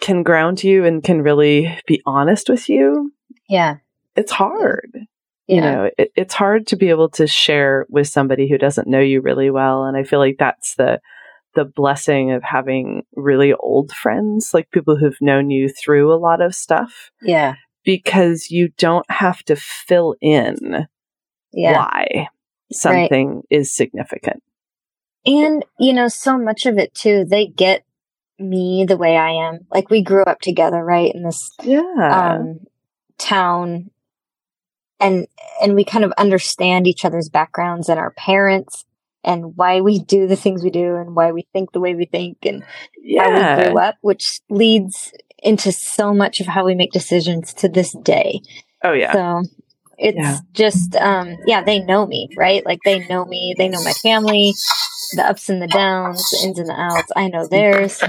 can 0.01 0.21
ground 0.21 0.61
you 0.63 0.83
and 0.85 1.01
can 1.01 1.21
really 1.21 1.79
be 1.87 2.01
honest 2.05 2.49
with 2.49 2.67
you, 2.69 3.11
yeah, 3.47 3.77
it's 4.17 4.31
hard 4.31 4.91
yeah, 5.47 5.55
you 5.55 5.61
know 5.61 5.89
it, 5.97 6.11
it's 6.15 6.33
hard 6.33 6.67
to 6.67 6.75
be 6.75 6.89
able 6.89 7.09
to 7.09 7.27
share 7.27 7.85
with 7.89 8.07
somebody 8.07 8.49
who 8.49 8.57
doesn't 8.57 8.87
know 8.87 8.99
you 8.99 9.21
really 9.21 9.49
well 9.49 9.85
and 9.85 9.95
i 9.95 10.03
feel 10.03 10.19
like 10.19 10.35
that's 10.37 10.75
the 10.75 10.99
the 11.55 11.65
blessing 11.65 12.31
of 12.31 12.43
having 12.43 13.03
really 13.15 13.53
old 13.53 13.91
friends 13.91 14.53
like 14.53 14.69
people 14.71 14.95
who've 14.95 15.21
known 15.21 15.49
you 15.49 15.69
through 15.69 16.13
a 16.13 16.19
lot 16.19 16.41
of 16.41 16.53
stuff 16.53 17.09
yeah, 17.21 17.55
because 17.83 18.51
you 18.51 18.69
don't 18.77 19.09
have 19.09 19.41
to 19.43 19.55
fill 19.55 20.15
in 20.21 20.87
yeah. 21.53 21.73
why 21.73 22.27
something 22.71 23.41
is 23.49 23.73
significant 23.73 24.43
And, 25.27 25.65
you 25.77 25.93
know, 25.93 26.07
so 26.07 26.37
much 26.37 26.65
of 26.65 26.77
it 26.77 26.93
too, 26.93 27.25
they 27.25 27.47
get 27.47 27.83
me 28.39 28.85
the 28.87 28.97
way 28.97 29.17
I 29.17 29.31
am. 29.31 29.59
Like 29.71 29.89
we 29.89 30.01
grew 30.01 30.23
up 30.23 30.39
together, 30.39 30.83
right? 30.83 31.11
In 31.13 31.23
this 31.23 31.51
yeah 31.63 32.37
um 32.37 32.59
town 33.17 33.89
and 34.99 35.27
and 35.61 35.75
we 35.75 35.83
kind 35.83 36.03
of 36.05 36.11
understand 36.17 36.87
each 36.87 37.05
other's 37.05 37.29
backgrounds 37.29 37.89
and 37.89 37.99
our 37.99 38.11
parents 38.11 38.85
and 39.23 39.55
why 39.57 39.81
we 39.81 39.99
do 39.99 40.27
the 40.27 40.35
things 40.35 40.63
we 40.63 40.69
do 40.69 40.95
and 40.95 41.15
why 41.15 41.31
we 41.31 41.47
think 41.53 41.71
the 41.71 41.79
way 41.79 41.95
we 41.95 42.05
think 42.05 42.37
and 42.43 42.63
how 43.17 43.29
we 43.31 43.43
grew 43.43 43.77
up, 43.77 43.95
which 44.01 44.39
leads 44.49 45.11
into 45.39 45.71
so 45.71 46.13
much 46.13 46.39
of 46.39 46.47
how 46.47 46.65
we 46.65 46.75
make 46.75 46.91
decisions 46.91 47.53
to 47.53 47.67
this 47.67 47.93
day. 48.03 48.39
oh 48.83 48.93
yeah 48.93 49.11
So 49.11 49.43
it's 49.97 50.15
Yeah. 50.17 50.37
just, 50.53 50.95
um, 50.95 51.35
yeah, 51.45 51.63
they 51.63 51.79
know 51.79 52.05
me, 52.05 52.29
right? 52.37 52.65
Like 52.65 52.79
they 52.83 52.99
know 52.99 53.25
me, 53.25 53.55
they 53.57 53.67
know 53.67 53.81
my 53.81 53.93
family, 53.93 54.53
the 55.13 55.25
ups 55.25 55.49
and 55.49 55.61
the 55.61 55.67
downs, 55.67 56.29
the 56.31 56.39
ins 56.47 56.59
and 56.59 56.69
the 56.69 56.79
outs. 56.79 57.11
I 57.15 57.27
know 57.27 57.47
theirs. 57.47 58.01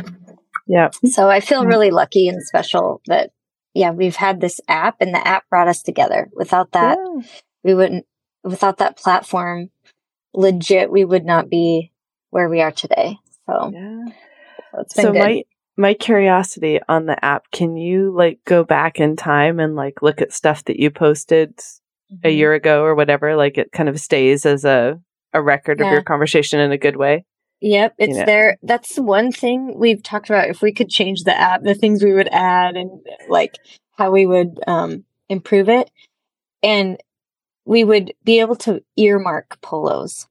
yeah 0.67 0.91
So 1.05 1.29
I 1.31 1.41
feel 1.41 1.65
really 1.65 1.91
lucky 1.91 2.29
and 2.29 2.43
special 2.43 3.01
that, 3.07 3.31
yeah, 3.79 3.93
we've 3.93 4.17
had 4.17 4.41
this 4.41 4.61
app 4.67 4.97
and 5.01 5.15
the 5.15 5.27
app 5.27 5.49
brought 5.49 5.69
us 5.69 5.83
together. 5.83 6.29
Without 6.33 6.73
that, 6.73 6.99
Yeah. 6.99 7.23
we 7.63 7.75
wouldn't, 7.75 8.07
without 8.43 8.79
that 8.79 8.97
platform, 8.97 9.71
legit, 10.35 10.91
we 10.91 11.05
would 11.05 11.25
not 11.25 11.49
be 11.49 11.93
where 12.31 12.49
we 12.49 12.61
are 12.61 12.73
today. 12.73 13.19
So, 13.47 13.71
yeah 13.73 14.05
so 14.75 14.81
it's 14.81 14.95
been 14.95 15.03
so 15.05 15.13
my 15.13 15.43
my 15.77 15.95
curiosity 15.95 16.81
on 16.89 17.07
the 17.07 17.25
app 17.25 17.51
can 17.53 17.77
you 17.77 18.13
like 18.15 18.41
go 18.45 18.65
back 18.65 18.99
in 18.99 19.17
time 19.17 19.61
and 19.61 19.77
like 19.77 20.03
look 20.03 20.21
at 20.21 20.33
stuff 20.33 20.65
that 20.65 20.79
you 20.79 20.91
posted 20.91 21.59
a 22.25 22.29
Mhm. 22.29 22.37
year 22.37 22.55
ago 22.55 22.83
or 22.83 22.95
whatever 22.95 23.37
like 23.37 23.59
it 23.59 23.71
kind 23.73 23.89
of 23.89 24.01
stays 24.01 24.45
as 24.45 24.65
a 24.65 25.01
a 25.33 25.41
record 25.41 25.81
of 25.81 25.87
your 25.93 26.03
conversation 26.03 26.59
in 26.59 26.73
a 26.73 26.79
good 26.79 26.97
way 26.97 27.25
Yep, 27.61 27.95
it's 27.99 28.17
know. 28.17 28.25
there. 28.25 28.57
That's 28.63 28.97
one 28.97 29.33
thing 29.33 29.75
we've 29.77 30.03
talked 30.03 30.31
about. 30.31 30.49
If 30.49 30.63
we 30.63 30.73
could 30.73 30.89
change 30.89 31.25
the 31.25 31.39
app, 31.39 31.63
the 31.63 31.75
things 31.75 32.03
we 32.03 32.13
would 32.13 32.29
add 32.31 32.77
and 32.77 33.01
like 33.29 33.57
how 33.93 34.11
we 34.11 34.27
would 34.27 34.61
um, 34.67 35.05
improve 35.29 35.69
it. 35.69 35.91
And 36.63 36.99
we 37.65 37.85
would 37.85 38.13
be 38.25 38.41
able 38.41 38.57
to 38.57 38.83
earmark 38.97 39.61
polos. 39.61 40.27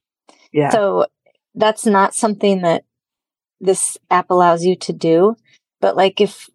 yeah 0.52 0.70
So 0.70 1.08
that's 1.54 1.86
not 1.86 2.16
something 2.16 2.62
that 2.62 2.84
this 3.60 3.98
app 4.10 4.30
allows 4.30 4.64
you 4.64 4.76
to 4.78 4.94
do. 4.94 5.36
But 5.82 5.96
like 5.96 6.22
if 6.22 6.50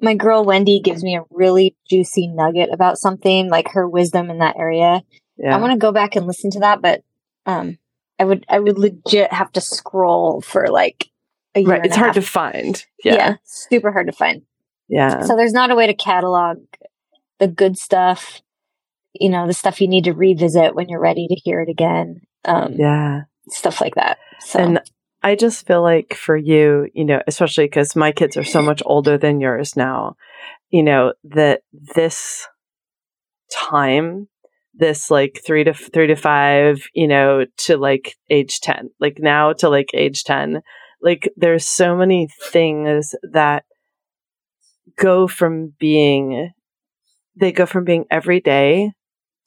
my 0.00 0.14
girl 0.14 0.44
Wendy 0.44 0.80
gives 0.80 1.02
me 1.02 1.16
a 1.16 1.24
really 1.30 1.74
juicy 1.88 2.28
nugget 2.28 2.68
about 2.72 2.98
something, 2.98 3.48
like 3.48 3.68
her 3.68 3.88
wisdom 3.88 4.30
in 4.30 4.38
that 4.38 4.56
area, 4.58 5.02
yeah 5.38 5.56
I 5.56 5.60
want 5.60 5.72
to 5.72 5.78
go 5.78 5.92
back 5.92 6.16
and 6.16 6.26
listen 6.26 6.50
to 6.50 6.60
that, 6.60 6.82
but 6.82 7.02
um, 7.46 7.78
I 8.18 8.24
would 8.24 8.44
I 8.48 8.58
would 8.58 8.78
legit 8.78 9.32
have 9.32 9.52
to 9.52 9.60
scroll 9.60 10.40
for 10.40 10.68
like 10.68 11.10
a 11.54 11.60
year. 11.60 11.68
right 11.68 11.84
it's 11.84 11.96
hard 11.96 12.14
to 12.14 12.22
find 12.22 12.84
yeah. 13.04 13.14
yeah 13.14 13.34
super 13.44 13.92
hard 13.92 14.06
to 14.06 14.12
find. 14.12 14.42
yeah 14.88 15.22
So 15.22 15.36
there's 15.36 15.52
not 15.52 15.70
a 15.70 15.74
way 15.74 15.86
to 15.86 15.94
catalog 15.94 16.58
the 17.38 17.48
good 17.48 17.76
stuff, 17.76 18.40
you 19.12 19.28
know, 19.28 19.46
the 19.46 19.52
stuff 19.52 19.80
you 19.80 19.88
need 19.88 20.04
to 20.04 20.12
revisit 20.12 20.74
when 20.74 20.88
you're 20.88 21.00
ready 21.00 21.26
to 21.28 21.34
hear 21.34 21.60
it 21.60 21.68
again, 21.68 22.22
um, 22.44 22.74
yeah 22.74 23.22
stuff 23.48 23.80
like 23.80 23.94
that. 23.94 24.18
So 24.40 24.58
and 24.58 24.80
i 25.22 25.34
just 25.34 25.66
feel 25.66 25.82
like 25.82 26.14
for 26.14 26.36
you 26.36 26.88
you 26.94 27.04
know 27.04 27.20
especially 27.26 27.64
because 27.64 27.96
my 27.96 28.12
kids 28.12 28.36
are 28.36 28.44
so 28.44 28.60
much 28.60 28.82
older 28.84 29.16
than 29.16 29.40
yours 29.40 29.74
now 29.74 30.14
you 30.70 30.82
know 30.82 31.14
that 31.24 31.62
this 31.72 32.46
time 33.50 34.28
this 34.78 35.10
like 35.10 35.40
three 35.46 35.64
to 35.64 35.74
three 35.74 36.06
to 36.06 36.16
five 36.16 36.82
you 36.94 37.08
know 37.08 37.44
to 37.56 37.76
like 37.76 38.14
age 38.30 38.60
10 38.60 38.90
like 39.00 39.18
now 39.18 39.52
to 39.52 39.68
like 39.68 39.90
age 39.94 40.24
10 40.24 40.60
like 41.02 41.30
there's 41.36 41.66
so 41.66 41.96
many 41.96 42.28
things 42.50 43.14
that 43.32 43.64
go 44.96 45.26
from 45.26 45.72
being 45.78 46.50
they 47.38 47.52
go 47.52 47.66
from 47.66 47.84
being 47.84 48.04
every 48.10 48.40
day 48.40 48.92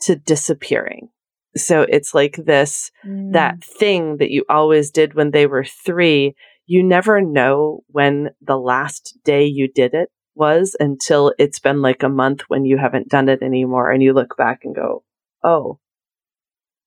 to 0.02 0.16
disappearing 0.16 1.10
so 1.56 1.82
it's 1.82 2.14
like 2.14 2.36
this 2.36 2.92
Mm. 3.06 3.34
that 3.34 3.64
thing 3.64 4.18
that 4.18 4.32
you 4.32 4.46
always 4.50 4.92
did 4.92 5.14
when 5.14 5.32
they 5.32 5.48
were 5.48 5.64
three, 5.64 6.36
you 6.66 6.84
never 6.84 7.22
know 7.22 7.82
when 7.88 8.30
the 8.42 8.58
last 8.58 9.18
day 9.24 9.46
you 9.46 9.68
did 9.68 9.94
it 9.94 10.10
was 10.36 10.76
until 10.80 11.34
it's 11.40 11.60
been 11.60 11.82
like 11.82 12.04
a 12.04 12.10
month 12.10 12.42
when 12.48 12.66
you 12.66 12.78
haven't 12.78 13.10
done 13.10 13.30
it 13.30 13.42
anymore. 13.42 13.90
And 13.90 14.04
you 14.04 14.14
look 14.14 14.38
back 14.38 14.60
and 14.64 14.76
go, 14.76 15.04
oh, 15.44 15.80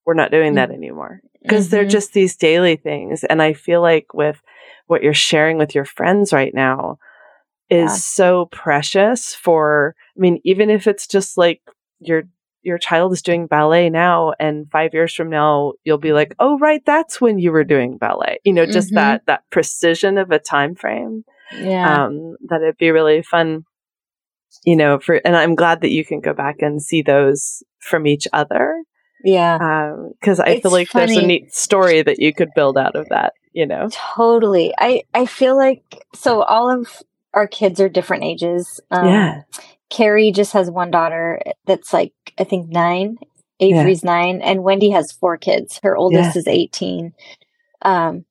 we're 0.04 0.14
not 0.14 0.30
doing 0.30 0.54
that 0.54 0.70
anymore. 0.70 1.20
Because 1.42 1.70
they're 1.70 1.84
Mhm. 1.84 1.90
just 1.90 2.12
these 2.12 2.36
daily 2.36 2.76
things. 2.76 3.24
And 3.24 3.42
I 3.42 3.52
feel 3.52 3.80
like 3.80 4.14
with 4.14 4.40
what 4.86 5.02
you're 5.02 5.14
sharing 5.14 5.58
with 5.58 5.74
your 5.74 5.84
friends 5.84 6.32
right 6.32 6.54
now 6.54 6.98
is 7.70 7.90
Yeah. 7.90 7.96
so 7.96 8.46
precious 8.46 9.34
for, 9.34 9.94
I 10.16 10.20
mean, 10.20 10.40
even 10.44 10.70
if 10.70 10.86
it's 10.86 11.06
just 11.06 11.36
like 11.38 11.60
your 12.00 12.24
your 12.64 12.78
child 12.78 13.12
is 13.12 13.22
doing 13.22 13.48
ballet 13.48 13.90
now 13.90 14.34
and 14.38 14.70
5 14.70 14.94
years 14.94 15.12
from 15.12 15.28
now 15.28 15.72
you'll 15.82 15.98
be 15.98 16.12
like 16.12 16.32
oh 16.38 16.56
right 16.60 16.84
that's 16.86 17.20
when 17.20 17.40
you 17.40 17.50
were 17.50 17.64
doing 17.64 17.98
ballet 17.98 18.38
you 18.44 18.52
know 18.52 18.66
just 18.66 18.90
Mhm. 18.92 18.94
that 18.94 19.26
that 19.26 19.42
precision 19.50 20.16
of 20.16 20.30
a 20.30 20.38
time 20.38 20.76
frame 20.76 21.24
yeah. 21.50 22.04
um 22.04 22.36
that 22.48 22.62
it'd 22.62 22.76
be 22.76 22.92
really 22.92 23.20
fun 23.22 23.64
you 24.64 24.76
know 24.76 24.98
for 24.98 25.20
and 25.24 25.36
i'm 25.36 25.54
glad 25.54 25.80
that 25.80 25.90
you 25.90 26.04
can 26.04 26.20
go 26.20 26.32
back 26.32 26.56
and 26.60 26.82
see 26.82 27.02
those 27.02 27.62
from 27.80 28.06
each 28.06 28.26
other 28.32 28.82
yeah. 29.24 29.94
because 30.20 30.40
i 30.40 30.48
It's 30.50 30.62
feel 30.62 30.72
like 30.72 30.90
there's 30.92 31.16
a 31.16 31.26
neat 31.26 31.54
story 31.54 32.02
that 32.02 32.18
you 32.18 32.32
could 32.34 32.50
build 32.54 32.76
out 32.76 32.96
of 32.96 33.08
that 33.10 33.32
you 33.52 33.66
know 33.66 33.88
Totally. 33.92 34.72
I 34.78 35.02
I 35.14 35.26
feel 35.26 35.56
like 35.56 36.04
so 36.14 36.42
all 36.42 36.70
of 36.70 37.02
our 37.34 37.46
kids 37.46 37.80
are 37.80 37.88
different 37.88 38.24
ages. 38.24 38.80
Um, 38.90 39.06
yeah 39.06 39.42
Carrie 39.90 40.32
just 40.32 40.52
has 40.54 40.70
one 40.70 40.90
daughter 40.90 41.40
that's 41.66 41.92
like 41.92 42.12
I 42.38 42.44
think 42.44 42.68
nine. 42.70 43.18
Avery's 43.60 44.02
nine, 44.02 44.40
and 44.42 44.64
Wendy 44.64 44.90
has 44.90 45.12
four 45.12 45.36
kids. 45.36 45.78
Her 45.82 45.96
oldest 45.96 46.34
Yeah. 46.34 46.40
is 46.40 46.48
eighteen. 46.48 47.12
Um, 47.82 48.24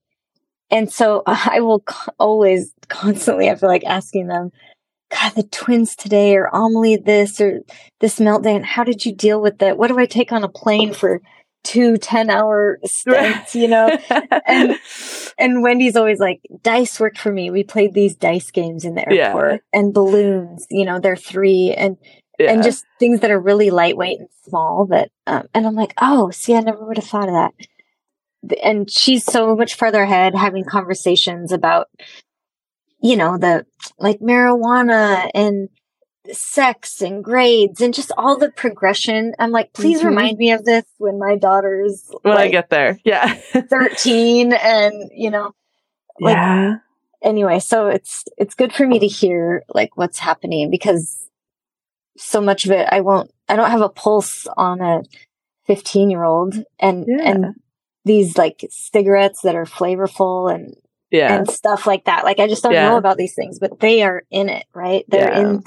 and 0.69 0.91
so 0.91 1.23
I 1.27 1.59
will 1.61 1.81
co- 1.81 2.11
always 2.19 2.73
constantly 2.89 3.49
I 3.49 3.55
feel 3.55 3.69
like 3.69 3.85
asking 3.85 4.27
them, 4.27 4.51
God, 5.11 5.33
the 5.35 5.43
twins 5.43 5.95
today, 5.95 6.35
or 6.35 6.49
Amelie 6.53 6.97
this 6.97 7.41
or 7.41 7.61
this 7.99 8.19
meltdown. 8.19 8.63
How 8.63 8.83
did 8.83 9.05
you 9.05 9.13
deal 9.13 9.41
with 9.41 9.59
that? 9.59 9.77
What 9.77 9.87
do 9.89 9.99
I 9.99 10.05
take 10.05 10.31
on 10.31 10.43
a 10.43 10.49
plane 10.49 10.93
for 10.93 11.21
two 11.63 11.97
10 11.97 12.29
hour 12.29 12.79
stints? 12.85 13.53
You 13.55 13.67
know, 13.67 13.97
and 14.47 14.79
and 15.37 15.63
Wendy's 15.63 15.95
always 15.95 16.19
like, 16.19 16.41
dice 16.63 16.99
worked 16.99 17.17
for 17.17 17.31
me. 17.31 17.49
We 17.49 17.63
played 17.63 17.93
these 17.93 18.15
dice 18.15 18.51
games 18.51 18.85
in 18.85 18.95
the 18.95 19.03
Yeah. 19.09 19.27
airport 19.27 19.61
and 19.73 19.93
balloons, 19.93 20.65
you 20.69 20.85
know, 20.85 20.99
they're 20.99 21.15
three 21.17 21.73
and, 21.77 21.97
yeah. 22.39 22.51
and 22.53 22.63
just 22.63 22.85
things 22.99 23.19
that 23.19 23.31
are 23.31 23.39
really 23.39 23.69
lightweight 23.69 24.19
and 24.19 24.29
small 24.47 24.85
that, 24.87 25.09
um, 25.27 25.43
and 25.53 25.67
I'm 25.67 25.75
like, 25.75 25.93
oh, 26.01 26.31
see, 26.31 26.55
I 26.55 26.61
never 26.61 26.85
would 26.85 26.97
have 26.97 27.05
thought 27.05 27.27
of 27.27 27.33
that. 27.33 27.53
And 28.63 28.89
she's 28.89 29.23
so 29.23 29.55
much 29.55 29.75
further 29.75 30.01
ahead 30.01 30.33
having 30.35 30.63
conversations 30.63 31.51
about, 31.51 31.89
you 33.01 33.15
know, 33.17 33.37
the 33.37 33.65
like 33.99 34.19
marijuana 34.19 35.29
and 35.33 35.69
sex 36.31 37.01
and 37.01 37.23
grades 37.23 37.81
and 37.81 37.93
just 37.93 38.11
all 38.17 38.37
the 38.37 38.51
progression. 38.51 39.33
I'm 39.39 39.51
like, 39.51 39.73
please 39.73 40.01
Mhm. 40.01 40.05
remind 40.05 40.37
me 40.37 40.51
of 40.51 40.63
this 40.65 40.85
when 40.97 41.17
my 41.19 41.35
daughter's 41.35 42.09
when 42.21 42.37
i 42.37 42.47
get 42.47 42.69
there 42.69 42.99
yeah 43.05 43.33
13 43.69 44.53
and, 44.53 45.09
you 45.13 45.31
know, 45.31 45.51
like, 46.19 46.35
yeah 46.37 46.75
anyway, 47.23 47.59
so 47.59 47.87
it's 47.87 48.23
it's 48.37 48.55
good 48.55 48.73
for 48.73 48.85
me 48.87 48.99
to 48.99 49.07
hear 49.07 49.63
like 49.73 49.95
what's 49.97 50.19
happening 50.19 50.69
because 50.69 51.17
so 52.17 52.41
much 52.41 52.65
of 52.65 52.71
it 52.71 52.87
I 52.91 53.01
won't 53.01 53.31
I 53.49 53.55
don't 53.55 53.71
have 53.71 53.81
a 53.81 53.89
pulse 53.89 54.47
on 54.57 54.81
a 54.81 55.01
15 55.65 56.09
year 56.11 56.23
old 56.23 56.55
and 56.79 57.05
Yeah. 57.07 57.21
and 57.23 57.55
these 58.05 58.37
like 58.37 58.65
cigarettes 58.69 59.41
that 59.41 59.55
are 59.55 59.65
flavorful 59.65 60.53
and 60.53 60.75
Yeah. 61.11 61.35
and 61.35 61.49
stuff 61.49 61.85
like 61.85 62.05
that. 62.05 62.23
Like 62.23 62.39
I 62.39 62.47
just 62.47 62.63
don't 62.63 62.73
Yeah. 62.73 62.89
know 62.89 62.97
about 62.97 63.17
these 63.17 63.35
things, 63.35 63.59
but 63.59 63.79
they 63.79 64.01
are 64.03 64.23
in 64.31 64.49
it, 64.49 64.65
right? 64.73 65.05
They're 65.07 65.31
Yeah. 65.31 65.39
in 65.39 65.63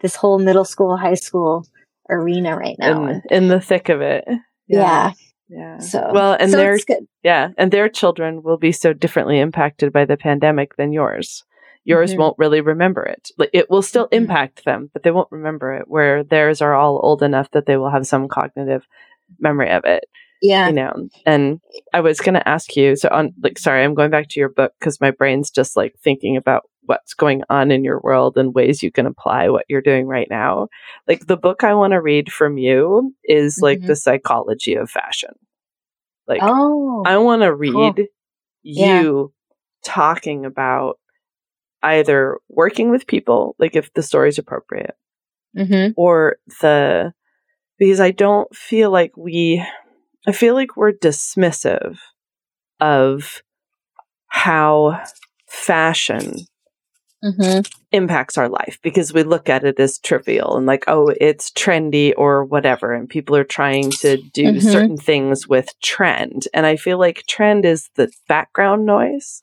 this 0.00 0.16
whole 0.16 0.38
middle 0.38 0.64
school, 0.64 0.96
high 0.96 1.14
school 1.14 1.66
arena 2.10 2.56
right 2.56 2.76
now. 2.78 3.06
in, 3.06 3.22
in 3.30 3.48
the 3.48 3.60
thick 3.60 3.88
of 3.88 4.00
it. 4.00 4.26
yeah. 4.66 5.12
Yeah. 5.48 5.78
So 5.78 6.10
well, 6.12 6.32
and 6.40 6.50
so 6.50 6.56
their 6.56 6.76
yeah, 7.22 7.50
and 7.56 7.70
their 7.70 7.88
children 7.88 8.42
will 8.42 8.56
be 8.56 8.72
so 8.72 8.92
differently 8.92 9.38
impacted 9.38 9.92
by 9.92 10.04
the 10.04 10.16
pandemic 10.16 10.74
than 10.76 10.92
yours. 10.92 11.44
Yours 11.84 12.14
Mhm. 12.14 12.18
won't 12.18 12.38
really 12.38 12.60
remember 12.60 13.04
it. 13.04 13.30
It 13.52 13.70
will 13.70 13.82
still 13.82 14.06
Mhm. 14.08 14.14
impact 14.14 14.64
them, 14.64 14.90
but 14.92 15.04
they 15.04 15.12
won't 15.12 15.30
remember 15.30 15.72
it. 15.74 15.86
Where 15.86 16.24
theirs 16.24 16.60
are 16.60 16.74
all 16.74 16.98
old 17.00 17.22
enough 17.22 17.48
that 17.52 17.66
they 17.66 17.76
will 17.76 17.90
have 17.90 18.08
some 18.08 18.26
cognitive 18.26 18.88
memory 19.38 19.70
of 19.70 19.84
it. 19.84 20.06
Yeah. 20.42 20.68
you 20.68 20.74
know 20.74 21.08
and 21.24 21.60
i 21.94 22.00
was 22.00 22.20
going 22.20 22.34
to 22.34 22.48
ask 22.48 22.76
you 22.76 22.94
so 22.96 23.08
on 23.10 23.32
like 23.42 23.58
sorry 23.58 23.82
i'm 23.84 23.94
going 23.94 24.10
back 24.10 24.28
to 24.28 24.40
your 24.40 24.48
book 24.50 24.72
because 24.78 25.00
my 25.00 25.10
brain's 25.10 25.50
just 25.50 25.76
like 25.76 25.94
thinking 26.02 26.36
about 26.36 26.62
what's 26.82 27.14
going 27.14 27.42
on 27.50 27.70
in 27.70 27.82
your 27.84 28.00
world 28.04 28.36
and 28.36 28.54
ways 28.54 28.82
you 28.82 28.92
can 28.92 29.06
apply 29.06 29.48
what 29.48 29.64
you're 29.68 29.80
doing 29.82 30.06
right 30.06 30.28
now 30.30 30.68
like 31.08 31.26
the 31.26 31.36
book 31.36 31.64
i 31.64 31.74
want 31.74 31.92
to 31.92 32.00
read 32.00 32.30
from 32.32 32.58
you 32.58 33.14
is 33.24 33.58
like 33.60 33.80
Mhm. 33.80 33.86
the 33.86 33.96
psychology 33.96 34.74
of 34.74 34.90
fashion 34.90 35.30
like 36.28 36.42
oh. 36.42 37.02
i 37.06 37.16
want 37.16 37.42
to 37.42 37.52
read 37.54 38.06
Yeah. 38.62 39.00
you 39.02 39.32
talking 39.84 40.44
about 40.44 40.98
either 41.82 42.38
working 42.48 42.90
with 42.90 43.06
people 43.06 43.54
like 43.58 43.74
if 43.76 43.92
the 43.94 44.02
story's 44.02 44.38
appropriate 44.38 44.94
hmm 45.56 45.88
or 45.96 46.36
the 46.60 47.12
because 47.78 48.00
I 48.00 48.10
don't 48.10 48.54
feel 48.56 48.90
like 48.90 49.16
we 49.16 49.62
I 50.26 50.32
feel 50.32 50.54
like 50.54 50.76
we're 50.76 50.92
dismissive 50.92 51.98
of 52.80 53.42
how 54.28 55.02
fashion 55.48 56.46
hmm 57.22 57.60
impacts 57.92 58.36
our 58.36 58.48
life 58.48 58.78
because 58.82 59.14
we 59.14 59.22
look 59.22 59.48
at 59.48 59.64
it 59.64 59.78
as 59.78 59.98
trivial 60.00 60.56
and 60.56 60.66
like 60.66 60.84
oh 60.88 61.12
it's 61.20 61.50
trendy 61.52 62.12
or 62.16 62.44
whatever 62.44 62.92
and 62.92 63.08
people 63.08 63.36
are 63.36 63.44
trying 63.44 63.88
to 63.90 64.16
do 64.18 64.54
Mhm. 64.54 64.60
certain 64.60 64.96
things 64.98 65.46
with 65.48 65.68
trend. 65.82 66.48
And 66.52 66.66
I 66.66 66.76
feel 66.76 66.98
like 66.98 67.24
trend 67.28 67.64
is 67.64 67.88
the 67.94 68.10
background 68.28 68.84
noise. 68.86 69.40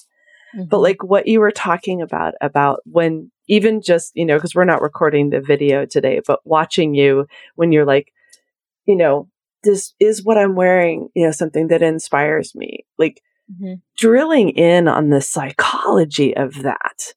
But 0.70 0.80
like 0.80 1.04
what 1.04 1.28
you 1.28 1.40
were 1.40 1.52
talking 1.52 2.02
about 2.02 2.34
about 2.42 2.82
when 2.86 3.32
even 3.48 3.82
just 3.82 4.12
you 4.16 4.26
know 4.26 4.38
because 4.38 4.54
we're 4.56 4.66
not 4.66 4.82
recording 4.82 5.30
the 5.30 5.42
video 5.42 5.86
today 5.86 6.22
but 6.26 6.40
watching 6.46 6.94
you 6.94 7.28
when 7.56 7.72
you're 7.72 7.86
like 7.86 8.12
you 8.86 8.96
know 8.96 9.28
this 9.64 9.93
is 9.99 10.24
what 10.24 10.38
i'm 10.38 10.55
wearing 10.55 11.09
you 11.16 11.26
know 11.26 11.32
something 11.32 11.68
that 11.68 11.82
inspires 11.82 12.53
me 12.55 12.86
like 12.97 13.22
Mhm. 13.61 13.82
drilling 13.97 14.49
in 14.51 14.88
on 14.88 15.09
the 15.09 15.22
psychology 15.22 16.36
of 16.36 16.61
that 16.64 17.14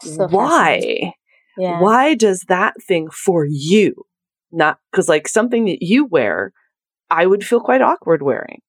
So 0.00 0.26
why. 0.28 1.12
Yeah. 1.56 1.80
why 1.80 2.14
does 2.14 2.44
that 2.48 2.74
thing 2.86 3.08
for 3.10 3.44
you 3.48 4.04
not 4.52 4.78
because 4.90 5.08
like 5.08 5.26
something 5.28 5.64
that 5.66 5.82
you 5.82 6.04
wear 6.06 6.52
i 7.10 7.26
would 7.26 7.44
feel 7.44 7.60
quite 7.60 7.80
awkward 7.82 8.22
wearing 8.22 8.60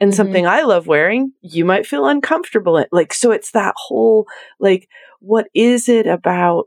and 0.00 0.12
Mhm. 0.12 0.16
something 0.16 0.46
i 0.46 0.62
love 0.62 0.86
wearing 0.86 1.32
you 1.40 1.64
might 1.64 1.86
feel 1.86 2.06
uncomfortable 2.06 2.76
in 2.78 2.86
like 2.92 3.12
so 3.14 3.30
it's 3.30 3.52
that 3.52 3.74
whole 3.76 4.26
like 4.60 4.86
what 5.20 5.46
is 5.54 5.88
it 5.88 6.06
about 6.06 6.66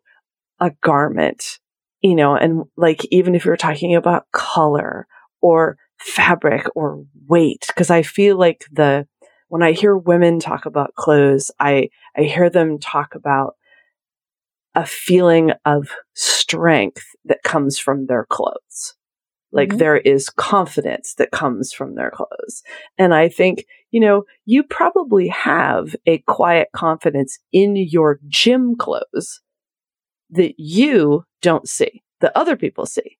a 0.60 0.72
garment 0.82 1.60
you 2.02 2.16
know 2.16 2.36
and 2.36 2.64
like 2.76 3.06
even 3.12 3.36
if 3.36 3.46
you're 3.46 3.56
talking 3.58 3.96
about 3.96 4.26
color 4.32 5.06
or 5.42 5.78
fabric 6.00 6.66
or 6.76 7.04
weight 7.28 7.66
because 7.68 7.90
i 7.90 8.02
feel 8.02 8.38
like 8.38 8.66
the 8.72 9.08
when 9.50 9.64
i 9.64 9.72
hear 9.72 9.98
women 9.98 10.40
talk 10.40 10.66
about 10.66 10.94
clothes 10.96 11.52
i 11.60 11.90
i 12.18 12.22
hear 12.22 12.50
them 12.50 12.80
talk 12.80 13.16
about 13.16 13.56
a 14.76 14.86
feeling 14.86 15.52
of 15.66 15.90
strength 16.14 17.04
that 17.26 17.42
comes 17.44 17.80
from 17.80 18.06
their 18.06 18.26
clothes. 18.30 18.96
Like 19.52 19.70
Mhm. 19.70 19.78
there 19.80 19.98
is 19.98 20.30
confidence 20.30 21.16
that 21.16 21.32
comes 21.32 21.74
from 21.74 21.96
their 21.96 22.12
clothes. 22.12 22.64
And 22.98 23.14
I 23.14 23.30
think, 23.30 23.66
you 23.92 24.00
know, 24.00 24.26
you 24.46 24.64
probably 24.64 25.28
have 25.30 25.96
a 26.06 26.20
quiet 26.20 26.70
confidence 26.74 27.40
in 27.52 27.76
your 27.76 28.20
gym 28.28 28.76
clothes 28.76 29.42
that 30.32 30.56
you 30.60 31.24
don't 31.42 31.68
see, 31.68 32.04
that 32.20 32.34
other 32.36 32.56
people 32.58 32.86
see 32.86 33.18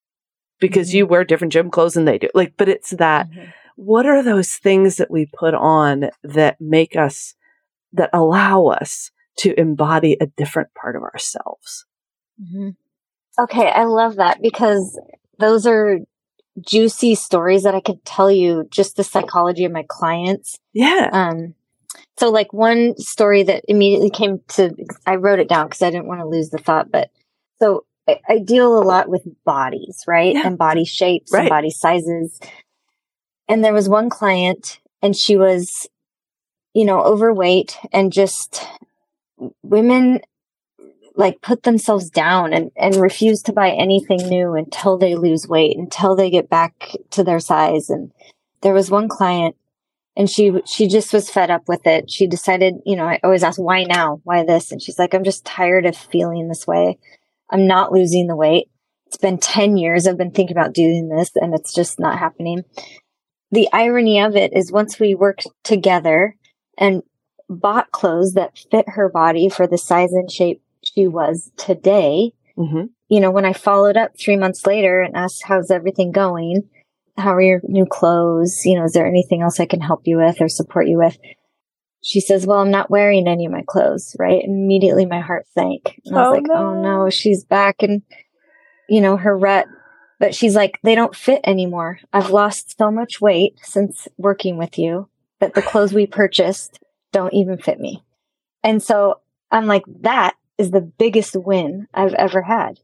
because 0.60 0.94
you 0.94 1.06
wear 1.06 1.24
different 1.24 1.54
gym 1.54 1.70
clothes 1.70 1.94
than 1.94 2.06
they 2.06 2.18
do. 2.18 2.30
Like, 2.34 2.54
but 2.58 2.70
it's 2.70 2.92
that 2.92 3.30
Mhm. 3.30 3.54
what 3.76 4.06
are 4.06 4.24
those 4.24 4.54
things 4.56 4.98
that 4.98 5.12
we 5.12 5.26
put 5.28 5.54
on 5.54 6.10
that 6.24 6.60
make 6.60 6.96
us 6.96 7.36
that 7.94 8.10
allow 8.14 8.68
us 8.68 9.12
to 9.40 9.60
embody 9.60 10.18
a 10.20 10.28
different 10.28 10.70
part 10.74 10.96
of 10.96 11.04
ourselves 11.04 11.86
Mhm. 12.42 12.76
Okay, 13.40 13.70
I 13.70 13.84
love 13.86 14.16
that 14.18 14.42
because 14.42 15.00
those 15.40 15.68
are 15.68 16.00
juicy 16.62 17.16
stories 17.16 17.64
that 17.64 17.76
I 17.76 17.82
could 17.82 18.04
tell 18.06 18.32
you 18.32 18.68
just 18.72 18.96
the 18.98 19.04
psychology 19.04 19.66
of 19.66 19.72
my 19.72 19.86
clients. 19.90 20.58
yeah 20.74 21.10
Um, 21.12 21.56
so 22.20 22.30
like 22.30 22.54
one 22.54 22.98
story 22.98 23.44
that 23.44 23.64
immediately 23.68 24.12
came 24.12 24.40
to, 24.50 24.76
I 25.08 25.16
wrote 25.16 25.40
it 25.40 25.50
down 25.50 25.68
because 25.68 25.82
I 25.84 25.92
didn't 25.92 26.08
want 26.08 26.22
to 26.22 26.28
lose 26.28 26.50
the 26.52 26.60
thought, 26.60 26.92
but 26.92 27.10
so 27.60 27.86
I, 28.08 28.20
I 28.28 28.38
deal 28.40 28.78
a 28.78 28.84
lot 28.84 29.10
with 29.10 29.24
bodies, 29.44 30.04
right? 30.08 30.34
Yeah. 30.34 30.48
And 30.48 30.58
body 30.58 30.86
shapes 30.86 31.32
Right. 31.32 31.42
and 31.42 31.50
body 31.50 31.70
sizes. 31.70 32.40
And 33.48 33.64
there 33.64 33.74
was 33.74 33.90
one 33.90 34.10
client 34.10 34.80
and 35.02 35.16
she 35.16 35.38
was, 35.38 35.88
you 36.74 36.86
know, 36.86 37.02
overweight 37.02 37.78
and 37.92 38.12
just 38.12 38.66
women 39.64 40.22
like 41.16 41.42
put 41.42 41.64
themselves 41.64 42.10
down 42.10 42.54
and, 42.54 42.72
and 42.78 42.96
refuse 42.96 43.42
to 43.44 43.54
buy 43.54 43.72
anything 43.72 44.20
new 44.28 44.54
until 44.54 44.98
they 44.98 45.16
lose 45.16 45.48
weight, 45.48 45.76
until 45.78 46.16
they 46.16 46.30
get 46.30 46.50
back 46.50 46.96
to 47.12 47.24
their 47.24 47.40
size. 47.40 47.90
And 47.90 48.12
there 48.62 48.74
was 48.74 48.92
one 48.92 49.08
client 49.08 49.56
and 50.16 50.30
she, 50.30 50.52
she 50.66 50.88
just 50.88 51.14
was 51.14 51.30
fed 51.30 51.50
up 51.50 51.68
with 51.68 51.88
it. 51.88 52.12
She 52.12 52.28
decided, 52.28 52.76
you 52.86 52.96
know, 52.96 53.06
I 53.06 53.20
always 53.24 53.44
ask, 53.44 53.60
why 53.60 53.84
now? 53.84 54.22
Why 54.26 54.44
this? 54.44 54.72
And 54.72 54.82
she's 54.82 55.00
like, 55.00 55.14
I'm 55.14 55.24
just 55.24 55.46
tired 55.46 55.86
of 55.86 55.96
feeling 55.96 56.48
this 56.50 56.68
way. 56.68 56.98
I'm 57.50 57.68
not 57.68 57.92
losing 57.92 58.28
the 58.28 58.36
weight. 58.36 58.70
It's 59.08 59.18
been 59.18 59.38
10 59.38 59.78
years 59.78 60.06
I've 60.06 60.18
been 60.18 60.32
thinking 60.32 60.58
about 60.58 60.74
doing 60.74 61.10
this 61.10 61.32
and 61.36 61.54
it's 61.54 61.74
just 61.74 62.00
not 62.00 62.20
happening. 62.20 62.64
The 63.52 63.70
irony 63.72 64.20
of 64.20 64.36
it 64.36 64.52
is 64.54 64.72
once 64.72 65.00
we 65.00 65.16
worked 65.16 65.48
together 65.64 66.36
and 66.78 67.04
bought 67.50 67.92
clothes 67.92 68.34
that 68.34 68.58
fit 68.70 68.90
her 68.90 69.08
body 69.10 69.48
for 69.48 69.68
the 69.68 69.78
size 69.78 70.12
and 70.12 70.30
shape 70.30 70.62
she 70.84 71.08
was 71.08 71.52
today, 71.58 72.34
hmm 72.56 72.86
you 73.10 73.22
know, 73.22 73.32
when 73.32 73.46
I 73.46 73.54
followed 73.54 73.96
up 73.96 74.20
three 74.20 74.36
months 74.36 74.66
later 74.66 75.02
and 75.02 75.16
asked, 75.16 75.44
how's 75.46 75.72
everything 75.72 76.12
going? 76.12 76.70
How 77.18 77.36
are 77.36 77.42
your 77.42 77.62
new 77.64 77.86
clothes? 77.86 78.66
You 78.66 78.78
know, 78.78 78.84
is 78.84 78.94
there 78.94 79.08
anything 79.08 79.42
else 79.42 79.60
I 79.60 79.66
can 79.66 79.80
help 79.82 80.02
you 80.06 80.18
with 80.18 80.42
or 80.42 80.50
support 80.50 80.88
you 80.88 80.98
with? 80.98 81.18
She 82.04 82.22
says, 82.22 82.46
well, 82.46 82.60
I'm 82.60 82.72
not 82.72 82.90
wearing 82.90 83.28
any 83.28 83.46
of 83.46 83.52
my 83.52 83.64
clothes, 83.68 84.16
right? 84.20 84.42
And 84.44 84.64
immediately 84.64 85.06
my 85.06 85.20
heart 85.20 85.46
sank. 85.54 86.00
And 86.06 86.16
I 86.18 86.22
was 86.22 86.28
Oh, 86.28 86.32
like, 86.32 86.50
oh 86.50 86.82
no, 86.82 87.10
she's 87.10 87.44
back 87.44 87.84
and, 87.84 88.02
you 88.88 89.02
know, 89.02 89.18
her 89.18 89.38
rut. 89.38 89.68
But 90.20 90.34
she's 90.34 90.56
like, 90.56 90.80
they 90.84 90.96
don't 90.96 91.16
fit 91.16 91.42
anymore. 91.44 92.00
I've 92.12 92.30
lost 92.32 92.78
so 92.78 92.90
much 92.90 93.22
weight 93.22 93.60
since 93.62 94.08
working 94.18 94.58
with 94.58 94.78
you 94.80 95.10
that 95.40 95.54
the 95.54 95.62
clothes 95.62 95.94
we 95.94 96.08
purchased 96.08 96.80
don't 97.12 97.34
even 97.34 97.58
fit 97.58 97.80
me. 97.80 98.04
And 98.64 98.82
so 98.82 99.20
I'm 99.52 99.68
like, 99.68 99.84
that 100.02 100.36
is 100.58 100.72
the 100.72 100.82
biggest 100.82 101.36
win 101.36 101.88
I've 101.94 102.16
ever 102.16 102.42
had. 102.42 102.80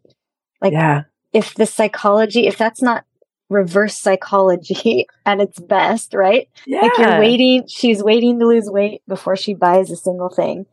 Like, 0.62 0.74
yeah 0.74 1.04
if 1.34 1.56
the 1.56 1.66
psychology, 1.66 2.48
if 2.48 2.58
that's 2.58 2.82
not 2.82 3.06
reverse 3.54 3.98
psychology 3.98 5.08
at 5.26 5.40
its 5.40 5.60
best, 5.60 6.14
right? 6.14 6.50
yeah 6.66 6.82
Like 6.82 6.98
you're 6.98 7.20
waiting, 7.20 7.68
she's 7.68 8.04
waiting 8.04 8.40
to 8.40 8.48
lose 8.48 8.70
weight 8.70 9.02
before 9.08 9.36
she 9.36 9.54
buys 9.54 9.92
a 9.92 9.96
single 9.96 10.30
thing. 10.30 10.66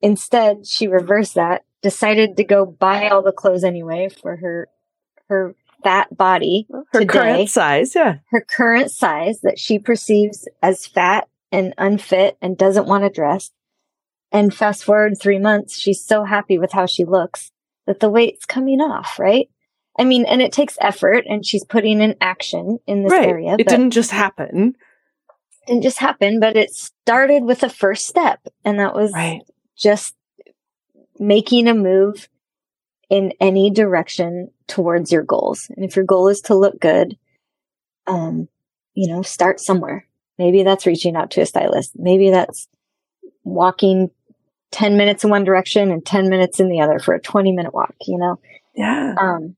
Instead, 0.00 0.66
she 0.66 0.86
reversed 0.86 1.34
that, 1.34 1.64
decided 1.82 2.36
to 2.36 2.44
go 2.44 2.64
buy 2.64 3.08
all 3.08 3.22
the 3.22 3.32
clothes 3.32 3.64
anyway 3.64 4.08
for 4.08 4.36
her, 4.36 4.68
her 5.28 5.54
fat 5.82 6.16
body, 6.16 6.66
her 6.92 7.00
today. 7.00 7.06
current 7.06 7.50
size 7.50 7.94
yeah 7.94 8.16
her 8.30 8.40
current 8.40 8.90
size 8.90 9.40
that 9.42 9.60
she 9.60 9.78
perceives 9.78 10.48
as 10.60 10.86
fat 10.86 11.28
and 11.52 11.72
unfit 11.78 12.36
and 12.42 12.58
doesn't 12.58 12.86
want 12.86 13.04
to 13.04 13.10
dress. 13.10 13.50
And 14.30 14.54
fast 14.54 14.84
forward 14.84 15.14
three 15.18 15.38
months, 15.38 15.78
she's 15.78 16.04
so 16.04 16.24
happy 16.24 16.58
with 16.58 16.72
how 16.72 16.86
she 16.86 17.04
looks 17.04 17.50
that 17.86 18.00
the 18.00 18.10
weight's 18.10 18.44
coming 18.44 18.80
off, 18.80 19.18
right? 19.18 19.48
I 19.98 20.04
mean, 20.04 20.24
and 20.26 20.40
it 20.40 20.52
takes 20.52 20.78
effort 20.80 21.24
and 21.28 21.44
she's 21.44 21.64
putting 21.64 22.00
in 22.00 22.14
action 22.20 22.78
in 22.86 23.02
this 23.02 23.12
right 23.12 23.28
area. 23.28 23.56
it 23.58 23.66
didn't 23.66 23.90
just 23.90 24.10
happen 24.10 24.76
didn't 25.68 25.82
just 25.82 25.98
happen, 25.98 26.40
but 26.40 26.56
it 26.56 26.74
started 26.74 27.44
with 27.44 27.62
a 27.62 27.68
first 27.68 28.06
step. 28.06 28.40
And 28.64 28.80
that 28.80 28.94
was 28.94 29.12
right 29.12 29.42
just 29.76 30.14
making 31.18 31.68
a 31.68 31.74
move 31.74 32.28
in 33.08 33.32
any 33.40 33.70
direction 33.70 34.50
towards 34.66 35.12
your 35.12 35.22
goals. 35.22 35.70
And 35.74 35.84
if 35.84 35.94
your 35.94 36.04
goal 36.04 36.28
is 36.28 36.40
to 36.42 36.54
look 36.54 36.80
good, 36.80 37.16
um, 38.06 38.48
you 38.94 39.08
know, 39.08 39.22
start 39.22 39.60
somewhere. 39.60 40.06
Maybe 40.38 40.62
that's 40.62 40.86
reaching 40.86 41.16
out 41.16 41.30
to 41.32 41.40
a 41.40 41.46
stylist. 41.46 41.92
Maybe 41.96 42.30
that's 42.30 42.68
walking 43.44 44.10
10 44.72 44.96
minutes 44.96 45.24
in 45.24 45.30
one 45.30 45.44
direction 45.44 45.90
and 45.90 46.04
10 46.04 46.28
minutes 46.28 46.60
in 46.60 46.68
the 46.68 46.80
other 46.80 46.98
for 46.98 47.14
a 47.14 47.20
20 47.20 47.52
minute 47.52 47.72
walk, 47.72 47.94
you 48.06 48.18
know? 48.18 48.38
Yeah. 48.74 49.14
Um, 49.18 49.56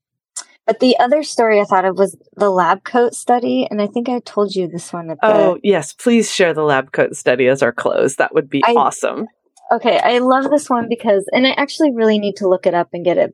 but 0.71 0.79
the 0.79 0.97
other 0.99 1.21
story 1.21 1.59
I 1.59 1.65
thought 1.65 1.83
of 1.83 1.97
was 1.97 2.15
the 2.37 2.49
lab 2.49 2.85
coat 2.85 3.13
study. 3.13 3.67
And 3.69 3.81
I 3.81 3.87
think 3.87 4.07
I 4.07 4.19
told 4.19 4.55
you 4.55 4.69
this 4.69 4.93
one. 4.93 5.09
At 5.09 5.19
the, 5.19 5.27
oh, 5.27 5.57
yes. 5.61 5.91
Please 5.91 6.33
share 6.33 6.53
the 6.53 6.63
lab 6.63 6.93
coat 6.93 7.17
study 7.17 7.47
as 7.47 7.61
our 7.61 7.73
close. 7.73 8.15
That 8.15 8.33
would 8.33 8.49
be 8.49 8.63
I- 8.63 8.73
awesome. 8.77 9.27
Okay, 9.69 9.99
I 9.99 10.19
love 10.19 10.49
this 10.49 10.69
one 10.69 10.87
because, 10.87 11.27
and 11.33 11.45
I 11.45 11.51
actually 11.51 11.93
really 11.93 12.19
need 12.19 12.37
to 12.37 12.47
look 12.47 12.65
it 12.65 12.73
up 12.73 12.87
and 12.93 13.03
get 13.03 13.17
a 13.17 13.33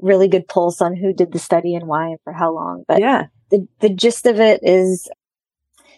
really 0.00 0.26
good 0.26 0.48
pulse 0.48 0.80
on 0.80 0.96
who 0.96 1.12
did 1.12 1.30
the 1.30 1.38
study 1.38 1.76
and 1.76 1.86
why 1.86 2.08
and 2.08 2.18
for 2.24 2.32
how 2.32 2.52
long. 2.52 2.82
But 2.88 3.00
yeah. 3.00 3.26
the, 3.50 3.68
the 3.78 3.88
gist 3.88 4.26
of 4.26 4.40
it 4.40 4.58
is 4.64 5.08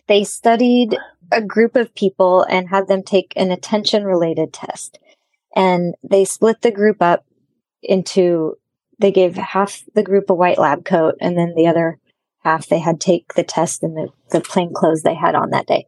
they 0.06 0.22
studied 0.22 0.98
a 1.32 1.40
group 1.40 1.76
of 1.76 1.94
people 1.94 2.42
and 2.42 2.68
had 2.68 2.88
them 2.88 3.02
take 3.02 3.32
an 3.36 3.50
attention 3.50 4.04
related 4.04 4.52
test. 4.52 4.98
And 5.56 5.94
they 6.02 6.26
split 6.26 6.60
the 6.60 6.70
group 6.70 7.00
up 7.00 7.24
into, 7.82 8.58
they 8.98 9.10
gave 9.10 9.36
half 9.36 9.82
the 9.94 10.02
group 10.02 10.30
a 10.30 10.34
white 10.34 10.58
lab 10.58 10.84
coat 10.84 11.16
and 11.20 11.36
then 11.36 11.54
the 11.56 11.66
other 11.66 11.98
half 12.40 12.66
they 12.66 12.78
had 12.78 13.00
take 13.00 13.34
the 13.34 13.42
test 13.42 13.82
in 13.82 13.94
the, 13.94 14.08
the 14.30 14.40
plain 14.40 14.72
clothes 14.74 15.02
they 15.02 15.14
had 15.14 15.34
on 15.34 15.50
that 15.50 15.66
day. 15.66 15.86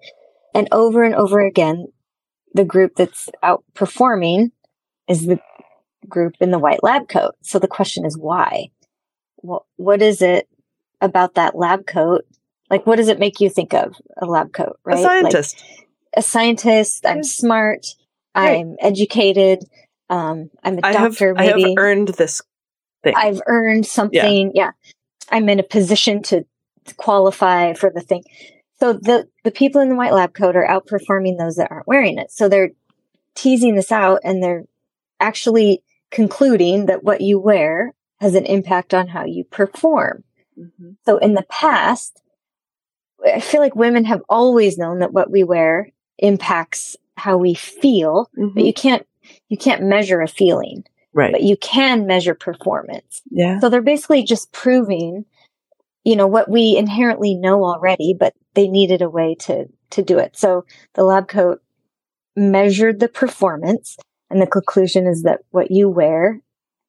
And 0.54 0.68
over 0.72 1.04
and 1.04 1.14
over 1.14 1.40
again, 1.40 1.86
the 2.54 2.64
group 2.64 2.94
that's 2.96 3.28
outperforming 3.44 4.52
is 5.08 5.26
the 5.26 5.38
group 6.08 6.34
in 6.40 6.50
the 6.50 6.58
white 6.58 6.82
lab 6.82 7.08
coat. 7.08 7.34
So 7.42 7.58
the 7.58 7.68
question 7.68 8.06
is 8.06 8.16
why? 8.16 8.70
What, 9.36 9.64
what 9.76 10.00
is 10.00 10.22
it 10.22 10.48
about 11.00 11.34
that 11.34 11.56
lab 11.56 11.86
coat? 11.86 12.24
Like, 12.70 12.86
what 12.86 12.96
does 12.96 13.08
it 13.08 13.18
make 13.18 13.40
you 13.40 13.50
think 13.50 13.74
of 13.74 13.94
a 14.16 14.24
lab 14.26 14.52
coat, 14.52 14.78
right? 14.84 14.98
A 14.98 15.02
scientist. 15.02 15.62
Like 15.62 15.88
a 16.16 16.22
scientist. 16.22 17.06
I'm 17.06 17.22
smart. 17.22 17.86
Right. 18.34 18.60
I'm 18.60 18.76
educated. 18.80 19.64
Um, 20.08 20.50
I'm 20.62 20.78
a 20.78 20.80
I 20.82 20.92
have, 20.92 21.12
doctor, 21.12 21.34
I 21.36 21.44
have 21.44 21.74
earned 21.78 22.08
this 22.08 22.42
I've 23.14 23.40
earned 23.46 23.86
something. 23.86 24.52
Yeah. 24.54 24.70
I'm 25.30 25.48
in 25.48 25.58
a 25.60 25.64
position 25.64 26.22
to, 26.24 26.44
to 26.84 26.94
qualify 26.96 27.74
for 27.74 27.90
the 27.90 28.00
thing. 28.00 28.24
So 28.78 28.92
the, 28.92 29.28
the 29.44 29.50
people 29.50 29.80
in 29.80 29.88
the 29.88 29.96
white 29.96 30.12
lab 30.12 30.34
coat 30.34 30.56
are 30.56 30.66
outperforming 30.66 31.38
those 31.38 31.56
that 31.56 31.70
aren't 31.70 31.86
wearing 31.88 32.18
it. 32.18 32.30
So 32.30 32.48
they're 32.48 32.70
teasing 33.34 33.74
this 33.74 33.90
out 33.90 34.20
and 34.24 34.42
they're 34.42 34.64
actually 35.20 35.82
concluding 36.10 36.86
that 36.86 37.02
what 37.02 37.20
you 37.20 37.38
wear 37.38 37.92
has 38.20 38.34
an 38.34 38.46
impact 38.46 38.94
on 38.94 39.08
how 39.08 39.24
you 39.24 39.44
perform. 39.44 40.24
Mhm. 40.58 40.96
So 41.04 41.18
in 41.18 41.34
the 41.34 41.44
past, 41.48 42.22
I 43.24 43.40
feel 43.40 43.60
like 43.60 43.74
women 43.74 44.04
have 44.04 44.22
always 44.28 44.78
known 44.78 45.00
that 45.00 45.12
what 45.12 45.30
we 45.30 45.42
wear 45.42 45.90
impacts 46.18 46.96
how 47.16 47.36
we 47.36 47.54
feel, 47.54 48.28
but 48.34 48.54
Mhm. 48.54 48.66
you 48.66 48.72
can't, 48.72 49.06
you 49.48 49.56
can't 49.56 49.82
measure 49.82 50.20
a 50.20 50.28
feeling, 50.28 50.84
Right. 51.16 51.32
but 51.32 51.42
you 51.42 51.56
can 51.56 52.06
measure 52.06 52.34
performance. 52.34 53.22
yeah. 53.30 53.58
So 53.58 53.68
they're 53.70 53.80
basically 53.80 54.22
just 54.22 54.52
proving, 54.52 55.24
you 56.04 56.14
know, 56.14 56.26
what 56.26 56.50
we 56.50 56.76
inherently 56.76 57.34
know 57.34 57.64
already, 57.64 58.14
but 58.18 58.34
they 58.54 58.68
needed 58.68 59.00
a 59.00 59.08
way 59.08 59.34
to, 59.40 59.66
to 59.90 60.02
do 60.02 60.18
it. 60.18 60.36
So 60.36 60.66
the 60.94 61.04
lab 61.04 61.26
coat 61.26 61.62
measured 62.36 63.00
the 63.00 63.08
performance 63.08 63.96
and 64.30 64.42
the 64.42 64.46
conclusion 64.46 65.06
is 65.06 65.22
that 65.22 65.40
what 65.50 65.70
you 65.70 65.88
wear 65.88 66.40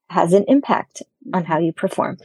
has 0.09 0.33
an 0.33 0.43
impact 0.49 1.03
on 1.33 1.45
how 1.45 1.57
you 1.59 1.71
perform. 1.71 2.17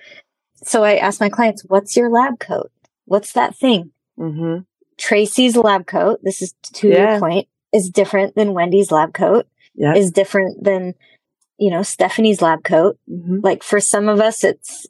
So 0.65 0.83
I 0.85 0.97
asked 0.97 1.21
my 1.21 1.29
clients, 1.29 1.63
what's 1.67 1.97
your 1.97 2.09
lab 2.11 2.39
coat? 2.41 2.71
What's 3.05 3.33
that 3.35 3.55
thing? 3.57 3.93
Mm-hmm. 4.19 4.63
Tracy's 4.99 5.57
lab 5.57 5.87
coat, 5.87 6.21
this 6.25 6.43
is 6.43 6.55
to 6.75 6.89
Yeah. 6.89 7.13
your 7.13 7.21
point, 7.21 7.49
is 7.73 7.91
different 7.91 8.35
than 8.35 8.55
Wendy's 8.55 8.91
lab 8.91 9.15
coat, 9.15 9.47
Yeah. 9.75 9.95
is 9.95 10.11
different 10.11 10.63
than, 10.65 10.95
you 11.63 11.71
know, 11.71 11.83
Stephanie's 11.83 12.43
lab 12.43 12.65
coat. 12.65 12.99
Hmm 13.09 13.39
like 13.43 13.63
for 13.63 13.81
some 13.81 14.09
of 14.09 14.21
us 14.21 14.43
it's 14.45 14.87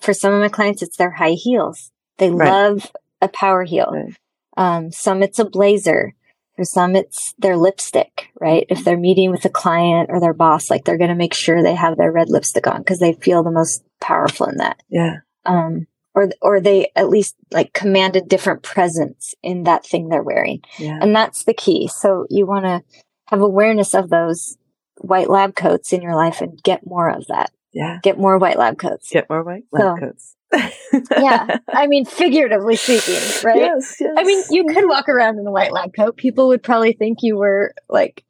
for 0.00 0.12
some 0.14 0.32
of 0.34 0.40
my 0.40 0.48
clients 0.48 0.82
it's 0.82 0.96
their 0.96 1.10
high 1.20 1.36
heels. 1.46 1.90
They 2.18 2.30
Right. 2.30 2.48
love 2.50 2.90
a 3.20 3.28
power 3.28 3.64
heel. 3.64 3.90
Right. 3.92 4.16
um, 4.56 4.90
some 4.92 5.22
it's 5.22 5.38
a 5.38 5.44
blazer. 5.58 6.14
For 6.56 6.64
some 6.64 6.96
it's 6.96 7.34
their 7.38 7.56
lipstick 7.56 8.28
right? 8.40 8.64
If 8.68 8.84
they're 8.84 8.96
meeting 9.08 9.30
with 9.30 9.44
a 9.44 9.50
client 9.62 10.08
or 10.10 10.20
their 10.20 10.32
boss 10.44 10.70
like 10.70 10.84
they're 10.84 10.96
going 11.04 11.10
to 11.16 11.24
make 11.24 11.34
sure 11.34 11.62
they 11.62 11.74
have 11.74 11.96
their 11.98 12.12
red 12.12 12.30
lipstick 12.30 12.66
on 12.66 12.78
because 12.78 12.98
they 13.00 13.12
feel 13.12 13.42
the 13.42 13.50
most 13.60 13.82
powerful 14.00 14.46
in 14.46 14.56
that. 14.58 14.82
Yeah. 14.88 15.16
um, 15.44 15.86
or 16.14 16.30
or 16.40 16.60
they 16.62 16.90
at 16.96 17.10
least 17.10 17.36
like 17.52 17.74
command 17.74 18.16
a 18.16 18.22
different 18.22 18.62
presence 18.62 19.34
in 19.42 19.64
that 19.64 19.84
thing 19.84 20.08
they're 20.08 20.22
wearing. 20.32 20.60
Yeah. 20.78 20.98
and 21.02 21.14
that's 21.14 21.44
the 21.44 21.52
key. 21.64 21.88
So 22.00 22.26
you 22.30 22.46
want 22.46 22.64
to 22.64 22.82
have 23.26 23.40
awareness 23.42 23.92
of 23.94 24.08
those 24.08 24.56
white 25.00 25.28
lab 25.30 25.54
coats 25.54 25.92
in 25.92 26.02
your 26.02 26.14
life 26.14 26.40
and 26.40 26.62
get 26.62 26.86
more 26.86 27.08
of 27.10 27.26
that 27.28 27.50
Yeah. 27.72 27.98
get 28.02 28.18
more 28.18 28.38
white 28.38 28.58
lab 28.58 28.78
coats 28.78 29.10
Get 29.10 29.28
more 29.30 29.42
white 29.42 29.64
lab 29.72 29.98
So- 29.98 30.06
coats. 30.06 30.32
yeah. 31.10 31.58
I 31.68 31.88
mean, 31.88 32.04
figuratively 32.04 32.76
speaking, 32.76 33.14
right? 33.44 33.56
Yes, 33.56 33.96
yes. 34.00 34.14
I 34.16 34.22
mean, 34.22 34.42
you 34.50 34.64
could 34.66 34.88
walk 34.88 35.08
around 35.08 35.38
in 35.40 35.46
a 35.46 35.50
white 35.50 35.72
lab 35.72 35.92
coat. 35.92 36.16
People 36.16 36.46
would 36.48 36.62
probably 36.62 36.92
think 36.92 37.18
you 37.22 37.36
were 37.36 37.74
like 37.88 38.24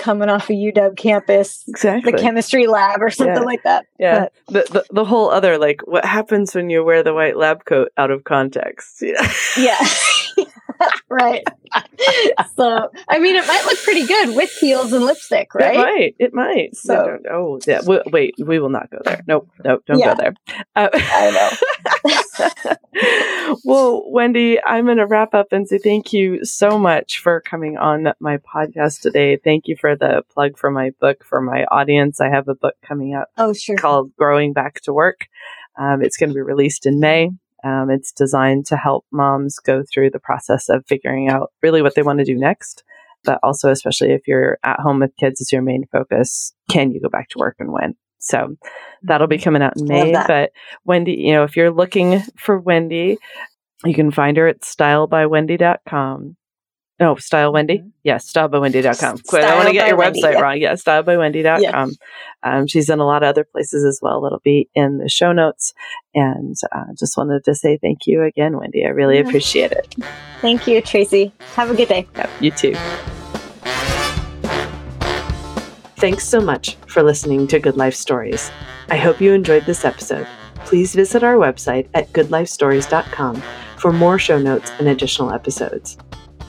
coming 0.00 0.28
off 0.28 0.50
a 0.50 0.52
UW 0.52 0.96
campus, 0.96 1.64
exactly. 1.68 2.10
the 2.12 2.18
chemistry 2.18 2.66
lab 2.66 3.00
or 3.00 3.10
something 3.10 3.36
Yeah. 3.36 3.40
like 3.42 3.62
that. 3.62 3.86
yeah. 4.00 4.28
The, 4.48 4.62
the 4.70 4.84
the 4.90 5.04
whole 5.04 5.30
other 5.30 5.58
like 5.58 5.80
what 5.86 6.04
happens 6.04 6.54
when 6.56 6.70
you 6.70 6.84
wear 6.84 7.02
the 7.04 7.14
white 7.14 7.36
lab 7.36 7.64
coat 7.64 7.92
out 7.96 8.10
of 8.10 8.24
context. 8.24 9.00
Yeah. 9.02 9.32
Yeah. 9.56 9.78
right. 11.08 11.42
so, 12.56 12.88
I 13.08 13.18
mean, 13.18 13.36
it 13.36 13.46
might 13.46 13.64
look 13.66 13.78
pretty 13.82 14.06
good 14.06 14.34
with 14.36 14.50
heels 14.52 14.92
and 14.92 15.04
lipstick, 15.04 15.54
right? 15.54 15.74
It 15.74 15.78
might. 15.78 16.14
It 16.18 16.34
might. 16.34 16.76
So- 16.76 17.18
oh, 17.30 17.58
yeah. 17.66 17.80
We, 17.86 18.00
wait, 18.06 18.34
we 18.38 18.58
will 18.58 18.68
not 18.68 18.90
go 18.90 18.98
there. 19.04 19.22
Nope. 19.26 19.48
Nope. 19.64 19.82
Don't 19.86 19.98
Yeah. 19.98 20.14
go 20.14 20.22
there. 20.22 20.34
Uh, 20.76 20.88
I 20.92 21.30
know. 21.30 21.50
well, 23.64 24.04
Wendy, 24.10 24.58
I'm 24.64 24.84
going 24.86 24.98
to 24.98 25.06
wrap 25.06 25.34
up 25.34 25.48
and 25.52 25.68
say 25.68 25.78
thank 25.78 26.12
you 26.12 26.44
so 26.44 26.78
much 26.78 27.18
for 27.20 27.40
coming 27.40 27.76
on 27.76 28.08
my 28.20 28.38
podcast 28.38 29.00
today. 29.00 29.36
Thank 29.36 29.64
you 29.66 29.76
for 29.80 29.96
the 29.96 30.22
plug 30.32 30.58
for 30.58 30.70
my 30.70 30.90
book 31.00 31.24
for 31.24 31.40
my 31.40 31.64
audience. 31.70 32.20
I 32.20 32.28
have 32.28 32.48
a 32.48 32.54
book 32.54 32.74
coming 32.86 33.14
out 33.14 33.28
Oh, 33.36 33.52
sure. 33.52 33.76
called 33.76 34.14
Growing 34.16 34.52
Back 34.52 34.80
to 34.82 34.92
Work. 34.92 35.26
Um, 35.78 36.02
it's 36.02 36.16
going 36.16 36.30
to 36.30 36.34
be 36.34 36.40
released 36.40 36.86
in 36.86 37.00
May. 37.00 37.30
Um, 37.64 37.90
it's 37.90 38.12
designed 38.12 38.66
to 38.66 38.76
help 38.76 39.04
moms 39.12 39.58
go 39.58 39.82
through 39.82 40.10
the 40.10 40.20
process 40.20 40.68
of 40.68 40.84
figuring 40.86 41.28
out 41.28 41.52
really 41.62 41.82
what 41.82 41.94
they 41.94 42.02
want 42.02 42.20
to 42.20 42.24
do 42.24 42.36
next, 42.36 42.84
but 43.24 43.38
also, 43.42 43.70
especially 43.70 44.12
if 44.12 44.28
you're 44.28 44.58
at 44.64 44.80
home 44.80 45.00
with 45.00 45.16
kids 45.18 45.40
as 45.40 45.50
your 45.52 45.62
main 45.62 45.84
focus, 45.90 46.52
can 46.70 46.92
you 46.92 47.00
go 47.00 47.08
back 47.08 47.28
to 47.30 47.38
work 47.38 47.56
and 47.58 47.72
when? 47.72 47.94
So 48.20 48.56
that'll 49.02 49.26
be 49.26 49.38
coming 49.38 49.62
out 49.62 49.76
in 49.76 49.86
May. 49.86 50.12
But 50.26 50.52
Wendy, 50.84 51.12
you 51.14 51.32
know, 51.32 51.44
if 51.44 51.56
you're 51.56 51.70
looking 51.70 52.20
for 52.36 52.58
Wendy, 52.58 53.18
you 53.84 53.94
can 53.94 54.10
find 54.10 54.36
her 54.36 54.48
at 54.48 54.62
stylebywendy.com. 54.62 56.36
No, 57.00 57.14
Style 57.16 57.52
Wendy? 57.52 57.78
Mhm. 57.78 57.90
Yes, 58.02 58.32
stylebywendy.com. 58.32 59.18
Quit. 59.28 59.44
I 59.44 59.54
want 59.54 59.68
to 59.68 59.72
get 59.72 59.86
your 59.88 59.96
Wendy, 59.96 60.20
website 60.20 60.32
yeah. 60.32 60.40
wrong. 60.40 60.56
Yeah, 60.58 60.72
stylebywendy.com. 60.72 61.92
Um, 62.42 62.66
she's 62.66 62.90
in 62.90 62.98
a 62.98 63.04
lot 63.06 63.22
of 63.22 63.28
other 63.28 63.44
places 63.44 63.84
as 63.84 64.00
well. 64.02 64.20
That'll 64.20 64.40
be 64.42 64.68
in 64.74 64.98
the 64.98 65.08
show 65.08 65.32
notes. 65.32 65.74
And 66.14 66.56
uh, 66.72 66.84
just 66.98 67.16
wanted 67.16 67.44
to 67.44 67.54
say 67.54 67.78
thank 67.80 68.06
you 68.06 68.22
again, 68.24 68.58
Wendy. 68.58 68.84
I 68.84 68.88
really 68.88 69.18
Yeah. 69.18 69.28
appreciate 69.28 69.70
it. 69.72 69.94
Thank 70.40 70.66
you, 70.66 70.80
Tracy. 70.82 71.32
Have 71.54 71.70
a 71.70 71.74
good 71.74 71.88
day. 71.88 72.06
Yep, 72.16 72.30
you 72.40 72.50
too. 72.50 72.74
Thanks 75.98 76.28
so 76.28 76.40
much 76.40 76.76
for 76.86 77.02
listening 77.02 77.46
to 77.48 77.58
Good 77.58 77.76
Life 77.76 77.94
Stories. 77.94 78.50
I 78.88 78.96
hope 78.96 79.20
you 79.20 79.32
enjoyed 79.32 79.66
this 79.66 79.84
episode. 79.84 80.26
Please 80.64 80.94
visit 80.94 81.22
our 81.24 81.34
website 81.34 81.88
at 81.94 82.12
goodlifestories.com 82.12 83.42
for 83.78 83.92
more 83.92 84.18
show 84.18 84.38
notes 84.38 84.70
and 84.78 84.88
additional 84.88 85.32
episodes. 85.32 85.96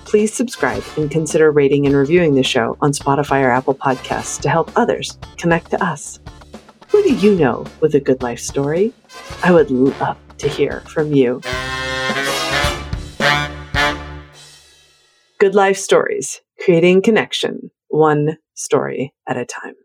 Please 0.10 0.34
subscribe 0.34 0.84
and 0.98 1.12
consider 1.12 1.52
rating 1.52 1.86
and 1.86 1.96
reviewing 1.96 2.34
the 2.34 2.42
show 2.42 2.76
on 2.82 2.94
Spotify 2.94 3.44
or 3.44 3.52
Apple 3.52 3.76
Podcasts 3.76 4.42
to 4.42 4.50
help 4.50 4.72
others 4.76 5.20
connect 5.38 5.70
to 5.70 5.84
us. 5.86 6.20
Who 6.88 7.04
do 7.04 7.14
you 7.14 7.36
know 7.36 7.64
with 7.80 7.94
a 7.94 8.00
good 8.00 8.24
life 8.24 8.40
story? 8.40 8.92
I 9.44 9.52
would 9.52 9.70
love 9.70 10.18
to 10.40 10.50
hear 10.50 10.80
from 10.88 11.14
you. 11.14 11.42
Good 15.38 15.54
Life 15.54 15.78
Stories, 15.78 16.42
creating 16.60 17.04
connection, 17.04 17.70
one 17.90 18.40
story 18.56 19.14
at 19.28 19.38
a 19.38 19.46
time. 19.46 19.76